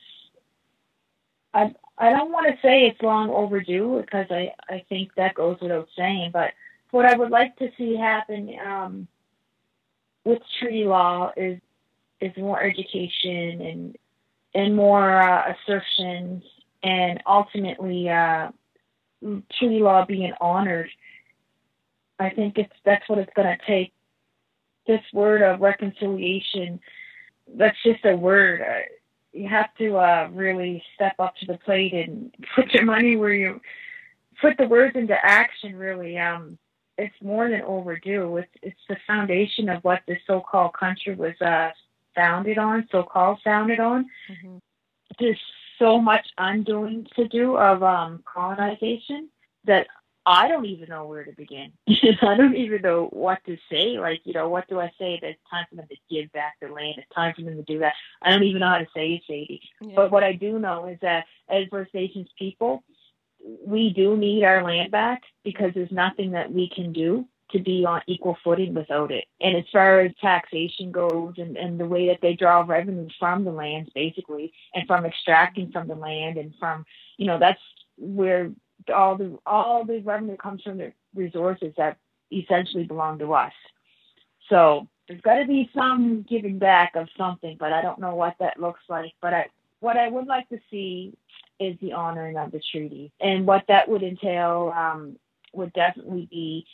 I 1.52 1.72
I 1.96 2.10
don't 2.10 2.32
want 2.32 2.46
to 2.46 2.60
say 2.60 2.86
it's 2.86 3.00
long 3.00 3.30
overdue 3.30 4.00
because 4.00 4.26
I 4.30 4.52
I 4.68 4.84
think 4.88 5.14
that 5.14 5.34
goes 5.34 5.58
without 5.60 5.88
saying. 5.96 6.30
But 6.32 6.52
what 6.90 7.06
I 7.06 7.16
would 7.16 7.30
like 7.30 7.56
to 7.58 7.70
see 7.78 7.96
happen 7.96 8.56
um, 8.64 9.08
with 10.24 10.40
treaty 10.58 10.84
law 10.84 11.32
is 11.36 11.60
is 12.20 12.32
more 12.36 12.62
education 12.62 13.60
and 13.60 13.96
and 14.54 14.76
more 14.76 15.20
uh, 15.20 15.52
assertions 15.52 16.42
and 16.82 17.22
ultimately 17.26 18.08
uh, 18.08 18.50
treaty 19.58 19.80
law 19.80 20.04
being 20.06 20.32
honored. 20.40 20.90
I 22.18 22.30
think 22.30 22.58
it's 22.58 22.72
that's 22.84 23.08
what 23.08 23.18
it's 23.18 23.32
going 23.34 23.48
to 23.48 23.66
take. 23.66 23.92
This 24.86 25.00
word 25.12 25.42
of 25.42 25.60
reconciliation, 25.60 26.78
that's 27.56 27.76
just 27.84 28.04
a 28.04 28.14
word. 28.14 28.60
Uh, 28.60 28.80
you 29.32 29.48
have 29.48 29.74
to 29.78 29.96
uh, 29.96 30.28
really 30.32 30.82
step 30.94 31.14
up 31.18 31.34
to 31.36 31.46
the 31.46 31.58
plate 31.58 31.94
and 31.94 32.32
put 32.54 32.72
your 32.72 32.84
money 32.84 33.16
where 33.16 33.32
you 33.32 33.60
put 34.40 34.56
the 34.58 34.68
words 34.68 34.94
into 34.94 35.16
action. 35.22 35.74
Really, 35.74 36.18
um, 36.18 36.58
it's 36.98 37.14
more 37.22 37.48
than 37.48 37.62
overdue. 37.62 38.36
It's 38.38 38.50
it's 38.62 38.80
the 38.88 38.96
foundation 39.06 39.68
of 39.68 39.82
what 39.82 40.02
this 40.06 40.18
so-called 40.26 40.74
country 40.74 41.14
was 41.14 41.34
uh, 41.40 41.70
founded 42.14 42.58
on, 42.58 42.88
so-called 42.90 43.40
founded 43.42 43.80
on. 43.80 44.06
Mm-hmm. 44.30 44.56
There's 45.18 45.40
so 45.78 46.00
much 46.00 46.26
undoing 46.38 47.06
to 47.16 47.28
do 47.28 47.56
of 47.56 47.82
um, 47.82 48.22
colonization 48.32 49.28
that 49.64 49.86
I 50.26 50.48
don't 50.48 50.64
even 50.64 50.88
know 50.88 51.06
where 51.06 51.24
to 51.24 51.32
begin. 51.32 51.72
I 51.88 52.36
don't 52.36 52.56
even 52.56 52.80
know 52.80 53.08
what 53.12 53.44
to 53.44 53.58
say. 53.70 53.98
Like, 53.98 54.22
you 54.24 54.32
know, 54.32 54.48
what 54.48 54.66
do 54.68 54.80
I 54.80 54.90
say 54.98 55.18
that 55.20 55.30
it's 55.30 55.40
time 55.50 55.66
for 55.68 55.76
them 55.76 55.86
to 55.90 55.96
give 56.10 56.32
back 56.32 56.54
the 56.60 56.68
land? 56.68 56.94
It's 56.96 57.14
time 57.14 57.34
for 57.34 57.42
them 57.42 57.56
to 57.56 57.62
do 57.62 57.80
that. 57.80 57.92
I 58.22 58.30
don't 58.30 58.44
even 58.44 58.60
know 58.60 58.70
how 58.70 58.78
to 58.78 58.86
say 58.94 59.14
it, 59.14 59.22
Sadie. 59.26 59.60
Yeah. 59.82 59.92
But 59.94 60.10
what 60.10 60.24
I 60.24 60.32
do 60.32 60.58
know 60.58 60.86
is 60.86 60.98
that 61.02 61.26
as 61.50 61.64
First 61.70 61.92
Nations 61.92 62.28
people, 62.38 62.82
we 63.66 63.92
do 63.92 64.16
need 64.16 64.44
our 64.44 64.62
land 64.64 64.90
back 64.90 65.22
because 65.44 65.72
there's 65.74 65.92
nothing 65.92 66.32
that 66.32 66.52
we 66.52 66.70
can 66.74 66.92
do 66.92 67.26
to 67.50 67.58
be 67.60 67.84
on 67.84 68.00
equal 68.06 68.36
footing 68.42 68.74
without 68.74 69.12
it. 69.12 69.26
And 69.40 69.56
as 69.56 69.64
far 69.70 70.00
as 70.00 70.12
taxation 70.20 70.90
goes 70.90 71.34
and, 71.36 71.56
and 71.56 71.78
the 71.78 71.86
way 71.86 72.08
that 72.08 72.18
they 72.22 72.34
draw 72.34 72.62
revenue 72.62 73.08
from 73.18 73.44
the 73.44 73.52
lands 73.52 73.90
basically 73.94 74.52
and 74.74 74.86
from 74.86 75.04
extracting 75.04 75.70
from 75.70 75.86
the 75.86 75.94
land 75.94 76.38
and 76.38 76.54
from 76.58 76.84
you 77.16 77.26
know, 77.26 77.38
that's 77.38 77.60
where 77.96 78.50
all 78.94 79.16
the 79.16 79.38
all 79.46 79.84
the 79.84 80.00
revenue 80.00 80.36
comes 80.36 80.62
from 80.62 80.78
the 80.78 80.92
resources 81.14 81.72
that 81.76 81.98
essentially 82.32 82.84
belong 82.84 83.18
to 83.18 83.32
us. 83.34 83.52
So 84.48 84.88
there's 85.08 85.20
got 85.20 85.38
to 85.38 85.46
be 85.46 85.70
some 85.74 86.24
giving 86.28 86.58
back 86.58 86.96
of 86.96 87.08
something, 87.16 87.56
but 87.58 87.72
I 87.72 87.82
don't 87.82 88.00
know 88.00 88.14
what 88.14 88.36
that 88.40 88.58
looks 88.60 88.82
like. 88.88 89.12
But 89.20 89.34
I, 89.34 89.46
what 89.80 89.96
I 89.96 90.08
would 90.08 90.26
like 90.26 90.48
to 90.48 90.58
see 90.70 91.14
is 91.60 91.76
the 91.80 91.92
honoring 91.92 92.36
of 92.36 92.52
the 92.52 92.60
treaty, 92.72 93.12
and 93.20 93.46
what 93.46 93.64
that 93.68 93.88
would 93.88 94.02
entail 94.02 94.72
um, 94.76 95.16
would 95.52 95.72
definitely 95.72 96.26
be 96.30 96.66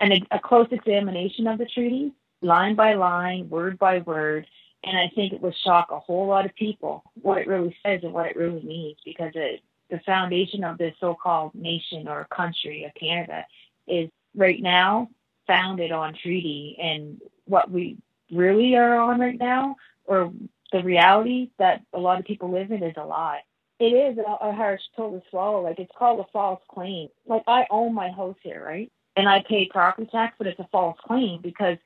an, 0.00 0.12
a 0.30 0.38
close 0.38 0.68
examination 0.70 1.46
of 1.46 1.58
the 1.58 1.66
treaty, 1.66 2.12
line 2.42 2.74
by 2.74 2.94
line, 2.94 3.48
word 3.48 3.78
by 3.78 3.98
word. 4.00 4.46
And 4.82 4.98
I 4.98 5.10
think 5.14 5.32
it 5.32 5.40
would 5.40 5.56
shock 5.64 5.90
a 5.90 5.98
whole 5.98 6.26
lot 6.26 6.44
of 6.44 6.54
people 6.54 7.02
what 7.22 7.38
it 7.38 7.48
really 7.48 7.74
says 7.82 8.00
and 8.02 8.12
what 8.12 8.26
it 8.26 8.36
really 8.36 8.62
means 8.62 8.98
because 9.04 9.32
it 9.34 9.62
the 9.90 10.00
foundation 10.00 10.64
of 10.64 10.78
this 10.78 10.94
so-called 10.98 11.54
nation 11.54 12.08
or 12.08 12.26
country 12.34 12.84
of 12.84 12.92
Canada 12.94 13.44
is 13.86 14.10
right 14.34 14.60
now 14.60 15.08
founded 15.46 15.92
on 15.92 16.14
treaty 16.14 16.76
and 16.80 17.20
what 17.44 17.70
we 17.70 17.96
really 18.32 18.74
are 18.76 18.98
on 18.98 19.20
right 19.20 19.38
now 19.38 19.76
or 20.06 20.32
the 20.74 20.82
reality 20.82 21.50
that 21.60 21.82
a 21.92 22.00
lot 22.00 22.18
of 22.18 22.26
people 22.26 22.50
live 22.50 22.72
in 22.72 22.82
is 22.82 22.94
a 22.96 23.04
lie. 23.04 23.42
It 23.78 23.92
is 23.92 24.18
a, 24.18 24.48
a 24.48 24.52
harsh 24.52 24.80
pill 24.96 25.12
to 25.12 25.22
swallow. 25.30 25.62
Like 25.62 25.78
it's 25.78 25.92
called 25.96 26.18
a 26.18 26.26
false 26.32 26.60
claim. 26.68 27.10
Like 27.26 27.44
I 27.46 27.64
own 27.70 27.94
my 27.94 28.10
house 28.10 28.36
here, 28.42 28.62
right? 28.66 28.90
And 29.16 29.28
I 29.28 29.44
pay 29.48 29.68
property 29.70 30.08
tax, 30.10 30.34
but 30.36 30.48
it's 30.48 30.58
a 30.58 30.68
false 30.72 30.98
claim 31.06 31.40
because 31.40 31.78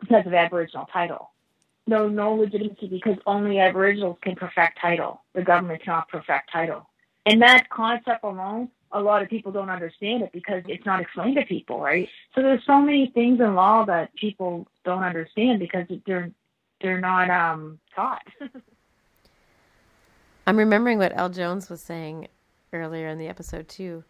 because 0.00 0.24
of 0.24 0.32
Aboriginal 0.32 0.88
title. 0.90 1.32
No, 1.86 2.08
no 2.08 2.34
legitimacy 2.34 2.88
because 2.88 3.16
only 3.26 3.58
Aboriginals 3.58 4.16
can 4.22 4.36
perfect 4.36 4.80
title. 4.80 5.22
The 5.34 5.42
government 5.42 5.82
cannot 5.82 6.08
perfect 6.08 6.50
title. 6.50 6.88
And 7.26 7.42
that 7.42 7.68
concept 7.68 8.24
alone, 8.24 8.70
a 8.90 9.00
lot 9.00 9.22
of 9.22 9.28
people 9.28 9.52
don't 9.52 9.68
understand 9.68 10.22
it 10.22 10.32
because 10.32 10.62
it's 10.66 10.86
not 10.86 11.00
explained 11.00 11.36
to 11.36 11.44
people, 11.44 11.78
right? 11.78 12.08
So 12.34 12.40
there's 12.40 12.64
so 12.64 12.80
many 12.80 13.10
things 13.12 13.38
in 13.40 13.54
law 13.54 13.84
that 13.84 14.14
people 14.14 14.66
don't 14.86 15.02
understand 15.02 15.58
because 15.58 15.86
they're 16.06 16.30
they're 16.80 17.00
not 17.00 17.30
um, 17.30 17.78
taught. 17.94 18.22
I'm 20.46 20.56
remembering 20.56 20.98
what 20.98 21.16
El 21.16 21.28
Jones 21.28 21.68
was 21.68 21.82
saying 21.82 22.28
earlier 22.72 23.08
in 23.08 23.18
the 23.18 23.28
episode 23.28 23.68
too, 23.68 24.04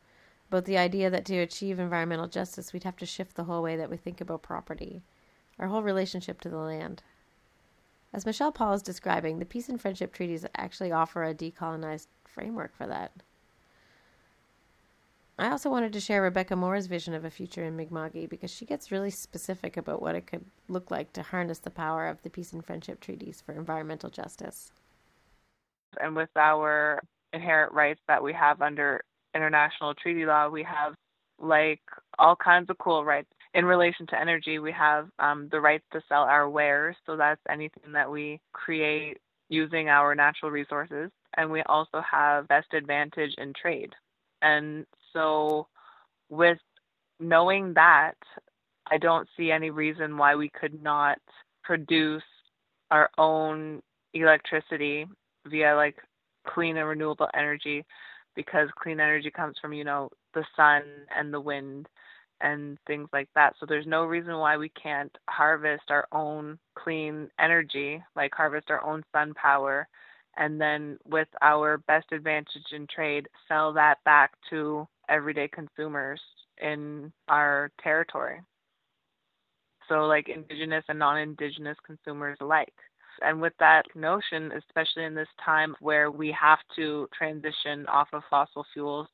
about 0.48 0.64
the 0.64 0.78
idea 0.78 1.10
that 1.10 1.24
to 1.26 1.38
achieve 1.38 1.78
environmental 1.78 2.28
justice, 2.28 2.72
we'd 2.72 2.84
have 2.84 2.96
to 2.98 3.06
shift 3.06 3.34
the 3.34 3.44
whole 3.44 3.62
way 3.62 3.76
that 3.76 3.90
we 3.90 3.96
think 3.96 4.20
about 4.20 4.42
property, 4.42 5.02
our 5.58 5.68
whole 5.68 5.82
relationship 5.82 6.40
to 6.40 6.48
the 6.48 6.56
land. 6.56 7.02
As 8.12 8.24
Michelle 8.24 8.52
Paul 8.52 8.72
is 8.72 8.82
describing, 8.82 9.38
the 9.38 9.44
peace 9.44 9.68
and 9.68 9.80
friendship 9.80 10.12
treaties 10.12 10.46
actually 10.56 10.92
offer 10.92 11.24
a 11.24 11.34
decolonized 11.34 12.06
framework 12.24 12.74
for 12.74 12.86
that. 12.86 13.12
I 15.38 15.50
also 15.50 15.70
wanted 15.70 15.92
to 15.92 16.00
share 16.00 16.22
Rebecca 16.22 16.56
Moore's 16.56 16.86
vision 16.86 17.14
of 17.14 17.24
a 17.24 17.30
future 17.30 17.62
in 17.62 17.76
Mi'kma'ki 17.76 18.28
because 18.28 18.50
she 18.50 18.66
gets 18.66 18.90
really 18.90 19.10
specific 19.10 19.76
about 19.76 20.02
what 20.02 20.16
it 20.16 20.26
could 20.26 20.44
look 20.68 20.90
like 20.90 21.12
to 21.12 21.22
harness 21.22 21.60
the 21.60 21.70
power 21.70 22.08
of 22.08 22.20
the 22.22 22.30
peace 22.30 22.52
and 22.52 22.64
friendship 22.64 22.98
treaties 23.00 23.40
for 23.40 23.52
environmental 23.52 24.10
justice. 24.10 24.72
And 26.00 26.16
with 26.16 26.30
our 26.36 27.00
inherent 27.32 27.72
rights 27.72 28.00
that 28.08 28.22
we 28.22 28.32
have 28.32 28.60
under 28.60 29.02
international 29.34 29.94
treaty 29.94 30.26
law, 30.26 30.48
we 30.48 30.64
have 30.64 30.94
like 31.38 31.82
all 32.18 32.34
kinds 32.34 32.68
of 32.68 32.78
cool 32.78 33.04
rights. 33.04 33.28
In 33.54 33.64
relation 33.64 34.06
to 34.08 34.20
energy, 34.20 34.58
we 34.58 34.72
have 34.72 35.08
um, 35.20 35.48
the 35.52 35.60
rights 35.60 35.84
to 35.92 36.00
sell 36.08 36.22
our 36.22 36.50
wares. 36.50 36.96
So 37.06 37.16
that's 37.16 37.40
anything 37.48 37.92
that 37.92 38.10
we 38.10 38.40
create 38.52 39.18
using 39.48 39.88
our 39.88 40.14
natural 40.14 40.50
resources 40.50 41.10
and 41.36 41.50
we 41.50 41.62
also 41.62 42.02
have 42.10 42.48
best 42.48 42.74
advantage 42.74 43.34
in 43.38 43.52
trade. 43.60 43.94
And 44.42 44.86
so, 45.18 45.66
with 46.28 46.58
knowing 47.18 47.74
that, 47.74 48.14
I 48.90 48.98
don't 48.98 49.28
see 49.36 49.50
any 49.50 49.70
reason 49.70 50.16
why 50.16 50.36
we 50.36 50.48
could 50.48 50.80
not 50.82 51.18
produce 51.64 52.22
our 52.90 53.10
own 53.18 53.82
electricity 54.14 55.06
via 55.46 55.74
like 55.76 55.96
clean 56.46 56.76
and 56.76 56.88
renewable 56.88 57.28
energy 57.34 57.84
because 58.36 58.68
clean 58.80 59.00
energy 59.00 59.30
comes 59.30 59.56
from, 59.60 59.72
you 59.72 59.84
know, 59.84 60.08
the 60.34 60.44
sun 60.56 60.82
and 61.14 61.34
the 61.34 61.40
wind 61.40 61.88
and 62.40 62.78
things 62.86 63.08
like 63.12 63.28
that. 63.34 63.54
So 63.58 63.66
there's 63.66 63.86
no 63.86 64.04
reason 64.04 64.38
why 64.38 64.56
we 64.56 64.70
can't 64.80 65.14
harvest 65.28 65.90
our 65.90 66.06
own 66.12 66.58
clean 66.76 67.28
energy, 67.40 68.02
like 68.14 68.32
harvest 68.34 68.70
our 68.70 68.82
own 68.84 69.02
sun 69.12 69.34
power 69.34 69.88
and 70.38 70.60
then 70.60 70.98
with 71.04 71.28
our 71.42 71.78
best 71.78 72.06
advantage 72.12 72.72
in 72.72 72.86
trade, 72.86 73.28
sell 73.48 73.72
that 73.72 73.98
back 74.04 74.32
to 74.50 74.86
everyday 75.08 75.48
consumers 75.48 76.20
in 76.60 77.12
our 77.28 77.70
territory. 77.82 78.40
So, 79.88 80.06
like 80.06 80.28
indigenous 80.28 80.84
and 80.88 80.98
non 80.98 81.18
indigenous 81.18 81.76
consumers 81.84 82.36
alike. 82.40 82.74
And 83.22 83.40
with 83.40 83.54
that 83.58 83.84
notion, 83.94 84.52
especially 84.52 85.04
in 85.04 85.14
this 85.14 85.28
time 85.44 85.74
where 85.80 86.10
we 86.10 86.30
have 86.38 86.58
to 86.76 87.08
transition 87.16 87.86
off 87.86 88.08
of 88.12 88.22
fossil 88.30 88.64
fuels 88.72 89.08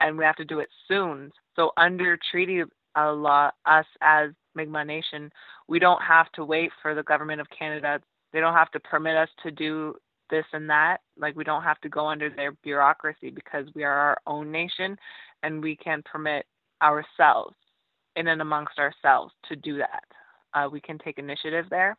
and 0.00 0.18
we 0.18 0.24
have 0.24 0.36
to 0.36 0.44
do 0.44 0.58
it 0.60 0.68
soon. 0.88 1.30
So, 1.54 1.70
under 1.76 2.18
treaty 2.30 2.62
law, 2.96 3.50
us 3.66 3.86
as 4.00 4.30
Mi'kmaq 4.54 4.86
Nation, 4.86 5.30
we 5.68 5.78
don't 5.78 6.02
have 6.02 6.30
to 6.32 6.44
wait 6.44 6.70
for 6.82 6.94
the 6.94 7.02
government 7.02 7.40
of 7.40 7.46
Canada. 7.56 8.00
They 8.32 8.40
don't 8.40 8.54
have 8.54 8.70
to 8.72 8.80
permit 8.80 9.16
us 9.16 9.28
to 9.42 9.50
do 9.50 9.94
this 10.30 10.44
and 10.52 10.68
that. 10.70 10.98
Like 11.18 11.36
we 11.36 11.44
don't 11.44 11.62
have 11.62 11.80
to 11.80 11.88
go 11.88 12.06
under 12.06 12.30
their 12.30 12.52
bureaucracy 12.62 13.30
because 13.30 13.66
we 13.74 13.84
are 13.84 13.92
our 13.92 14.18
own 14.26 14.50
nation 14.50 14.96
and 15.42 15.62
we 15.62 15.76
can 15.76 16.02
permit 16.04 16.46
ourselves 16.82 17.54
in 18.16 18.28
and 18.28 18.40
amongst 18.40 18.78
ourselves 18.78 19.32
to 19.48 19.56
do 19.56 19.78
that. 19.78 20.04
Uh, 20.54 20.68
we 20.70 20.80
can 20.80 20.98
take 20.98 21.18
initiative 21.18 21.66
there. 21.70 21.96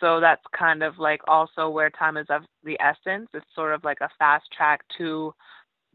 So 0.00 0.20
that's 0.20 0.42
kind 0.58 0.82
of 0.82 0.98
like 0.98 1.20
also 1.28 1.68
where 1.68 1.90
time 1.90 2.16
is 2.16 2.26
of 2.30 2.42
the 2.64 2.78
essence. 2.80 3.28
It's 3.32 3.46
sort 3.54 3.74
of 3.74 3.84
like 3.84 3.98
a 4.00 4.08
fast 4.18 4.44
track 4.56 4.80
to 4.98 5.32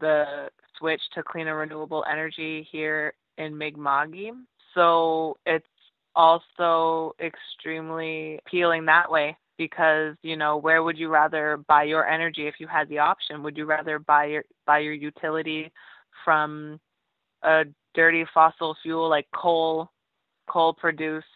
the 0.00 0.48
switch 0.78 1.02
to 1.14 1.22
cleaner 1.22 1.56
renewable 1.56 2.04
energy 2.10 2.66
here 2.70 3.12
in 3.38 3.56
Mi'kma'ki. 3.56 4.30
So 4.74 5.36
it's 5.44 5.66
also 6.14 7.14
extremely 7.20 8.40
appealing 8.46 8.86
that 8.86 9.10
way 9.10 9.36
because 9.60 10.16
you 10.22 10.38
know 10.38 10.56
where 10.56 10.82
would 10.82 10.96
you 10.96 11.10
rather 11.10 11.58
buy 11.68 11.82
your 11.82 12.08
energy 12.08 12.46
if 12.46 12.54
you 12.58 12.66
had 12.66 12.88
the 12.88 12.98
option? 12.98 13.42
Would 13.42 13.58
you 13.58 13.66
rather 13.66 13.98
buy 13.98 14.24
your 14.24 14.44
buy 14.66 14.78
your 14.78 14.94
utility 14.94 15.70
from 16.24 16.80
a 17.42 17.64
dirty 17.94 18.24
fossil 18.32 18.74
fuel 18.82 19.10
like 19.10 19.26
coal 19.34 19.90
coal 20.48 20.72
produced 20.72 21.26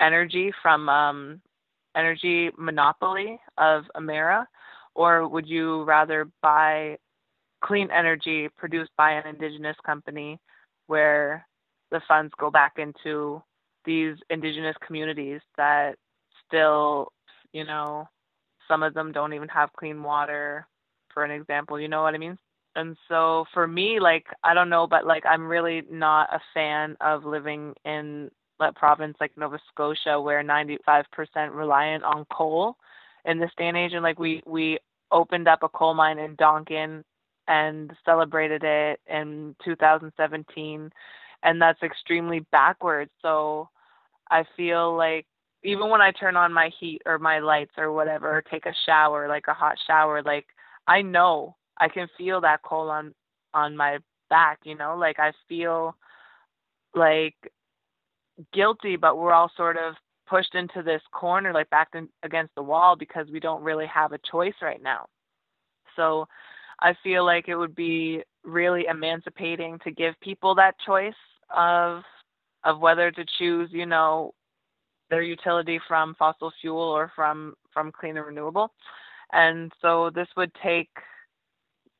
energy 0.00 0.52
from 0.60 0.88
um, 0.88 1.40
energy 1.94 2.50
monopoly 2.58 3.38
of 3.58 3.84
Emera, 3.96 4.44
or 4.96 5.28
would 5.28 5.46
you 5.46 5.84
rather 5.84 6.28
buy 6.42 6.98
clean 7.64 7.88
energy 7.92 8.48
produced 8.58 8.90
by 8.98 9.12
an 9.12 9.28
indigenous 9.28 9.76
company 9.86 10.36
where 10.88 11.46
the 11.92 12.00
funds 12.08 12.32
go 12.40 12.50
back 12.50 12.72
into 12.78 13.40
these 13.84 14.16
indigenous 14.30 14.74
communities 14.84 15.40
that 15.56 15.94
still, 16.52 17.12
you 17.52 17.64
know, 17.64 18.08
some 18.68 18.82
of 18.82 18.94
them 18.94 19.12
don't 19.12 19.32
even 19.34 19.48
have 19.48 19.72
clean 19.78 20.02
water, 20.02 20.66
for 21.12 21.24
an 21.24 21.30
example, 21.30 21.78
you 21.80 21.88
know 21.88 22.02
what 22.02 22.14
I 22.14 22.18
mean? 22.18 22.38
And 22.74 22.96
so 23.08 23.44
for 23.52 23.66
me, 23.66 24.00
like, 24.00 24.26
I 24.42 24.54
don't 24.54 24.70
know, 24.70 24.86
but 24.86 25.06
like, 25.06 25.24
I'm 25.26 25.46
really 25.46 25.82
not 25.90 26.32
a 26.32 26.40
fan 26.54 26.96
of 27.00 27.24
living 27.24 27.74
in 27.84 28.30
a 28.60 28.72
province 28.72 29.16
like 29.20 29.36
Nova 29.36 29.58
Scotia 29.70 30.20
where 30.20 30.42
95% 30.42 31.04
reliant 31.52 32.04
on 32.04 32.24
coal 32.32 32.76
in 33.24 33.38
this 33.38 33.50
day 33.58 33.68
and 33.68 33.76
age. 33.76 33.92
And 33.92 34.02
like, 34.02 34.18
we, 34.18 34.42
we 34.46 34.78
opened 35.10 35.48
up 35.48 35.62
a 35.62 35.68
coal 35.68 35.94
mine 35.94 36.18
in 36.18 36.36
Donkin 36.36 37.02
and 37.48 37.92
celebrated 38.04 38.62
it 38.64 39.00
in 39.06 39.54
2017 39.64 40.90
and 41.42 41.60
that's 41.60 41.82
extremely 41.82 42.40
backwards 42.52 43.10
so 43.20 43.68
i 44.30 44.44
feel 44.56 44.96
like 44.96 45.26
even 45.64 45.88
when 45.88 46.00
i 46.00 46.10
turn 46.10 46.36
on 46.36 46.52
my 46.52 46.70
heat 46.80 47.00
or 47.06 47.18
my 47.18 47.38
lights 47.38 47.72
or 47.76 47.92
whatever 47.92 48.36
or 48.36 48.42
take 48.42 48.66
a 48.66 48.74
shower 48.86 49.28
like 49.28 49.44
a 49.48 49.54
hot 49.54 49.76
shower 49.86 50.22
like 50.22 50.46
i 50.86 51.02
know 51.02 51.54
i 51.78 51.88
can 51.88 52.08
feel 52.16 52.40
that 52.40 52.62
cold 52.62 52.90
on 52.90 53.14
on 53.54 53.76
my 53.76 53.98
back 54.30 54.58
you 54.64 54.74
know? 54.74 54.96
Like 54.96 55.18
i 55.18 55.32
feel 55.48 55.94
like 56.94 57.34
guilty 58.52 58.96
but 58.96 59.18
we're 59.18 59.32
all 59.32 59.50
sort 59.56 59.76
of 59.76 59.94
pushed 60.32 60.54
into 60.54 60.82
this 60.82 61.02
corner 61.12 61.52
like 61.52 61.68
backed 61.68 61.94
in, 61.94 62.08
against 62.22 62.54
the 62.54 62.62
wall 62.62 62.96
because 62.96 63.26
we 63.30 63.38
don't 63.38 63.62
really 63.62 63.86
have 63.86 64.12
a 64.12 64.20
choice 64.30 64.54
right 64.62 64.82
now. 64.82 65.04
So 65.94 66.26
I 66.80 66.94
feel 67.02 67.26
like 67.26 67.48
it 67.48 67.56
would 67.56 67.74
be 67.74 68.22
really 68.42 68.86
emancipating 68.88 69.78
to 69.84 69.90
give 69.90 70.14
people 70.20 70.54
that 70.54 70.74
choice 70.86 71.12
of 71.54 72.02
of 72.64 72.80
whether 72.80 73.10
to 73.10 73.24
choose, 73.38 73.68
you 73.72 73.84
know, 73.84 74.32
their 75.12 75.22
utility 75.22 75.78
from 75.86 76.16
fossil 76.18 76.50
fuel 76.62 76.80
or 76.80 77.12
from 77.14 77.54
from 77.70 77.92
clean 77.92 78.16
and 78.16 78.26
renewable. 78.26 78.72
And 79.32 79.70
so 79.82 80.10
this 80.14 80.28
would 80.38 80.50
take 80.62 80.88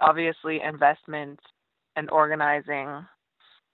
obviously 0.01 0.63
investment 0.63 1.39
and 1.95 2.11
organizing, 2.11 3.05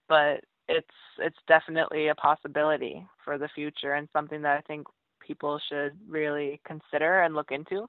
but 0.09 0.41
it's 0.69 0.89
it's 1.21 1.39
definitely 1.47 2.09
a 2.09 2.17
possibility 2.17 3.07
for 3.25 3.39
the 3.39 3.49
future 3.55 3.95
and 3.95 4.09
something 4.13 4.43
that 4.43 4.59
I 4.59 4.61
think 4.63 4.89
people 5.25 5.61
should 5.69 5.93
really 6.09 6.61
consider 6.67 7.23
and 7.23 7.37
look 7.37 7.53
into. 7.53 7.87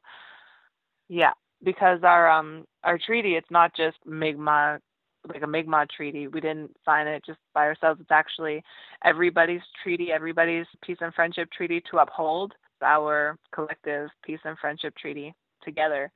Yeah 1.08 1.34
because 1.64 2.00
our 2.04 2.30
um 2.30 2.66
our 2.84 2.98
treaty 2.98 3.36
it's 3.36 3.52
not 3.52 3.76
just 3.76 3.98
Mi'kmaq 4.06 4.80
like 5.28 5.42
a 5.42 5.48
Mi'kmaq 5.48 5.90
treaty. 5.90 6.28
We 6.28 6.42
didn't 6.42 6.76
sign 6.86 7.08
it 7.08 7.24
just 7.26 7.40
by 7.54 7.66
ourselves. 7.66 8.00
It's 8.02 8.12
actually 8.12 8.64
everybody's 9.04 9.62
treaty, 9.84 10.12
everybody's 10.12 10.66
peace 10.84 10.98
and 11.02 11.14
friendship 11.14 11.50
treaty 11.52 11.82
to 11.92 11.98
uphold 11.98 12.54
our 12.82 13.38
collective 13.52 14.10
peace 14.24 14.40
and 14.46 14.58
friendship 14.58 14.96
treaty 14.96 15.34
together. 15.64 16.12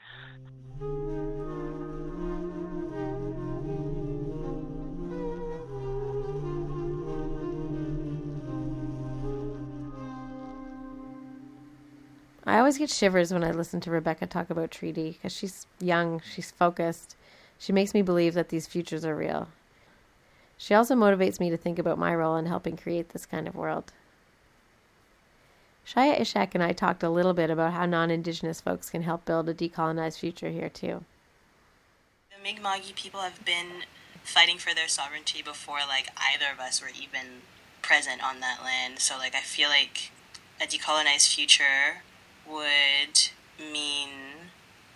I 12.45 12.59
always 12.59 12.77
get 12.77 12.89
shivers 12.89 13.31
when 13.33 13.43
I 13.43 13.51
listen 13.51 13.79
to 13.81 13.91
Rebecca 13.91 14.27
talk 14.27 14.49
about 14.49 14.69
treaty 14.69 15.11
because 15.11 15.31
she's 15.33 15.65
young, 15.79 16.21
she's 16.33 16.51
focused. 16.51 17.15
She 17.63 17.71
makes 17.71 17.93
me 17.93 18.01
believe 18.01 18.33
that 18.33 18.49
these 18.49 18.67
futures 18.67 19.05
are 19.05 19.15
real. 19.15 19.47
She 20.57 20.73
also 20.73 20.95
motivates 20.95 21.39
me 21.39 21.49
to 21.49 21.55
think 21.55 21.79
about 21.79 21.97
my 21.97 22.13
role 22.13 22.35
in 22.35 22.45
helping 22.45 22.75
create 22.75 23.09
this 23.09 23.25
kind 23.25 23.47
of 23.47 23.55
world. 23.55 23.93
Shaya 25.87 26.19
Ishak 26.19 26.55
and 26.55 26.61
I 26.61 26.73
talked 26.73 27.03
a 27.03 27.09
little 27.09 27.33
bit 27.33 27.49
about 27.49 27.71
how 27.71 27.85
non 27.85 28.11
Indigenous 28.11 28.59
folks 28.59 28.89
can 28.89 29.03
help 29.03 29.23
build 29.23 29.47
a 29.47 29.53
decolonized 29.53 30.19
future 30.19 30.49
here, 30.49 30.67
too. 30.67 31.05
The 32.31 32.43
Mi'kmaqi 32.43 32.95
people 32.95 33.21
have 33.21 33.45
been 33.45 33.85
fighting 34.23 34.57
for 34.57 34.75
their 34.75 34.89
sovereignty 34.89 35.41
before, 35.41 35.79
like, 35.87 36.09
either 36.17 36.51
of 36.51 36.59
us 36.59 36.81
were 36.81 36.89
even 36.89 37.43
present 37.81 38.21
on 38.21 38.41
that 38.41 38.61
land. 38.61 38.99
So, 38.99 39.17
like, 39.17 39.35
I 39.35 39.41
feel 39.41 39.69
like 39.69 40.11
a 40.61 40.65
decolonized 40.65 41.33
future 41.33 42.03
would 42.45 43.29
mean 43.57 44.09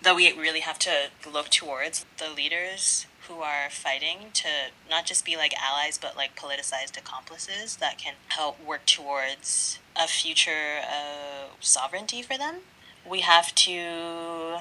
that 0.02 0.16
we 0.16 0.32
really 0.34 0.62
have 0.62 0.80
to 0.80 1.10
look 1.32 1.50
towards 1.50 2.06
the 2.18 2.30
leaders 2.30 3.08
who 3.28 3.42
are 3.42 3.70
fighting 3.70 4.28
to 4.34 4.48
not 4.90 5.06
just 5.06 5.26
be 5.26 5.36
like 5.36 5.54
allies 5.62 5.98
but 5.98 6.16
like 6.16 6.36
politicized 6.36 6.98
accomplices 6.98 7.78
that 7.78 7.98
can 7.98 8.14
help 8.30 8.64
work 8.64 8.86
towards 8.86 9.80
a 9.96 10.08
future 10.08 10.78
of 10.80 11.52
sovereignty 11.60 12.22
for 12.22 12.38
them. 12.38 12.60
We 13.10 13.22
have 13.22 13.54
to 13.56 14.60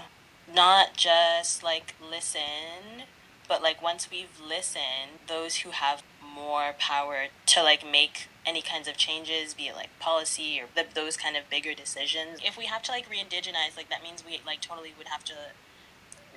not 0.53 0.97
just 0.97 1.63
like 1.63 1.95
listen, 2.01 3.05
but 3.49 3.63
like 3.63 3.83
once 3.83 4.11
we've 4.11 4.41
listened, 4.45 5.21
those 5.29 5.57
who 5.57 5.71
have 5.71 6.03
more 6.23 6.75
power 6.79 7.27
to 7.47 7.63
like 7.63 7.85
make 7.89 8.29
any 8.47 8.63
kinds 8.63 8.87
of 8.87 8.97
changes, 8.97 9.55
be 9.55 9.65
it 9.65 9.75
like 9.75 9.99
policy 9.99 10.61
or 10.61 10.67
those 10.95 11.17
kind 11.17 11.37
of 11.37 11.51
bigger 11.51 11.75
decisions. 11.75 12.39
If 12.45 12.57
we 12.57 12.67
have 12.67 12.83
to 12.85 12.93
like 12.93 13.11
re-indigenize, 13.11 13.77
like 13.77 13.91
that 13.91 14.03
means 14.03 14.25
we 14.25 14.41
like 14.47 14.61
totally 14.61 14.95
would 14.97 15.09
have 15.09 15.25
to 15.25 15.35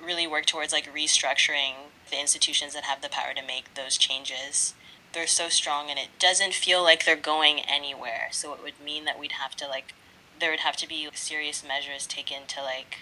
really 0.04 0.26
work 0.26 0.46
towards 0.46 0.72
like 0.72 0.92
restructuring 0.92 1.74
the 2.10 2.20
institutions 2.20 2.74
that 2.74 2.84
have 2.84 3.00
the 3.00 3.08
power 3.08 3.32
to 3.34 3.46
make 3.46 3.74
those 3.74 3.96
changes. 3.96 4.74
They're 5.12 5.26
so 5.26 5.48
strong 5.48 5.88
and 5.88 5.98
it 5.98 6.08
doesn't 6.18 6.54
feel 6.54 6.82
like 6.82 7.04
they're 7.04 7.16
going 7.16 7.60
anywhere. 7.60 8.28
So 8.32 8.52
it 8.54 8.62
would 8.62 8.84
mean 8.84 9.04
that 9.04 9.18
we'd 9.18 9.32
have 9.32 9.54
to 9.56 9.68
like 9.68 9.94
there 10.40 10.50
would 10.50 10.60
have 10.60 10.76
to 10.76 10.88
be 10.88 11.06
serious 11.14 11.62
measures 11.66 12.06
taken 12.06 12.46
to 12.48 12.62
like 12.62 12.98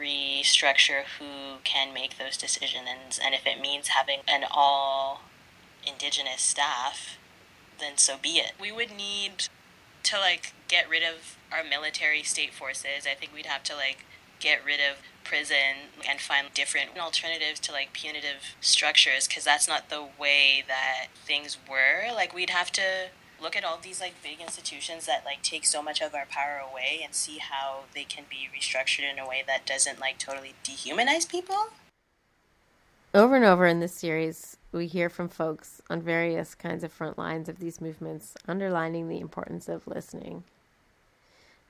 restructure 0.00 1.02
who 1.18 1.58
can 1.62 1.92
make 1.92 2.18
those 2.18 2.36
decisions 2.36 3.20
and 3.22 3.34
if 3.34 3.46
it 3.46 3.60
means 3.60 3.88
having 3.88 4.20
an 4.26 4.44
all 4.50 5.22
indigenous 5.86 6.40
staff 6.40 7.18
then 7.78 7.96
so 7.96 8.16
be 8.20 8.38
it. 8.38 8.52
We 8.60 8.72
would 8.72 8.90
need 8.96 9.48
to 10.04 10.18
like 10.18 10.52
get 10.68 10.88
rid 10.88 11.02
of 11.02 11.36
our 11.52 11.62
military 11.62 12.22
state 12.22 12.52
forces. 12.52 13.06
I 13.10 13.14
think 13.14 13.32
we'd 13.34 13.46
have 13.46 13.62
to 13.64 13.74
like 13.74 14.04
get 14.40 14.64
rid 14.64 14.80
of 14.80 14.98
prison 15.24 15.88
and 16.08 16.20
find 16.20 16.52
different 16.52 16.98
alternatives 16.98 17.60
to 17.60 17.72
like 17.72 17.92
punitive 17.92 18.56
structures 18.60 19.28
because 19.28 19.44
that's 19.44 19.68
not 19.68 19.88
the 19.88 20.04
way 20.18 20.64
that 20.66 21.08
things 21.14 21.58
were. 21.70 22.12
Like 22.12 22.34
we'd 22.34 22.50
have 22.50 22.72
to 22.72 23.08
look 23.40 23.56
at 23.56 23.64
all 23.64 23.78
these 23.82 24.00
like 24.00 24.22
big 24.22 24.40
institutions 24.40 25.06
that 25.06 25.24
like 25.24 25.42
take 25.42 25.64
so 25.64 25.82
much 25.82 26.00
of 26.00 26.14
our 26.14 26.26
power 26.26 26.60
away 26.70 27.00
and 27.04 27.14
see 27.14 27.38
how 27.38 27.84
they 27.94 28.04
can 28.04 28.24
be 28.30 28.48
restructured 28.56 29.10
in 29.10 29.18
a 29.18 29.28
way 29.28 29.42
that 29.46 29.66
doesn't 29.66 30.00
like 30.00 30.18
totally 30.18 30.54
dehumanize 30.64 31.28
people. 31.28 31.68
Over 33.14 33.36
and 33.36 33.44
over 33.44 33.66
in 33.66 33.80
this 33.80 33.92
series, 33.92 34.56
we 34.72 34.86
hear 34.86 35.08
from 35.08 35.28
folks 35.28 35.82
on 35.90 36.00
various 36.00 36.54
kinds 36.54 36.82
of 36.82 36.92
front 36.92 37.18
lines 37.18 37.48
of 37.48 37.58
these 37.58 37.80
movements, 37.80 38.34
underlining 38.48 39.08
the 39.08 39.20
importance 39.20 39.68
of 39.68 39.86
listening. 39.86 40.44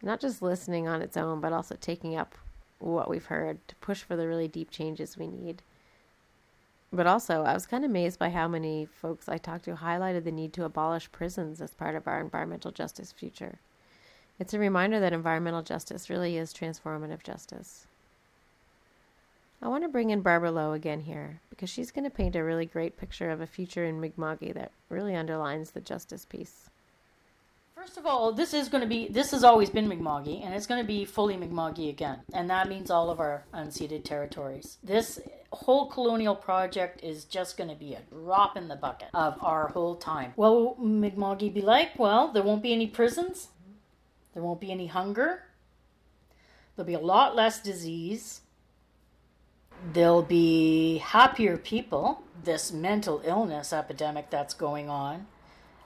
Not 0.01 0.21
just 0.21 0.43
listening 0.43 0.87
on 0.87 1.03
its 1.03 1.17
own, 1.17 1.41
but 1.41 1.53
also 1.53 1.77
taking 1.81 2.17
up 2.17 2.35
what 2.79 3.11
we've 3.11 3.27
heard 3.27 3.59
to 3.69 3.75
push 3.77 4.03
for 4.03 4.17
the 4.17 4.27
really 4.27 4.49
deep 4.49 4.71
changes 4.71 5.17
we 5.17 5.27
need. 5.27 5.63
But 6.93 7.07
also, 7.07 7.43
I 7.43 7.55
was 7.55 7.67
kind 7.67 7.85
of 7.85 7.91
amazed 7.91 8.19
by 8.19 8.31
how 8.31 8.49
many 8.49 8.85
folks 8.85 9.29
I 9.29 9.39
talked 9.39 9.65
to 9.65 9.75
highlighted 9.75 10.25
the 10.25 10.33
need 10.33 10.53
to 10.55 10.65
abolish 10.65 11.11
prisons 11.11 11.61
as 11.61 11.73
part 11.73 11.95
of 11.95 12.07
our 12.07 12.21
environmental 12.21 12.71
justice 12.71 13.13
future. 13.13 13.59
It's 14.39 14.55
a 14.55 14.59
reminder 14.59 15.01
that 15.01 15.13
environmental 15.13 15.63
justice 15.63 16.11
really 16.11 16.37
is 16.37 16.53
transformative 16.53 17.23
justice. 17.23 17.87
I 19.63 19.69
want 19.69 19.85
to 19.85 19.89
bring 19.89 20.11
in 20.11 20.23
Barbara 20.23 20.51
Lowe 20.51 20.73
again 20.73 20.99
here 20.99 21.41
because 21.49 21.71
she's 21.71 21.93
going 21.93 22.03
to 22.03 22.11
paint 22.11 22.35
a 22.35 22.43
really 22.43 22.67
great 22.67 22.97
picture 22.97 23.31
of 23.31 23.41
a 23.41 23.47
future 23.47 23.85
in 23.85 24.01
Mi'kma'ki 24.01 24.53
that 24.55 24.73
really 24.89 25.15
underlines 25.15 25.71
the 25.71 25.81
justice 25.81 26.25
piece. 26.25 26.69
First 27.77 27.97
of 27.97 28.05
all, 28.05 28.33
this 28.33 28.55
is 28.55 28.69
going 28.69 28.83
to 28.83 28.89
be 28.89 29.07
this 29.07 29.31
has 29.31 29.45
always 29.45 29.71
been 29.71 29.89
Mi'kma'ki, 29.89 30.45
and 30.45 30.53
it's 30.53 30.67
going 30.67 30.81
to 30.81 30.87
be 30.87 31.05
fully 31.05 31.37
Mi'kma'ki 31.37 31.89
again, 31.91 32.19
and 32.33 32.51
that 32.51 32.69
means 32.69 32.91
all 32.91 33.09
of 33.09 33.21
our 33.21 33.45
unceded 33.55 34.03
territories. 34.03 34.79
This 34.83 35.21
whole 35.53 35.87
colonial 35.87 36.35
project 36.35 37.05
is 37.05 37.25
just 37.25 37.57
going 37.57 37.71
to 37.71 37.77
be 37.77 37.95
a 37.95 38.01
drop 38.11 38.57
in 38.57 38.67
the 38.67 38.77
bucket 38.77 39.09
of 39.15 39.37
our 39.41 39.69
whole 39.69 39.95
time. 39.95 40.33
What 40.35 40.53
will 40.53 40.77
Mi'kma'ki 40.77 41.55
be 41.55 41.61
like? 41.61 41.97
Well, 41.97 42.33
there 42.33 42.43
won't 42.43 42.65
be 42.65 42.73
any 42.73 42.89
prisons, 42.89 43.49
there 44.35 44.43
won't 44.43 44.61
be 44.61 44.73
any 44.73 44.89
hunger, 44.89 45.45
there'll 46.75 46.87
be 46.87 46.95
a 46.95 47.01
lot 47.01 47.37
less 47.37 47.63
disease 47.63 48.42
there'll 49.93 50.23
be 50.23 50.99
happier 50.99 51.57
people. 51.57 52.23
This 52.45 52.73
mental 52.73 53.23
illness 53.25 53.73
epidemic 53.73 54.31
that's 54.31 54.55
going 54.55 54.89
on, 54.89 55.27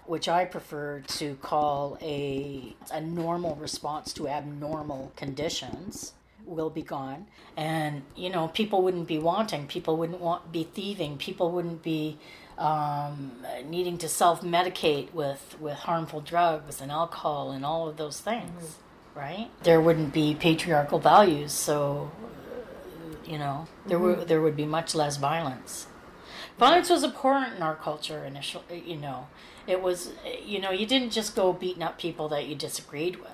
which 0.06 0.28
I 0.28 0.44
prefer 0.44 1.00
to 1.00 1.34
call 1.36 1.98
a, 2.00 2.74
a 2.90 3.00
normal 3.00 3.56
response 3.56 4.12
to 4.14 4.28
abnormal 4.28 5.12
conditions, 5.16 6.14
will 6.46 6.70
be 6.70 6.82
gone. 6.82 7.26
And, 7.56 8.02
you 8.14 8.30
know, 8.30 8.48
people 8.48 8.82
wouldn't 8.82 9.08
be 9.08 9.18
wanting, 9.18 9.66
people 9.66 9.96
wouldn't 9.96 10.20
want 10.20 10.52
be 10.52 10.64
thieving, 10.64 11.18
people 11.18 11.50
wouldn't 11.50 11.82
be 11.82 12.18
um, 12.56 13.32
needing 13.66 13.98
to 13.98 14.08
self 14.08 14.42
medicate 14.42 15.12
with, 15.12 15.56
with 15.60 15.74
harmful 15.74 16.20
drugs 16.20 16.80
and 16.80 16.90
alcohol 16.90 17.50
and 17.50 17.64
all 17.64 17.88
of 17.88 17.96
those 17.96 18.20
things, 18.20 18.50
mm-hmm. 18.50 19.18
right? 19.18 19.50
There 19.64 19.80
wouldn't 19.80 20.12
be 20.12 20.34
patriarchal 20.34 20.98
values, 20.98 21.52
so, 21.52 22.10
you 23.28 23.38
know, 23.38 23.66
there, 23.86 23.98
mm-hmm. 23.98 24.26
there 24.26 24.40
would 24.40 24.56
be 24.56 24.66
much 24.66 24.94
less 24.94 25.16
violence. 25.16 25.86
Violence 26.58 26.88
was 26.88 27.02
important 27.02 27.56
in 27.56 27.62
our 27.62 27.74
culture 27.74 28.24
initially, 28.24 28.82
you 28.86 28.96
know. 28.96 29.28
It 29.66 29.82
was, 29.82 30.12
you 30.44 30.60
know, 30.60 30.70
you 30.70 30.86
didn't 30.86 31.10
just 31.10 31.36
go 31.36 31.52
beating 31.52 31.82
up 31.82 31.98
people 31.98 32.28
that 32.28 32.46
you 32.46 32.54
disagreed 32.54 33.16
with. 33.16 33.30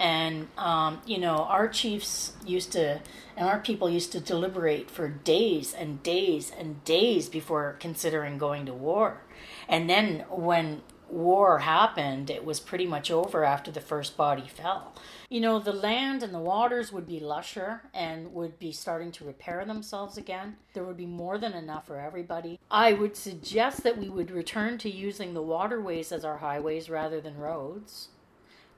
And, 0.00 0.48
um, 0.56 1.02
you 1.04 1.18
know, 1.18 1.44
our 1.44 1.68
chiefs 1.68 2.32
used 2.46 2.72
to, 2.72 3.02
and 3.36 3.46
our 3.46 3.60
people 3.60 3.90
used 3.90 4.12
to 4.12 4.20
deliberate 4.20 4.90
for 4.90 5.08
days 5.08 5.74
and 5.74 6.02
days 6.02 6.50
and 6.58 6.82
days 6.84 7.28
before 7.28 7.76
considering 7.78 8.38
going 8.38 8.64
to 8.66 8.72
war. 8.72 9.20
And 9.68 9.90
then 9.90 10.24
when 10.30 10.80
war 11.12 11.58
happened, 11.58 12.30
it 12.30 12.44
was 12.44 12.60
pretty 12.60 12.86
much 12.86 13.10
over 13.10 13.44
after 13.44 13.70
the 13.70 13.80
first 13.80 14.16
body 14.16 14.46
fell. 14.48 14.94
You 15.28 15.40
know, 15.40 15.58
the 15.58 15.72
land 15.72 16.22
and 16.22 16.34
the 16.34 16.38
waters 16.38 16.92
would 16.92 17.06
be 17.06 17.20
lusher 17.20 17.82
and 17.94 18.32
would 18.32 18.58
be 18.58 18.72
starting 18.72 19.12
to 19.12 19.24
repair 19.24 19.64
themselves 19.64 20.16
again. 20.16 20.56
There 20.72 20.84
would 20.84 20.96
be 20.96 21.06
more 21.06 21.38
than 21.38 21.52
enough 21.52 21.86
for 21.86 21.98
everybody. 21.98 22.58
I 22.70 22.92
would 22.92 23.16
suggest 23.16 23.82
that 23.84 23.98
we 23.98 24.08
would 24.08 24.30
return 24.30 24.78
to 24.78 24.90
using 24.90 25.34
the 25.34 25.42
waterways 25.42 26.12
as 26.12 26.24
our 26.24 26.38
highways 26.38 26.90
rather 26.90 27.20
than 27.20 27.36
roads 27.36 28.08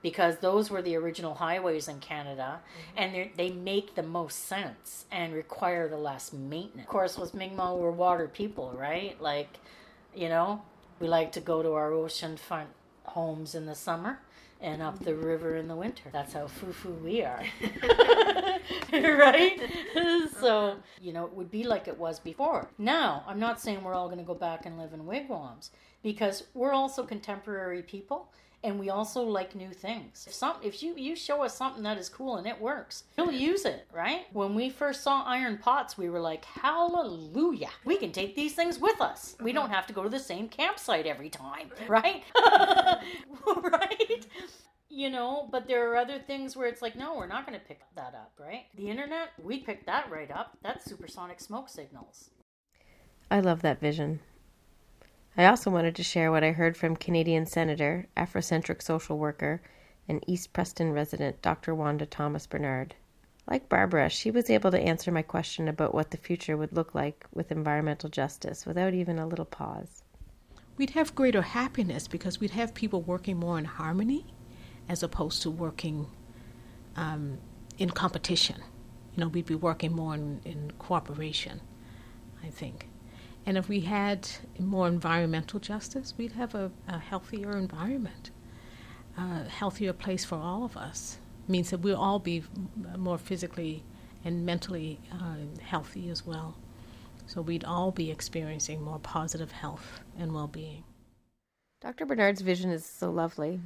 because 0.02 0.38
those 0.38 0.68
were 0.68 0.82
the 0.82 0.96
original 0.96 1.34
highways 1.34 1.88
in 1.88 2.00
Canada 2.00 2.60
mm-hmm. 2.60 2.98
and 2.98 3.30
they 3.36 3.50
make 3.50 3.94
the 3.94 4.02
most 4.02 4.46
sense 4.46 5.06
and 5.10 5.32
require 5.32 5.88
the 5.88 5.96
less 5.96 6.32
maintenance. 6.32 6.86
Of 6.86 6.88
course, 6.88 7.16
with 7.16 7.34
Mi'kmaq, 7.34 7.78
we're 7.78 7.92
water 7.92 8.28
people, 8.28 8.74
right? 8.76 9.20
Like, 9.22 9.58
you 10.14 10.28
know, 10.28 10.62
we 11.02 11.08
like 11.08 11.32
to 11.32 11.40
go 11.40 11.64
to 11.64 11.72
our 11.72 11.90
oceanfront 11.90 12.68
homes 13.02 13.56
in 13.56 13.66
the 13.66 13.74
summer 13.74 14.20
and 14.60 14.80
up 14.80 15.00
the 15.00 15.12
river 15.16 15.56
in 15.56 15.66
the 15.66 15.74
winter. 15.74 16.04
That's 16.12 16.32
how 16.32 16.46
foo-foo 16.46 16.92
we 17.02 17.22
are. 17.22 17.42
right? 18.92 19.60
so, 20.40 20.76
you 21.00 21.12
know, 21.12 21.24
it 21.26 21.32
would 21.32 21.50
be 21.50 21.64
like 21.64 21.88
it 21.88 21.98
was 21.98 22.20
before. 22.20 22.70
Now, 22.78 23.24
I'm 23.26 23.40
not 23.40 23.60
saying 23.60 23.82
we're 23.82 23.94
all 23.94 24.06
going 24.06 24.20
to 24.20 24.24
go 24.24 24.34
back 24.34 24.64
and 24.64 24.78
live 24.78 24.92
in 24.92 25.04
wigwams 25.04 25.72
because 26.04 26.44
we're 26.54 26.72
also 26.72 27.02
contemporary 27.02 27.82
people 27.82 28.32
and 28.64 28.78
we 28.78 28.90
also 28.90 29.22
like 29.22 29.54
new 29.54 29.70
things. 29.70 30.24
If 30.26 30.34
some 30.34 30.56
if 30.62 30.82
you 30.82 30.94
you 30.96 31.16
show 31.16 31.42
us 31.42 31.56
something 31.56 31.82
that 31.82 31.98
is 31.98 32.08
cool 32.08 32.36
and 32.36 32.46
it 32.46 32.60
works, 32.60 33.04
we'll 33.16 33.32
use 33.32 33.64
it, 33.64 33.86
right? 33.92 34.26
When 34.32 34.54
we 34.54 34.70
first 34.70 35.02
saw 35.02 35.24
iron 35.24 35.58
pots, 35.58 35.98
we 35.98 36.08
were 36.08 36.20
like, 36.20 36.44
"Hallelujah. 36.44 37.70
We 37.84 37.96
can 37.96 38.12
take 38.12 38.36
these 38.36 38.54
things 38.54 38.78
with 38.78 39.00
us. 39.00 39.36
We 39.40 39.52
don't 39.52 39.70
have 39.70 39.86
to 39.88 39.92
go 39.92 40.02
to 40.02 40.08
the 40.08 40.18
same 40.18 40.48
campsite 40.48 41.06
every 41.06 41.30
time." 41.30 41.70
Right? 41.88 42.22
right? 43.56 44.26
you 44.92 45.08
know, 45.08 45.48
but 45.50 45.66
there 45.66 45.90
are 45.90 45.96
other 45.96 46.18
things 46.18 46.54
where 46.54 46.68
it's 46.68 46.82
like, 46.82 46.94
no, 46.94 47.16
we're 47.16 47.26
not 47.26 47.46
going 47.46 47.58
to 47.58 47.64
pick 47.64 47.80
that 47.96 48.14
up, 48.14 48.32
right? 48.38 48.66
The 48.76 48.90
internet, 48.90 49.30
we 49.42 49.58
picked 49.58 49.86
that 49.86 50.10
right 50.10 50.30
up. 50.30 50.58
That's 50.62 50.84
supersonic 50.84 51.40
smoke 51.40 51.70
signals. 51.70 52.28
I 53.30 53.40
love 53.40 53.62
that 53.62 53.80
vision. 53.80 54.20
I 55.36 55.46
also 55.46 55.70
wanted 55.70 55.96
to 55.96 56.02
share 56.02 56.30
what 56.30 56.44
I 56.44 56.52
heard 56.52 56.76
from 56.76 56.94
Canadian 56.94 57.46
Senator, 57.46 58.06
Afrocentric 58.16 58.82
social 58.82 59.16
worker, 59.16 59.62
and 60.06 60.22
East 60.26 60.52
Preston 60.52 60.92
resident 60.92 61.40
Dr. 61.40 61.74
Wanda 61.74 62.04
Thomas 62.04 62.46
Bernard. 62.46 62.94
Like 63.50 63.68
Barbara, 63.70 64.10
she 64.10 64.30
was 64.30 64.50
able 64.50 64.70
to 64.70 64.78
answer 64.78 65.10
my 65.10 65.22
question 65.22 65.68
about 65.68 65.94
what 65.94 66.10
the 66.10 66.18
future 66.18 66.56
would 66.56 66.72
look 66.74 66.94
like 66.94 67.26
with 67.32 67.50
environmental 67.50 68.10
justice 68.10 68.66
without 68.66 68.92
even 68.92 69.18
a 69.18 69.26
little 69.26 69.46
pause. 69.46 70.02
We'd 70.76 70.90
have 70.90 71.14
greater 71.14 71.42
happiness 71.42 72.06
because 72.06 72.38
we'd 72.38 72.50
have 72.50 72.74
people 72.74 73.00
working 73.00 73.38
more 73.38 73.58
in 73.58 73.64
harmony 73.64 74.26
as 74.88 75.02
opposed 75.02 75.40
to 75.42 75.50
working 75.50 76.08
um, 76.94 77.38
in 77.78 77.88
competition. 77.90 78.62
You 79.16 79.22
know, 79.24 79.28
we'd 79.28 79.46
be 79.46 79.54
working 79.54 79.92
more 79.92 80.14
in, 80.14 80.40
in 80.44 80.72
cooperation, 80.78 81.62
I 82.44 82.48
think. 82.48 82.88
And 83.44 83.58
if 83.58 83.68
we 83.68 83.80
had 83.80 84.28
more 84.58 84.86
environmental 84.86 85.58
justice, 85.58 86.14
we'd 86.16 86.32
have 86.32 86.54
a, 86.54 86.70
a 86.86 86.98
healthier 86.98 87.56
environment, 87.56 88.30
a 89.16 89.44
healthier 89.44 89.92
place 89.92 90.24
for 90.24 90.36
all 90.36 90.64
of 90.64 90.76
us. 90.76 91.18
It 91.48 91.50
means 91.50 91.70
that 91.70 91.80
we'll 91.80 91.96
all 91.96 92.20
be 92.20 92.44
more 92.96 93.18
physically 93.18 93.82
and 94.24 94.46
mentally 94.46 95.00
uh, 95.12 95.60
healthy 95.60 96.08
as 96.08 96.24
well. 96.24 96.56
So 97.26 97.40
we'd 97.40 97.64
all 97.64 97.90
be 97.90 98.10
experiencing 98.10 98.82
more 98.82 99.00
positive 99.00 99.52
health 99.52 100.00
and 100.18 100.32
well 100.32 100.46
being. 100.46 100.84
Dr. 101.80 102.06
Bernard's 102.06 102.42
vision 102.42 102.70
is 102.70 102.84
so 102.86 103.10
lovely. 103.10 103.60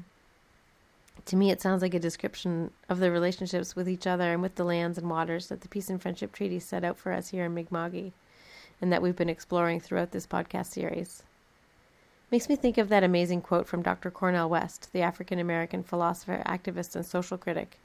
To 1.27 1.37
me, 1.37 1.51
it 1.51 1.61
sounds 1.61 1.83
like 1.83 1.93
a 1.93 1.99
description 1.99 2.71
of 2.89 2.99
the 2.99 3.11
relationships 3.11 3.77
with 3.77 3.89
each 3.89 4.07
other 4.07 4.33
and 4.33 4.41
with 4.41 4.55
the 4.55 4.65
lands 4.65 4.97
and 4.97 5.11
waters 5.11 5.49
that 5.49 5.61
the 5.61 5.69
Peace 5.69 5.91
and 5.91 6.01
Friendship 6.01 6.33
Treaty 6.33 6.61
set 6.61 6.85
out 6.85 6.97
for 6.97 7.13
us 7.13 7.29
here 7.29 7.45
in 7.45 7.55
Mi'kma'ki 7.55 8.13
and 8.81 8.93
that 8.93 9.03
we've 9.03 9.17
been 9.17 9.29
exploring 9.29 9.81
throughout 9.81 10.11
this 10.11 10.27
podcast 10.27 10.67
series. 10.67 11.23
Makes 12.31 12.49
me 12.49 12.57
think 12.57 12.77
of 12.77 12.89
that 12.89 13.05
amazing 13.05 13.41
quote 13.41 13.69
from 13.69 13.83
Dr. 13.83 14.11
Cornel 14.11 14.49
West, 14.49 14.93
the 14.93 15.03
African 15.03 15.39
American 15.39 15.83
philosopher, 15.83 16.43
activist, 16.45 16.97
and 16.97 17.07
social 17.07 17.39
critic, 17.39 17.79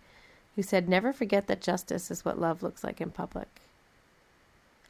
who 0.56 0.64
said, 0.64 0.90
Never 0.90 1.14
forget 1.14 1.48
that 1.48 1.62
justice 1.62 2.10
is 2.10 2.26
what 2.26 2.40
love 2.40 2.64
looks 2.64 2.84
like 2.84 3.00
in 3.00 3.12
public. 3.12 3.48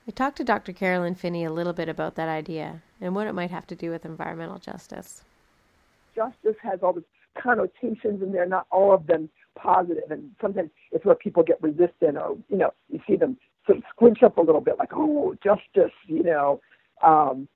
I 0.08 0.12
talked 0.12 0.38
to 0.38 0.44
Dr. 0.44 0.74
Carolyn 0.74 1.16
Finney 1.16 1.44
a 1.44 1.52
little 1.52 1.74
bit 1.74 1.90
about 1.90 2.16
that 2.16 2.30
idea 2.30 2.82
and 3.00 3.14
what 3.14 3.28
it 3.28 3.34
might 3.34 3.52
have 3.52 3.68
to 3.68 3.76
do 3.76 3.92
with 3.92 4.06
environmental 4.06 4.58
justice. 4.58 5.24
Justice 6.16 6.56
has 6.64 6.80
all 6.82 6.94
these 6.94 7.04
connotations 7.38 8.22
and 8.22 8.34
they're 8.34 8.48
not 8.48 8.68
all 8.72 8.94
of 8.94 9.06
them 9.08 9.30
positive, 9.56 10.10
and 10.10 10.32
sometimes 10.42 10.70
it's 10.92 11.06
where 11.06 11.16
people 11.16 11.44
get 11.44 11.62
resistant, 11.62 12.18
or 12.18 12.38
you 12.50 12.58
know, 12.58 12.74
you 12.90 13.00
see 13.08 13.16
them 13.16 13.38
sort 13.72 13.78
of 13.78 13.84
squinch 13.90 14.24
up 14.24 14.38
a 14.38 14.42
little 14.42 14.62
bit, 14.62 14.78
like, 14.78 14.92
oh, 14.94 15.36
justice, 15.44 15.94
you 16.08 16.24
know. 16.24 16.62
Um, 17.04 17.48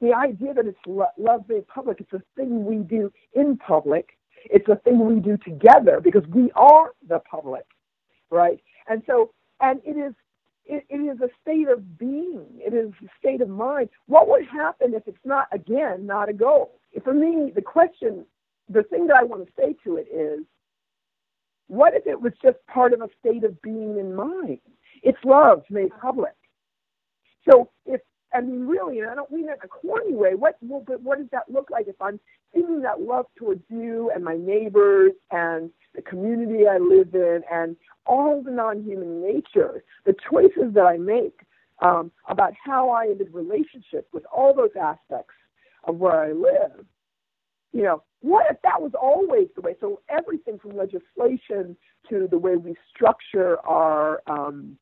the 0.00 0.12
idea 0.12 0.52
that 0.54 0.66
it's 0.66 0.78
lo- 0.86 1.06
love 1.16 1.44
made 1.48 1.66
public, 1.68 2.00
it's 2.00 2.12
a 2.12 2.22
thing 2.36 2.64
we 2.64 2.76
do 2.76 3.12
in 3.34 3.56
public. 3.56 4.18
It's 4.46 4.68
a 4.68 4.76
thing 4.76 5.04
we 5.06 5.20
do 5.20 5.36
together 5.36 6.00
because 6.02 6.26
we 6.28 6.50
are 6.56 6.90
the 7.08 7.20
public, 7.20 7.64
right? 8.30 8.60
And 8.88 9.02
so, 9.06 9.30
and 9.60 9.80
it 9.84 9.96
is, 9.96 10.14
it, 10.66 10.84
it 10.88 10.96
is 10.96 11.20
a 11.20 11.28
state 11.40 11.68
of 11.68 11.98
being. 11.98 12.44
It 12.56 12.74
is 12.74 12.92
a 13.04 13.08
state 13.18 13.40
of 13.40 13.48
mind. 13.48 13.88
What 14.06 14.28
would 14.28 14.44
happen 14.46 14.94
if 14.94 15.06
it's 15.06 15.24
not, 15.24 15.46
again, 15.52 16.06
not 16.06 16.28
a 16.28 16.32
goal? 16.32 16.72
For 17.04 17.14
me, 17.14 17.52
the 17.54 17.62
question, 17.62 18.26
the 18.68 18.82
thing 18.82 19.06
that 19.06 19.16
I 19.16 19.22
want 19.22 19.46
to 19.46 19.52
say 19.56 19.76
to 19.84 19.96
it 19.96 20.08
is, 20.12 20.44
what 21.72 21.94
if 21.94 22.06
it 22.06 22.20
was 22.20 22.34
just 22.42 22.58
part 22.66 22.92
of 22.92 23.00
a 23.00 23.08
state 23.18 23.44
of 23.44 23.60
being 23.62 23.96
in 23.98 24.14
mind? 24.14 24.58
It's 25.02 25.16
love 25.24 25.62
made 25.70 25.88
public. 26.02 26.34
So 27.50 27.70
if 27.86 28.02
I 28.34 28.42
mean 28.42 28.66
really, 28.66 29.00
and 29.00 29.08
I 29.08 29.14
don't 29.14 29.30
mean 29.32 29.46
that 29.46 29.56
in 29.62 29.64
a 29.64 29.68
corny 29.68 30.14
way. 30.14 30.34
What 30.34 30.58
well, 30.60 30.84
but 30.86 31.00
what 31.00 31.16
does 31.16 31.28
that 31.32 31.50
look 31.50 31.70
like 31.70 31.88
if 31.88 31.94
I'm 31.98 32.20
feeling 32.52 32.82
that 32.82 33.00
love 33.00 33.24
towards 33.38 33.62
you 33.70 34.10
and 34.14 34.22
my 34.22 34.36
neighbors 34.36 35.12
and 35.30 35.70
the 35.94 36.02
community 36.02 36.68
I 36.68 36.76
live 36.76 37.14
in 37.14 37.40
and 37.50 37.74
all 38.04 38.42
the 38.42 38.50
non-human 38.50 39.22
nature, 39.22 39.82
the 40.04 40.14
choices 40.30 40.74
that 40.74 40.84
I 40.84 40.98
make 40.98 41.40
um, 41.80 42.12
about 42.28 42.52
how 42.62 42.90
I 42.90 43.04
am 43.04 43.18
in 43.18 43.32
relationship 43.32 44.08
with 44.12 44.24
all 44.26 44.54
those 44.54 44.76
aspects 44.78 45.34
of 45.84 45.96
where 45.96 46.20
I 46.20 46.32
live. 46.32 46.84
You 47.72 47.84
know, 47.84 48.02
what 48.22 48.46
if 48.50 48.56
that 48.62 48.80
was 48.80 48.92
always 49.00 49.48
the 49.54 49.60
way? 49.60 49.76
So 49.80 50.00
everything 50.08 50.58
from 50.58 50.76
legislation 50.76 51.76
to 52.08 52.28
the 52.30 52.38
way 52.38 52.56
we 52.56 52.74
structure 52.94 53.58
our 53.66 54.22
um, 54.26 54.78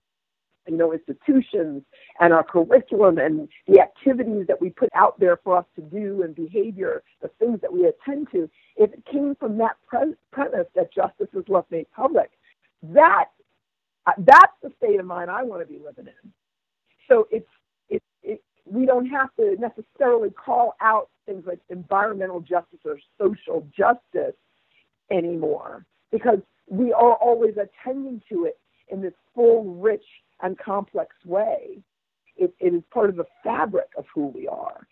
you 0.68 0.76
know, 0.76 0.92
institutions 0.92 1.82
and 2.20 2.32
our 2.32 2.44
curriculum 2.44 3.18
and 3.18 3.48
the 3.66 3.80
activities 3.80 4.46
that 4.46 4.60
we 4.60 4.70
put 4.70 4.90
out 4.94 5.18
there 5.18 5.38
for 5.42 5.56
us 5.58 5.64
to 5.76 5.82
do 5.82 6.22
and 6.22 6.34
behavior, 6.34 7.02
the 7.22 7.28
things 7.38 7.60
that 7.62 7.72
we 7.72 7.86
attend 7.86 8.28
to, 8.32 8.48
if 8.76 8.92
it 8.92 9.04
came 9.10 9.34
from 9.36 9.58
that 9.58 9.76
pre- 9.86 10.14
premise 10.30 10.66
that 10.74 10.92
justice 10.94 11.28
is 11.34 11.44
love 11.48 11.64
made 11.70 11.90
public, 11.92 12.30
that 12.82 13.26
uh, 14.06 14.12
that's 14.18 14.52
the 14.62 14.70
state 14.78 15.00
of 15.00 15.06
mind 15.06 15.30
I 15.30 15.42
want 15.42 15.62
to 15.62 15.66
be 15.66 15.80
living 15.84 16.06
in. 16.06 16.32
So 17.08 17.26
it's 17.30 17.48
it's 17.88 18.04
it, 18.22 18.42
we 18.64 18.86
don't 18.86 19.06
have 19.06 19.34
to 19.36 19.56
necessarily 19.58 20.30
call 20.30 20.74
out 20.80 21.08
things 21.30 21.44
like 21.46 21.60
environmental 21.68 22.40
justice 22.40 22.80
or 22.84 22.98
social 23.16 23.66
justice 23.76 24.34
anymore 25.12 25.86
because 26.10 26.40
we 26.68 26.92
are 26.92 27.14
always 27.14 27.54
attending 27.56 28.20
to 28.28 28.46
it 28.46 28.58
in 28.88 29.00
this 29.00 29.12
full, 29.34 29.74
rich 29.74 30.04
and 30.42 30.58
complex 30.58 31.14
way. 31.24 31.78
It, 32.36 32.52
it 32.58 32.74
is 32.74 32.82
part 32.92 33.10
of 33.10 33.16
the 33.16 33.26
fabric 33.44 33.88
of 33.96 34.06
who 34.12 34.26
we 34.26 34.48
are. 34.48 34.86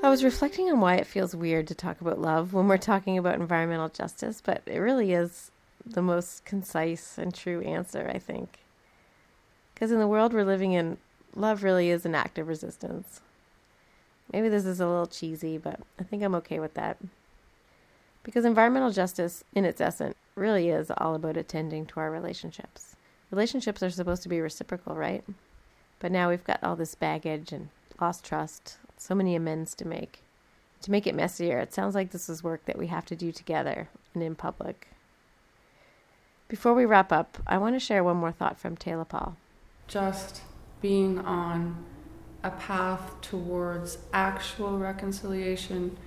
I 0.00 0.10
was 0.10 0.22
reflecting 0.22 0.70
on 0.70 0.80
why 0.80 0.94
it 0.94 1.06
feels 1.06 1.34
weird 1.34 1.66
to 1.68 1.74
talk 1.74 2.00
about 2.00 2.20
love 2.20 2.52
when 2.52 2.68
we're 2.68 2.78
talking 2.78 3.18
about 3.18 3.34
environmental 3.34 3.88
justice, 3.88 4.40
but 4.40 4.62
it 4.66 4.78
really 4.78 5.12
is 5.12 5.50
the 5.92 6.02
most 6.02 6.44
concise 6.44 7.18
and 7.18 7.34
true 7.34 7.60
answer, 7.62 8.10
I 8.12 8.18
think. 8.18 8.58
Because 9.74 9.90
in 9.90 9.98
the 9.98 10.08
world 10.08 10.32
we're 10.32 10.44
living 10.44 10.72
in, 10.72 10.98
love 11.34 11.62
really 11.62 11.90
is 11.90 12.04
an 12.04 12.14
act 12.14 12.38
of 12.38 12.48
resistance. 12.48 13.20
Maybe 14.32 14.48
this 14.48 14.66
is 14.66 14.80
a 14.80 14.86
little 14.86 15.06
cheesy, 15.06 15.56
but 15.56 15.80
I 15.98 16.02
think 16.02 16.22
I'm 16.22 16.34
okay 16.36 16.60
with 16.60 16.74
that. 16.74 16.98
Because 18.22 18.44
environmental 18.44 18.90
justice, 18.90 19.44
in 19.54 19.64
its 19.64 19.80
essence, 19.80 20.14
really 20.34 20.68
is 20.68 20.90
all 20.98 21.14
about 21.14 21.36
attending 21.36 21.86
to 21.86 22.00
our 22.00 22.10
relationships. 22.10 22.96
Relationships 23.30 23.82
are 23.82 23.90
supposed 23.90 24.22
to 24.22 24.28
be 24.28 24.40
reciprocal, 24.40 24.94
right? 24.94 25.24
But 25.98 26.12
now 26.12 26.28
we've 26.28 26.44
got 26.44 26.62
all 26.62 26.76
this 26.76 26.94
baggage 26.94 27.52
and 27.52 27.68
lost 28.00 28.24
trust, 28.24 28.76
so 28.96 29.14
many 29.14 29.34
amends 29.34 29.74
to 29.76 29.86
make. 29.86 30.22
To 30.82 30.90
make 30.90 31.06
it 31.06 31.14
messier, 31.14 31.58
it 31.58 31.74
sounds 31.74 31.94
like 31.94 32.10
this 32.10 32.28
is 32.28 32.42
work 32.42 32.64
that 32.66 32.78
we 32.78 32.86
have 32.88 33.06
to 33.06 33.16
do 33.16 33.32
together 33.32 33.88
and 34.14 34.22
in 34.22 34.34
public. 34.34 34.88
Before 36.48 36.72
we 36.72 36.86
wrap 36.86 37.12
up, 37.12 37.36
I 37.46 37.58
want 37.58 37.76
to 37.76 37.80
share 37.80 38.02
one 38.02 38.16
more 38.16 38.32
thought 38.32 38.58
from 38.58 38.74
Taylor 38.74 39.04
Paul. 39.04 39.36
Just 39.86 40.40
being 40.80 41.18
on 41.18 41.84
a 42.42 42.50
path 42.50 43.20
towards 43.20 43.98
actual 44.14 44.78
reconciliation 44.78 45.98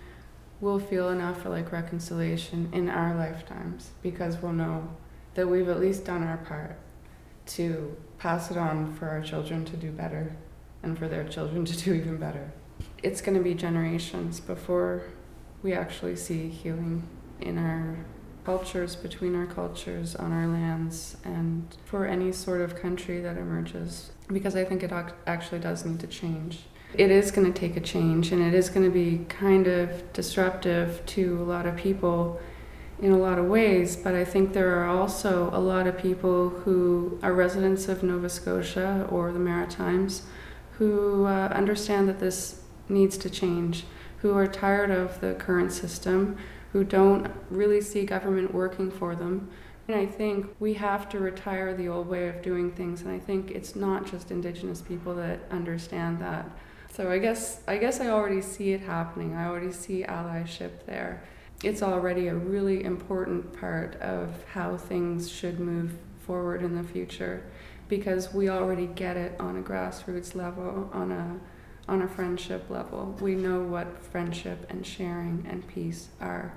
will 0.60 0.80
feel 0.80 1.10
enough 1.10 1.42
for 1.44 1.50
like 1.50 1.72
reconciliation 1.72 2.70
in 2.74 2.90
our 2.90 3.14
lifetimes 3.14 3.92
because 4.02 4.38
we'll 4.38 4.54
know 4.54 4.90
that 5.36 5.48
we've 5.48 5.70
at 5.70 5.80
least 5.80 6.06
done 6.06 6.24
our 6.24 6.38
part 6.38 6.80
to 7.46 7.96
pass 8.18 8.50
it 8.50 8.58
on 8.58 8.94
for 8.94 9.10
our 9.10 9.22
children 9.22 9.64
to 9.66 9.78
do 9.78 9.92
better 9.92 10.36
and 10.82 10.98
for 10.98 11.08
their 11.08 11.24
children 11.24 11.66
to 11.66 11.76
do 11.78 11.94
even 11.94 12.18
better 12.18 12.52
it's 13.04 13.22
going 13.22 13.38
to 13.38 13.44
be 13.44 13.54
generations 13.54 14.40
before 14.40 15.04
we 15.64 15.74
actually 15.74 16.16
see 16.16 16.48
healing 16.48 17.08
in 17.40 17.58
our 17.58 17.98
cultures, 18.46 18.96
between 18.96 19.36
our 19.36 19.46
cultures, 19.46 20.16
on 20.16 20.32
our 20.32 20.48
lands, 20.48 21.18
and 21.24 21.76
for 21.86 22.06
any 22.06 22.32
sort 22.32 22.62
of 22.62 22.76
country 22.76 23.22
that 23.22 23.38
emerges. 23.38 24.12
Because 24.28 24.56
I 24.56 24.64
think 24.64 24.84
it 24.84 24.92
actually 25.28 25.60
does 25.60 25.86
need 25.86 26.00
to 26.00 26.08
change. 26.08 26.60
It 26.94 27.10
is 27.10 27.32
going 27.32 27.52
to 27.52 27.58
take 27.58 27.78
a 27.78 27.82
change, 27.82 28.32
and 28.32 28.42
it 28.42 28.54
is 28.54 28.70
going 28.70 28.86
to 28.86 28.92
be 28.92 29.26
kind 29.26 29.68
of 29.68 30.12
disruptive 30.14 31.06
to 31.08 31.42
a 31.42 31.46
lot 31.46 31.66
of 31.66 31.76
people 31.76 32.40
in 33.02 33.12
a 33.12 33.18
lot 33.18 33.40
of 33.40 33.46
ways. 33.46 33.96
But 33.96 34.14
I 34.14 34.26
think 34.26 34.54
there 34.54 34.76
are 34.80 34.88
also 34.88 35.50
a 35.54 35.60
lot 35.60 35.88
of 35.88 35.98
people 35.98 36.50
who 36.50 37.20
are 37.24 37.34
residents 37.34 37.88
of 37.88 38.04
Nova 38.04 38.30
Scotia 38.30 39.08
or 39.10 39.32
the 39.32 39.40
Maritimes 39.40 40.24
who 40.78 41.26
uh, 41.26 41.48
understand 41.54 42.10
that 42.10 42.20
this 42.20 42.62
needs 42.90 43.18
to 43.18 43.30
change, 43.30 43.86
who 44.18 44.36
are 44.36 44.48
tired 44.48 44.92
of 44.92 45.22
the 45.22 45.34
current 45.36 45.72
system, 45.72 46.38
who 46.72 46.84
don't 46.84 47.30
really 47.50 47.82
see 47.82 48.06
government 48.06 48.54
working 48.54 48.90
for 48.90 49.16
them. 49.16 49.50
And 49.88 50.00
I 50.00 50.06
think 50.06 50.48
we 50.60 50.74
have 50.76 51.10
to 51.10 51.20
retire 51.20 51.76
the 51.76 51.90
old 51.90 52.08
way 52.08 52.30
of 52.30 52.42
doing 52.42 52.72
things. 52.72 53.02
And 53.02 53.12
I 53.12 53.20
think 53.20 53.52
it's 53.52 53.76
not 53.76 54.10
just 54.10 54.32
Indigenous 54.32 54.82
people 54.82 55.14
that 55.16 55.40
understand 55.52 56.22
that. 56.22 56.50
So 56.94 57.10
I 57.10 57.20
guess 57.20 57.62
I 57.68 57.78
guess 57.78 58.00
I 58.00 58.10
already 58.10 58.42
see 58.42 58.74
it 58.74 58.82
happening. 58.82 59.34
I 59.34 59.46
already 59.46 59.72
see 59.72 60.04
allyship 60.04 60.86
there. 60.86 61.24
It's 61.64 61.84
already 61.84 62.28
a 62.28 62.36
really 62.36 62.84
important 62.84 63.54
part 63.60 63.96
of 64.02 64.44
how 64.52 64.78
things 64.78 65.30
should 65.30 65.60
move 65.60 65.94
forward 66.20 66.64
in 66.64 66.76
the 66.76 66.84
future 66.84 67.44
because 67.88 68.34
we 68.34 68.50
already 68.50 68.88
get 68.88 69.18
it 69.18 69.36
on 69.40 69.58
a 69.58 69.62
grassroots 69.62 70.34
level, 70.34 70.90
on 70.94 71.12
a 71.12 71.40
on 71.92 72.02
a 72.02 72.08
friendship 72.08 72.70
level. 72.70 73.18
We 73.20 73.36
know 73.36 73.60
what 73.62 74.02
friendship 74.02 74.66
and 74.70 74.88
sharing 74.88 75.46
and 75.50 75.68
peace 75.68 76.08
are. 76.22 76.54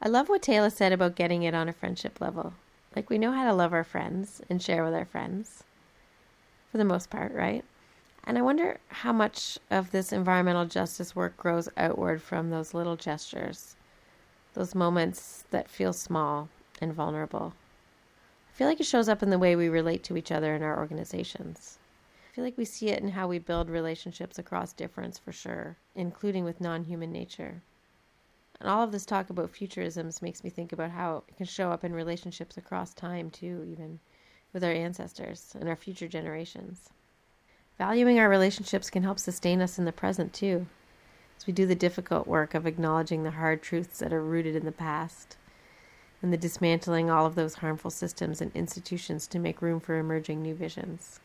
I 0.00 0.08
love 0.08 0.30
what 0.30 0.40
Taylor 0.40 0.70
said 0.70 0.90
about 0.90 1.16
getting 1.16 1.42
it 1.42 1.52
on 1.52 1.68
a 1.68 1.74
friendship 1.74 2.18
level. 2.18 2.54
Like, 2.94 3.10
we 3.10 3.18
know 3.18 3.32
how 3.32 3.44
to 3.44 3.52
love 3.52 3.74
our 3.74 3.84
friends 3.84 4.40
and 4.48 4.62
share 4.62 4.82
with 4.82 4.94
our 4.94 5.04
friends, 5.04 5.64
for 6.72 6.78
the 6.78 6.84
most 6.84 7.10
part, 7.10 7.34
right? 7.34 7.62
And 8.24 8.38
I 8.38 8.42
wonder 8.42 8.78
how 8.88 9.12
much 9.12 9.58
of 9.70 9.90
this 9.90 10.12
environmental 10.12 10.64
justice 10.64 11.14
work 11.14 11.36
grows 11.36 11.68
outward 11.76 12.22
from 12.22 12.48
those 12.48 12.72
little 12.72 12.96
gestures, 12.96 13.76
those 14.54 14.74
moments 14.74 15.44
that 15.50 15.68
feel 15.68 15.92
small 15.92 16.48
and 16.80 16.94
vulnerable. 16.94 17.52
I 18.48 18.52
feel 18.56 18.66
like 18.66 18.80
it 18.80 18.86
shows 18.86 19.10
up 19.10 19.22
in 19.22 19.28
the 19.28 19.38
way 19.38 19.56
we 19.56 19.68
relate 19.68 20.02
to 20.04 20.16
each 20.16 20.32
other 20.32 20.54
in 20.54 20.62
our 20.62 20.78
organizations 20.78 21.78
feel 22.36 22.44
like 22.44 22.58
we 22.58 22.66
see 22.66 22.90
it 22.90 23.02
in 23.02 23.08
how 23.08 23.26
we 23.26 23.38
build 23.38 23.70
relationships 23.70 24.38
across 24.38 24.74
difference 24.74 25.16
for 25.16 25.32
sure, 25.32 25.78
including 25.94 26.44
with 26.44 26.60
non 26.60 26.84
human 26.84 27.10
nature. 27.10 27.62
And 28.60 28.68
all 28.68 28.82
of 28.82 28.92
this 28.92 29.06
talk 29.06 29.30
about 29.30 29.54
futurisms 29.54 30.20
makes 30.20 30.44
me 30.44 30.50
think 30.50 30.70
about 30.70 30.90
how 30.90 31.24
it 31.28 31.38
can 31.38 31.46
show 31.46 31.72
up 31.72 31.82
in 31.82 31.94
relationships 31.94 32.58
across 32.58 32.92
time, 32.92 33.30
too, 33.30 33.66
even 33.66 34.00
with 34.52 34.62
our 34.62 34.70
ancestors 34.70 35.56
and 35.58 35.66
our 35.66 35.76
future 35.76 36.08
generations. 36.08 36.90
Valuing 37.78 38.18
our 38.18 38.28
relationships 38.28 38.90
can 38.90 39.02
help 39.02 39.18
sustain 39.18 39.62
us 39.62 39.78
in 39.78 39.86
the 39.86 39.90
present, 39.90 40.34
too, 40.34 40.66
as 41.38 41.46
we 41.46 41.54
do 41.54 41.64
the 41.64 41.74
difficult 41.74 42.26
work 42.26 42.52
of 42.52 42.66
acknowledging 42.66 43.22
the 43.22 43.30
hard 43.30 43.62
truths 43.62 44.00
that 44.00 44.12
are 44.12 44.22
rooted 44.22 44.54
in 44.54 44.66
the 44.66 44.72
past 44.72 45.38
and 46.20 46.34
the 46.34 46.36
dismantling 46.36 47.08
all 47.08 47.24
of 47.24 47.34
those 47.34 47.54
harmful 47.54 47.90
systems 47.90 48.42
and 48.42 48.54
institutions 48.54 49.26
to 49.26 49.38
make 49.38 49.62
room 49.62 49.80
for 49.80 49.98
emerging 49.98 50.42
new 50.42 50.54
visions. 50.54 51.18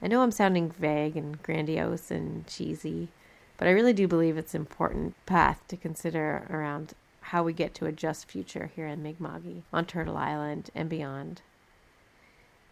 I 0.00 0.06
know 0.06 0.22
I'm 0.22 0.30
sounding 0.30 0.70
vague 0.70 1.16
and 1.16 1.42
grandiose 1.42 2.10
and 2.10 2.46
cheesy, 2.46 3.08
but 3.56 3.66
I 3.66 3.72
really 3.72 3.92
do 3.92 4.06
believe 4.06 4.36
it's 4.36 4.54
an 4.54 4.60
important 4.60 5.14
path 5.26 5.62
to 5.68 5.76
consider 5.76 6.46
around 6.50 6.94
how 7.20 7.42
we 7.42 7.52
get 7.52 7.74
to 7.74 7.86
a 7.86 7.92
just 7.92 8.30
future 8.30 8.70
here 8.74 8.86
in 8.86 9.02
Mi'kma'ki, 9.02 9.62
on 9.72 9.84
Turtle 9.84 10.16
Island, 10.16 10.70
and 10.74 10.88
beyond. 10.88 11.42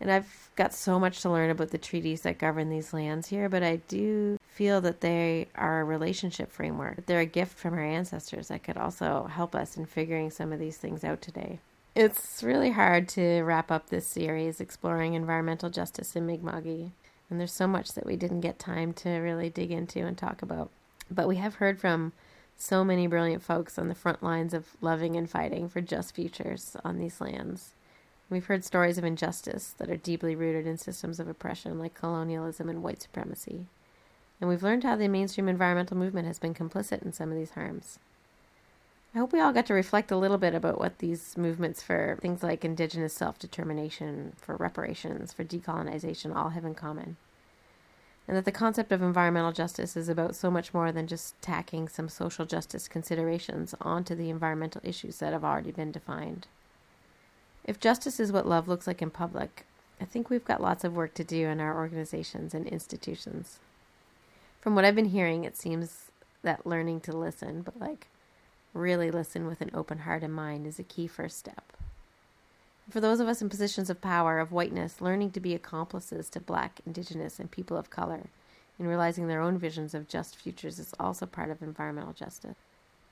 And 0.01 0.11
I've 0.11 0.51
got 0.57 0.75
so 0.75 1.01
much 1.01 1.21
to 1.23 1.31
learn 1.31 1.51
about 1.51 1.71
the 1.71 1.79
treaties 1.79 2.23
that 2.23 2.39
govern 2.39 2.69
these 2.69 2.93
lands 2.93 3.29
here, 3.29 3.49
but 3.49 3.63
I 3.63 3.77
do 3.89 4.39
feel 4.47 4.81
that 4.83 5.01
they 5.01 5.49
are 5.55 5.81
a 5.81 5.85
relationship 5.85 6.53
framework. 6.53 7.07
They're 7.07 7.21
a 7.21 7.27
gift 7.27 7.59
from 7.59 7.75
our 7.75 7.85
ancestors 7.85 8.49
that 8.49 8.63
could 8.63 8.77
also 8.77 9.25
help 9.25 9.55
us 9.55 9.77
in 9.77 9.87
figuring 9.87 10.31
some 10.31 10.53
of 10.53 10.59
these 10.59 10.77
things 10.77 11.03
out 11.03 11.23
today. 11.23 11.59
It's 11.95 12.43
really 12.43 12.73
hard 12.73 13.09
to 13.11 13.43
wrap 13.43 13.71
up 13.71 13.89
this 13.89 14.07
series 14.07 14.61
exploring 14.61 15.15
environmental 15.15 15.71
justice 15.71 16.15
in 16.15 16.27
Mi'kma'ki. 16.27 16.91
And 17.29 17.41
there's 17.41 17.53
so 17.53 17.67
much 17.67 17.93
that 17.93 18.07
we 18.07 18.17
didn't 18.17 18.41
get 18.41 18.59
time 18.59 18.93
to 18.95 19.11
really 19.11 19.51
dig 19.51 19.71
into 19.71 20.01
and 20.01 20.17
talk 20.17 20.43
about. 20.43 20.71
But 21.11 21.29
we 21.29 21.37
have 21.37 21.57
heard 21.57 21.81
from 21.81 22.13
so 22.57 22.85
many 22.85 23.07
brilliant 23.07 23.43
folks 23.43 23.79
on 23.79 23.89
the 23.89 23.95
front 23.95 24.23
lines 24.23 24.55
of 24.55 24.77
loving 24.81 25.17
and 25.17 25.29
fighting 25.29 25.69
for 25.69 25.81
just 25.81 26.15
futures 26.15 26.77
on 26.85 26.99
these 26.99 27.21
lands. 27.21 27.75
We've 28.29 28.47
heard 28.47 28.65
stories 28.65 28.99
of 28.99 29.05
injustice 29.05 29.75
that 29.79 29.91
are 29.91 29.97
deeply 29.97 30.35
rooted 30.35 30.67
in 30.67 30.79
systems 30.79 31.21
of 31.21 31.29
oppression 31.29 31.79
like 31.79 31.95
colonialism 31.95 32.69
and 32.69 32.83
white 32.83 33.03
supremacy. 33.03 33.67
And 34.41 34.51
we've 34.51 34.63
learned 34.63 34.85
how 34.85 34.97
the 34.97 35.09
mainstream 35.09 35.49
environmental 35.49 35.97
movement 35.97 36.27
has 36.27 36.39
been 36.39 36.55
complicit 36.55 37.03
in 37.03 37.13
some 37.13 37.31
of 37.31 37.37
these 37.37 37.51
harms. 37.51 37.99
I 39.17 39.19
hope 39.19 39.33
we 39.33 39.41
all 39.41 39.55
got 39.55 39.65
to 39.67 39.75
reflect 39.75 40.11
a 40.11 40.17
little 40.19 40.37
bit 40.37 40.55
about 40.55 40.79
what 40.79 40.99
these 40.99 41.39
movements 41.39 41.81
for 41.83 42.19
things 42.21 42.43
like 42.43 42.67
indigenous 42.67 43.15
self 43.15 43.39
determination, 43.39 44.35
for 44.37 44.57
reparations, 44.57 45.33
for 45.33 45.43
decolonization 45.43 46.37
all 46.37 46.51
have 46.51 46.67
in 46.67 46.75
common. 46.75 47.17
And 48.29 48.37
that 48.37 48.45
the 48.45 48.53
concept 48.53 48.93
of 48.93 49.01
environmental 49.01 49.53
justice 49.53 49.97
is 49.97 50.11
about 50.11 50.37
so 50.37 50.51
much 50.51 50.75
more 50.75 50.93
than 50.93 51.07
just 51.07 51.41
tacking 51.41 51.89
some 51.89 52.11
social 52.11 52.45
justice 52.45 52.89
considerations 52.89 53.75
onto 53.81 54.15
the 54.15 54.29
environmental 54.29 54.83
issues 54.85 55.17
that 55.21 55.33
have 55.33 55.45
already 55.45 55.73
been 55.73 55.93
defined. 55.93 56.47
If 57.65 57.81
justice 57.81 58.21
is 58.21 58.33
what 58.33 58.47
love 58.47 58.69
looks 58.69 58.87
like 58.87 59.01
in 59.01 59.09
public, 59.09 59.65
I 59.99 60.05
think 60.05 60.29
we've 60.29 60.45
got 60.45 60.61
lots 60.61 60.85
of 60.85 60.95
work 60.95 61.15
to 61.15 61.25
do 61.25 61.47
in 61.47 61.59
our 61.59 61.75
organizations 61.75 62.53
and 62.53 62.67
institutions. 62.67 63.61
From 64.61 64.75
what 64.75 64.85
I've 64.85 64.95
been 64.95 65.07
hearing, 65.07 65.45
it 65.45 65.57
seems 65.57 66.11
that 66.43 66.67
learning 66.67 67.01
to 67.01 67.17
listen, 67.17 67.63
but 67.63 67.81
like 67.81 68.09
really 68.77 69.11
listen 69.11 69.47
with 69.47 69.61
an 69.61 69.71
open 69.75 69.99
heart 69.99 70.23
and 70.23 70.33
mind 70.33 70.67
is 70.67 70.79
a 70.79 70.85
key 70.85 71.07
first 71.07 71.39
step. 71.39 71.73
For 72.91 73.01
those 73.01 73.19
of 73.19 73.27
us 73.27 73.43
in 73.43 73.49
positions 73.49 73.91
of 73.91 74.01
power, 74.01 74.39
of 74.39 74.53
whiteness, 74.53 75.01
learning 75.01 75.33
to 75.33 75.41
be 75.41 75.55
accomplices 75.55 76.29
to 76.31 76.41
black, 76.41 76.81
indigenous, 76.87 77.41
and 77.41 77.51
people 77.51 77.77
of 77.77 77.91
color 77.91 78.29
in 78.79 78.87
realizing 78.87 79.27
their 79.27 79.41
own 79.41 79.59
visions 79.59 79.95
of 79.95 80.09
just 80.09 80.37
futures 80.37 80.79
is 80.79 80.95
also 81.01 81.27
part 81.27 81.51
of 81.51 81.63
environmental 81.63 82.13
justice. 82.13 82.55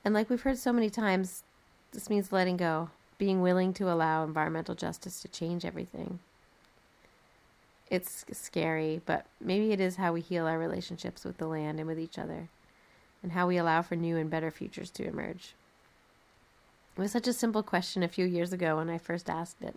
And 0.05 0.13
like 0.13 0.29
we've 0.29 0.41
heard 0.41 0.57
so 0.57 0.71
many 0.71 0.89
times, 0.89 1.43
this 1.91 2.09
means 2.09 2.31
letting 2.31 2.55
go, 2.55 2.89
being 3.17 3.41
willing 3.41 3.73
to 3.73 3.91
allow 3.91 4.23
environmental 4.23 4.75
justice 4.75 5.21
to 5.21 5.27
change 5.27 5.65
everything. 5.65 6.19
It's 7.89 8.25
scary, 8.31 9.01
but 9.05 9.25
maybe 9.41 9.71
it 9.71 9.79
is 9.79 9.97
how 9.97 10.13
we 10.13 10.21
heal 10.21 10.45
our 10.45 10.57
relationships 10.57 11.25
with 11.25 11.37
the 11.37 11.47
land 11.47 11.79
and 11.79 11.87
with 11.87 11.99
each 11.99 12.17
other 12.17 12.49
and 13.25 13.31
how 13.31 13.47
we 13.47 13.57
allow 13.57 13.81
for 13.81 13.95
new 13.95 14.17
and 14.17 14.29
better 14.29 14.51
futures 14.51 14.91
to 14.91 15.03
emerge. 15.03 15.55
It 16.95 17.01
was 17.01 17.11
such 17.11 17.27
a 17.27 17.33
simple 17.33 17.63
question 17.63 18.03
a 18.03 18.07
few 18.07 18.23
years 18.23 18.53
ago 18.53 18.75
when 18.75 18.87
I 18.87 18.99
first 18.99 19.31
asked 19.31 19.63
it. 19.63 19.73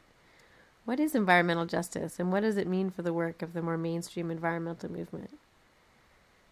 What 0.84 1.01
is 1.01 1.14
environmental 1.14 1.64
justice, 1.64 2.20
and 2.20 2.30
what 2.30 2.40
does 2.40 2.59
it 2.59 2.66
mean 2.66 2.90
for 2.90 3.01
the 3.01 3.12
work 3.14 3.40
of 3.40 3.55
the 3.55 3.62
more 3.62 3.78
mainstream 3.78 4.30
environmental 4.30 4.92
movement? 4.92 5.30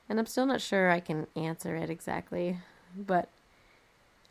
And 0.09 0.19
I'm 0.19 0.25
still 0.25 0.47
not 0.47 0.63
sure 0.63 0.91
I 0.91 1.01
can 1.01 1.27
answer 1.37 1.77
it 1.77 1.91
exactly, 1.91 2.61
but 2.97 3.29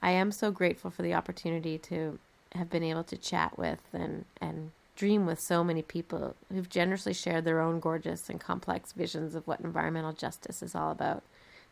I 0.02 0.10
am 0.10 0.32
so 0.32 0.50
grateful 0.50 0.90
for 0.90 1.04
the 1.04 1.14
opportunity 1.14 1.78
to 1.78 2.18
have 2.54 2.72
been 2.72 2.82
able 2.82 3.04
to 3.04 3.16
chat 3.16 3.60
with 3.60 3.82
and, 3.94 4.26
and 4.42 4.72
dream 4.96 5.28
with 5.28 5.40
so 5.40 5.64
many 5.64 5.84
people 5.84 6.36
who've 6.52 6.70
generously 6.70 7.14
shared 7.14 7.46
their 7.46 7.60
own 7.60 7.80
gorgeous 7.80 8.28
and 8.28 8.40
complex 8.40 8.92
visions 8.92 9.36
of 9.36 9.46
what 9.46 9.60
environmental 9.60 10.14
justice 10.14 10.64
is 10.64 10.74
all 10.74 10.90
about, 10.90 11.22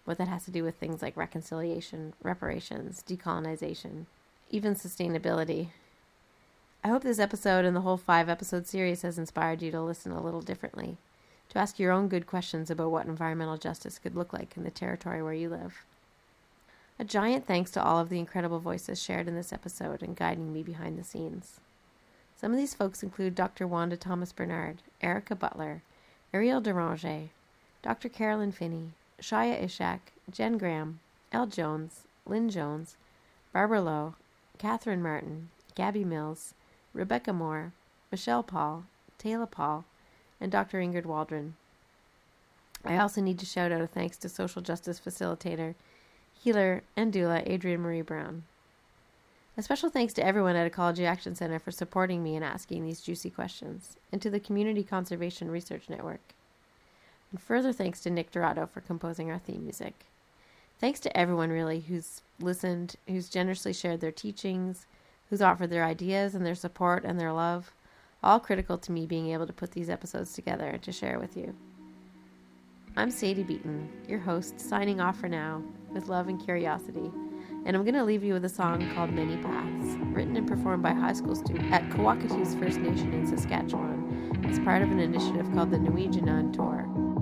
what 0.05 0.17
that 0.17 0.27
has 0.27 0.45
to 0.45 0.51
do 0.51 0.63
with 0.63 0.75
things 0.75 1.01
like 1.01 1.15
reconciliation, 1.15 2.13
reparations, 2.21 3.03
decolonization, 3.07 4.05
even 4.49 4.75
sustainability. 4.75 5.67
I 6.83 6.89
hope 6.89 7.03
this 7.03 7.19
episode 7.19 7.63
and 7.63 7.75
the 7.75 7.81
whole 7.81 7.97
five 7.97 8.27
episode 8.27 8.67
series 8.67 9.03
has 9.03 9.17
inspired 9.17 9.61
you 9.61 9.71
to 9.71 9.81
listen 9.81 10.11
a 10.11 10.21
little 10.21 10.41
differently, 10.41 10.97
to 11.49 11.59
ask 11.59 11.79
your 11.79 11.91
own 11.91 12.09
good 12.09 12.27
questions 12.27 12.69
about 12.69 12.91
what 12.91 13.05
environmental 13.05 13.57
justice 13.57 13.99
could 13.99 14.15
look 14.15 14.33
like 14.33 14.57
in 14.57 14.63
the 14.63 14.71
territory 14.71 15.23
where 15.23 15.33
you 15.33 15.47
live. 15.47 15.83
A 16.99 17.05
giant 17.05 17.47
thanks 17.47 17.71
to 17.71 17.83
all 17.83 17.99
of 17.99 18.09
the 18.09 18.19
incredible 18.19 18.59
voices 18.59 19.01
shared 19.01 19.27
in 19.27 19.35
this 19.35 19.53
episode 19.53 20.03
and 20.03 20.15
guiding 20.15 20.53
me 20.53 20.61
behind 20.61 20.97
the 20.99 21.03
scenes. 21.03 21.59
Some 22.35 22.51
of 22.51 22.57
these 22.57 22.73
folks 22.73 23.01
include 23.01 23.35
Dr. 23.35 23.65
Wanda 23.65 23.95
Thomas 23.95 24.33
Bernard, 24.33 24.79
Erica 25.01 25.33
Butler, 25.33 25.81
Eriel 26.33 26.61
Deranger, 26.61 27.29
Dr. 27.81 28.09
Carolyn 28.09 28.51
Finney, 28.51 28.91
Shaya 29.21 29.61
Ishak, 29.63 29.99
Jen 30.29 30.57
Graham, 30.57 30.99
El 31.31 31.47
Jones, 31.47 32.03
Lynn 32.25 32.49
Jones, 32.49 32.97
Barbara 33.51 33.81
Lowe, 33.81 34.15
Catherine 34.57 35.01
Martin, 35.01 35.49
Gabby 35.75 36.03
Mills, 36.03 36.53
Rebecca 36.93 37.33
Moore, 37.33 37.73
Michelle 38.11 38.43
Paul, 38.43 38.85
Taylor 39.17 39.45
Paul, 39.45 39.85
and 40.39 40.51
Dr. 40.51 40.79
Ingrid 40.79 41.05
Waldron. 41.05 41.55
I 42.85 42.97
also 42.97 43.21
need 43.21 43.39
to 43.39 43.45
shout 43.45 43.71
out 43.71 43.81
a 43.81 43.87
thanks 43.87 44.17
to 44.17 44.29
social 44.29 44.61
justice 44.61 44.99
facilitator, 44.99 45.75
healer, 46.33 46.83
and 46.97 47.13
doula 47.13 47.47
Adrienne 47.49 47.79
Maree 47.79 48.05
Brown. 48.05 48.43
A 49.55 49.61
special 49.61 49.89
thanks 49.89 50.13
to 50.13 50.25
everyone 50.25 50.55
at 50.55 50.67
Ecology 50.67 51.05
Action 51.05 51.35
Center 51.35 51.59
for 51.59 51.71
supporting 51.71 52.23
me 52.23 52.35
in 52.35 52.43
asking 52.43 52.83
these 52.83 53.01
juicy 53.01 53.29
questions, 53.29 53.97
and 54.11 54.21
to 54.21 54.29
the 54.29 54.39
Community 54.39 54.83
Conservation 54.83 55.49
Research 55.49 55.89
Network. 55.89 56.33
And 57.33 57.41
further 57.41 57.73
thanks 57.73 57.99
to 58.01 58.11
Nick 58.11 58.31
Dorado 58.31 58.67
for 58.67 58.79
composing 58.79 59.31
our 59.31 59.39
theme 59.39 59.63
music. 59.63 60.05
Thanks 60.79 60.99
to 61.01 61.17
everyone, 61.17 61.49
really, 61.49 61.79
who's 61.81 62.21
listened, 62.39 62.95
who's 63.07 63.27
generously 63.27 63.73
shared 63.73 64.01
their 64.01 64.11
teachings, 64.11 64.85
who's 65.29 65.41
offered 65.41 65.71
their 65.71 65.83
ideas 65.83 66.35
and 66.35 66.45
their 66.45 66.53
support 66.53 67.03
and 67.03 67.19
their 67.19 67.33
love, 67.33 67.73
all 68.23 68.39
critical 68.39 68.77
to 68.77 68.91
me 68.91 69.07
being 69.07 69.31
able 69.31 69.47
to 69.47 69.53
put 69.53 69.71
these 69.71 69.89
episodes 69.89 70.33
together 70.33 70.67
and 70.67 70.83
to 70.83 70.91
share 70.91 71.19
with 71.19 71.35
you. 71.35 71.55
I'm 72.95 73.09
Sadie 73.09 73.43
Beaton, 73.43 73.89
your 74.07 74.19
host, 74.19 74.61
signing 74.61 75.01
off 75.01 75.19
for 75.19 75.27
now 75.27 75.63
with 75.91 76.09
love 76.09 76.27
and 76.27 76.39
curiosity 76.39 77.11
and 77.65 77.77
I'm 77.77 77.83
going 77.83 77.95
to 77.95 78.03
leave 78.03 78.23
you 78.23 78.33
with 78.33 78.43
a 78.45 78.49
song 78.49 78.89
called 78.93 79.13
Many 79.13 79.37
Paths, 79.37 79.95
written 80.11 80.35
and 80.35 80.47
performed 80.47 80.83
by 80.83 80.91
high 80.91 81.13
school 81.13 81.35
students 81.35 81.71
at 81.71 81.89
Kawacatoose 81.89 82.59
First 82.59 82.79
Nation 82.79 83.13
in 83.13 83.25
Saskatchewan 83.25 84.41
as 84.45 84.59
part 84.59 84.81
of 84.81 84.91
an 84.91 84.99
initiative 84.99 85.49
called 85.53 85.71
the 85.71 85.77
N'we 85.77 86.11
Jinan 86.11 86.51
Tour. 86.51 87.12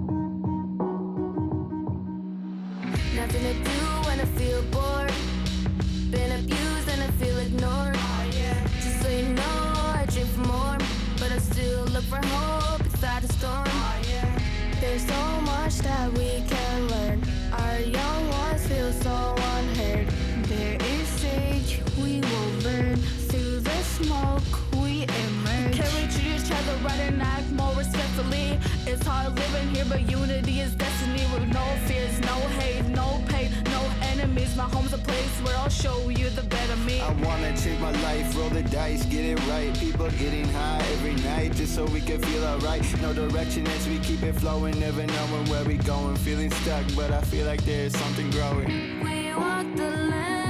Here, 29.73 29.85
but 29.85 30.09
unity 30.09 30.59
is 30.59 30.75
destiny. 30.75 31.23
With 31.33 31.47
no 31.53 31.65
fears, 31.85 32.19
no 32.21 32.35
hate, 32.59 32.85
no 32.85 33.21
pain, 33.27 33.51
no 33.65 33.81
enemies. 34.01 34.55
My 34.55 34.63
home's 34.63 34.93
a 34.93 34.97
place 34.97 35.35
where 35.43 35.55
I'll 35.57 35.69
show 35.69 36.09
you 36.09 36.29
the 36.29 36.43
better 36.43 36.75
me. 36.77 36.99
I 37.01 37.11
wanna 37.13 37.55
take 37.57 37.79
my 37.79 37.91
life, 38.03 38.35
roll 38.37 38.49
the 38.49 38.63
dice, 38.63 39.05
get 39.05 39.25
it 39.25 39.39
right. 39.47 39.73
People 39.79 40.09
getting 40.11 40.47
high 40.49 40.83
every 40.93 41.15
night 41.23 41.55
just 41.55 41.75
so 41.75 41.85
we 41.85 42.01
can 42.01 42.21
feel 42.21 42.43
alright. 42.45 42.83
No 43.01 43.13
direction 43.13 43.67
as 43.67 43.87
we 43.87 43.97
keep 43.99 44.23
it 44.23 44.33
flowing, 44.33 44.79
never 44.79 45.05
knowing 45.05 45.45
where 45.49 45.63
we 45.63 45.77
going. 45.77 46.15
Feeling 46.17 46.51
stuck, 46.51 46.85
but 46.95 47.11
I 47.11 47.21
feel 47.21 47.45
like 47.45 47.63
there's 47.63 47.95
something 47.97 48.29
growing. 48.31 48.67
We 49.03 49.33
walk 49.33 49.67
the 49.75 49.89
land 49.89 50.40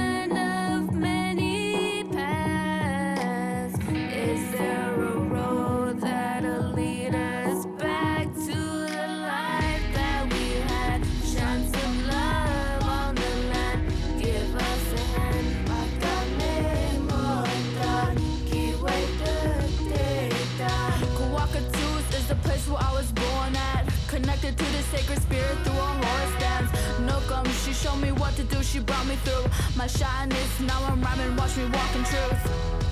sacred 24.92 25.22
spirit 25.22 25.56
through 25.64 25.80
a 25.88 25.92
horse 26.04 26.34
dance. 26.38 26.70
Nookum, 27.06 27.46
she 27.64 27.72
showed 27.72 27.96
me 27.96 28.12
what 28.12 28.36
to 28.36 28.44
do, 28.44 28.62
she 28.62 28.78
brought 28.78 29.06
me 29.06 29.16
through 29.24 29.46
my 29.74 29.86
shyness. 29.86 30.50
Now 30.60 30.80
I'm 30.84 31.00
rhyming, 31.00 31.34
watch 31.34 31.56
me 31.56 31.64
walk 31.64 31.92
in 31.96 32.04
truth. 32.04 32.42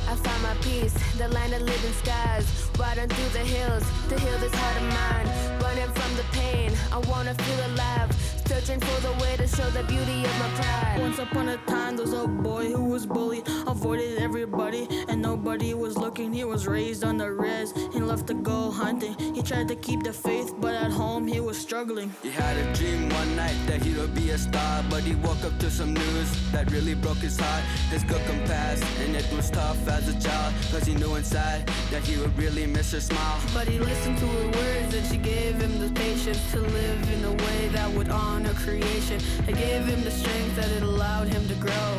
I 0.09 0.15
found 0.17 0.43
my 0.43 0.55
peace, 0.63 0.95
the 1.19 1.29
land 1.29 1.53
of 1.53 1.61
living 1.61 1.97
skies. 2.03 2.47
Riding 2.79 3.09
through 3.09 3.33
the 3.39 3.45
hills 3.55 3.85
to 4.09 4.19
heal 4.19 4.39
this 4.39 4.55
heart 4.55 4.77
of 4.81 4.87
mine. 4.99 5.29
Running 5.61 5.93
from 5.99 6.11
the 6.17 6.25
pain, 6.33 6.73
I 6.91 6.99
wanna 7.11 7.35
feel 7.35 7.61
alive. 7.73 8.40
Searching 8.51 8.81
for 8.81 9.01
the 9.03 9.13
way 9.23 9.37
to 9.37 9.47
show 9.47 9.71
the 9.71 9.85
beauty 9.85 10.25
of 10.25 10.39
my 10.41 10.49
pride. 10.57 10.99
Once 10.99 11.21
upon 11.21 11.49
a 11.51 11.57
time, 11.69 11.97
there 11.97 12.05
was 12.05 12.13
a 12.13 12.27
boy 12.27 12.65
who 12.67 12.83
was 12.83 13.07
bullied, 13.07 13.47
avoided 13.69 14.19
everybody, 14.19 14.89
and 15.09 15.23
nobody 15.23 15.73
was 15.73 15.97
looking. 15.97 16.33
He 16.33 16.43
was 16.43 16.67
raised 16.67 17.05
on 17.05 17.17
the 17.17 17.31
res, 17.31 17.73
he 17.93 18.01
left 18.01 18.27
to 18.27 18.35
go 18.35 18.73
hunting. 18.73 19.15
He 19.37 19.43
tried 19.43 19.69
to 19.69 19.77
keep 19.77 20.03
the 20.03 20.13
faith, 20.13 20.53
but 20.59 20.75
at 20.75 20.91
home 20.91 21.29
he 21.29 21.39
was 21.39 21.57
struggling. 21.59 22.13
He 22.25 22.31
had 22.31 22.57
a 22.57 22.75
dream 22.75 23.09
one 23.11 23.37
night 23.37 23.55
that 23.69 23.83
he 23.83 23.95
would 23.95 24.17
be 24.17 24.31
a 24.31 24.39
star, 24.39 24.85
but 24.91 25.05
he 25.05 25.15
woke 25.15 25.45
up 25.45 25.57
to 25.61 25.71
some 25.71 25.95
news 25.95 26.51
that 26.51 26.73
really 26.73 26.95
broke 26.95 27.19
his 27.19 27.39
heart. 27.39 27.63
His 27.91 28.03
cooking 28.03 28.45
passed, 28.47 28.83
and 28.99 29.15
it 29.15 29.33
was 29.33 29.49
tough 29.51 29.87
as 29.87 30.09
a 30.09 30.21
child, 30.21 30.53
cause 30.73 30.85
he 30.87 30.97
knew 30.97 31.15
inside 31.15 31.69
that 31.93 32.03
he 32.03 32.21
would 32.21 32.37
really 32.37 32.67
miss 32.67 32.91
her 32.91 33.01
smile. 33.01 33.39
But 33.55 33.69
he 33.69 33.79
listened 33.79 34.19
to 34.19 34.27
her 34.27 34.47
words, 34.59 34.95
and 34.97 35.07
she 35.07 35.19
gave 35.19 35.55
him 35.55 35.79
the 35.79 35.93
patience 35.95 36.43
to 36.51 36.59
live 36.59 37.13
in 37.13 37.25
a 37.25 37.33
way 37.45 37.69
that 37.69 37.89
would 37.93 38.09
honor 38.09 38.40
creation. 38.49 39.21
It 39.49 39.57
gave 39.57 39.85
him 39.87 40.03
the 40.03 40.11
strength 40.11 40.57
that 40.57 40.71
it 40.71 40.83
allowed 40.83 41.29
him 41.29 41.47
to 41.49 41.55
grow. 41.55 41.91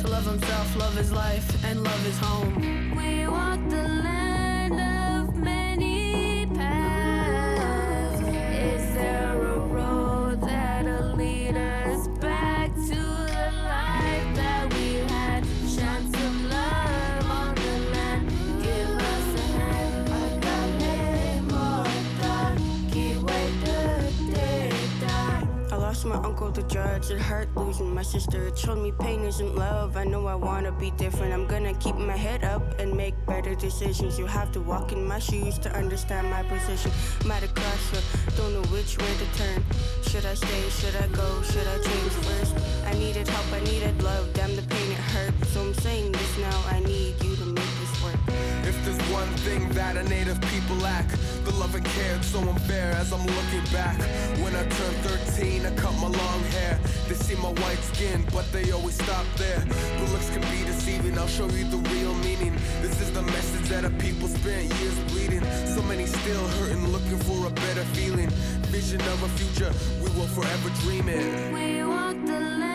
To 0.00 0.06
love 0.08 0.26
himself, 0.26 0.76
love 0.76 0.94
his 0.94 1.12
life, 1.12 1.64
and 1.64 1.82
love 1.82 2.04
his 2.04 2.18
home. 2.18 2.96
We 2.96 3.26
walk 3.26 3.60
the 3.68 3.82
land 3.88 4.21
my 26.12 26.22
uncle 26.24 26.52
to 26.52 26.62
judge. 26.64 27.10
It 27.10 27.20
hurt 27.20 27.48
losing 27.56 27.94
my 27.94 28.02
sister. 28.02 28.48
It 28.48 28.58
showed 28.58 28.78
me 28.78 28.92
pain 28.92 29.20
isn't 29.24 29.54
love. 29.54 29.96
I 29.96 30.04
know 30.04 30.26
I 30.26 30.34
wanna 30.34 30.72
be 30.72 30.90
different. 30.92 31.32
I'm 31.32 31.46
gonna 31.46 31.74
keep 31.74 31.96
my 31.96 32.16
head 32.16 32.44
up 32.44 32.62
and 32.78 32.94
make 32.94 33.14
better 33.26 33.54
decisions. 33.54 34.18
You 34.18 34.26
have 34.26 34.52
to 34.52 34.60
walk 34.60 34.92
in 34.92 35.06
my 35.06 35.18
shoes 35.18 35.58
to 35.60 35.70
understand 35.74 36.28
my 36.30 36.42
position. 36.42 36.90
I'm 37.22 37.30
at 37.30 37.42
a 37.42 37.48
crossroad, 37.48 38.04
don't 38.36 38.52
know 38.52 38.66
which 38.74 38.98
way 38.98 39.12
to 39.22 39.26
turn. 39.38 39.64
Should 40.08 40.26
I 40.26 40.34
stay? 40.34 40.62
Should 40.80 40.96
I 40.96 41.06
go? 41.08 41.28
Should 41.42 41.66
I 41.66 41.76
change 41.88 42.12
first? 42.26 42.54
I 42.86 42.92
needed 42.94 43.26
help. 43.28 43.46
I 43.52 43.60
needed 43.64 44.02
love. 44.02 44.32
Damn 44.34 44.54
the 44.56 44.62
pain 44.62 44.90
it 44.92 45.04
hurt. 45.14 45.34
So 45.46 45.60
I'm 45.62 45.74
saying 45.74 46.12
this 46.12 46.38
now. 46.38 46.58
I 46.68 46.80
need 46.80 47.14
you 47.24 47.36
to 47.36 47.46
make 47.46 47.72
this 47.80 47.94
work. 48.04 48.61
There's 48.84 49.02
one 49.10 49.28
thing 49.46 49.68
that 49.70 49.96
a 49.96 50.02
native 50.04 50.40
people 50.52 50.76
lack, 50.76 51.06
the 51.44 51.52
love 51.52 51.74
and 51.74 51.84
care, 51.84 52.22
so 52.22 52.38
unfair 52.40 52.92
as 52.92 53.12
I'm 53.12 53.24
looking 53.24 53.64
back. 53.72 53.98
When 54.42 54.54
I 54.54 54.62
turned 54.62 54.96
13, 55.36 55.66
I 55.66 55.70
cut 55.76 55.94
my 55.94 56.08
long 56.08 56.42
hair. 56.56 56.78
They 57.08 57.14
see 57.14 57.36
my 57.36 57.52
white 57.62 57.82
skin, 57.92 58.24
but 58.32 58.50
they 58.52 58.72
always 58.72 58.94
stop 58.94 59.26
there. 59.36 59.62
But 59.98 60.10
looks 60.12 60.30
can 60.30 60.42
be 60.42 60.64
deceiving, 60.64 61.18
I'll 61.18 61.28
show 61.28 61.46
you 61.46 61.64
the 61.64 61.82
real 61.94 62.14
meaning. 62.26 62.54
This 62.80 63.00
is 63.00 63.12
the 63.12 63.22
message 63.22 63.68
that 63.68 63.84
our 63.84 63.96
people 64.06 64.28
spent 64.28 64.72
years 64.80 64.98
bleeding. 65.10 65.44
So 65.74 65.82
many 65.82 66.06
still 66.06 66.46
hurting, 66.58 66.86
looking 66.88 67.18
for 67.18 67.46
a 67.46 67.50
better 67.50 67.84
feeling. 67.96 68.30
Vision 68.72 69.00
of 69.02 69.22
a 69.22 69.28
future 69.36 69.72
we 70.02 70.08
will 70.18 70.28
forever 70.28 70.70
dream 70.80 71.08
it 71.08 71.52
We 71.52 71.84
walk 71.84 72.16
the 72.24 72.40
land 72.40 72.71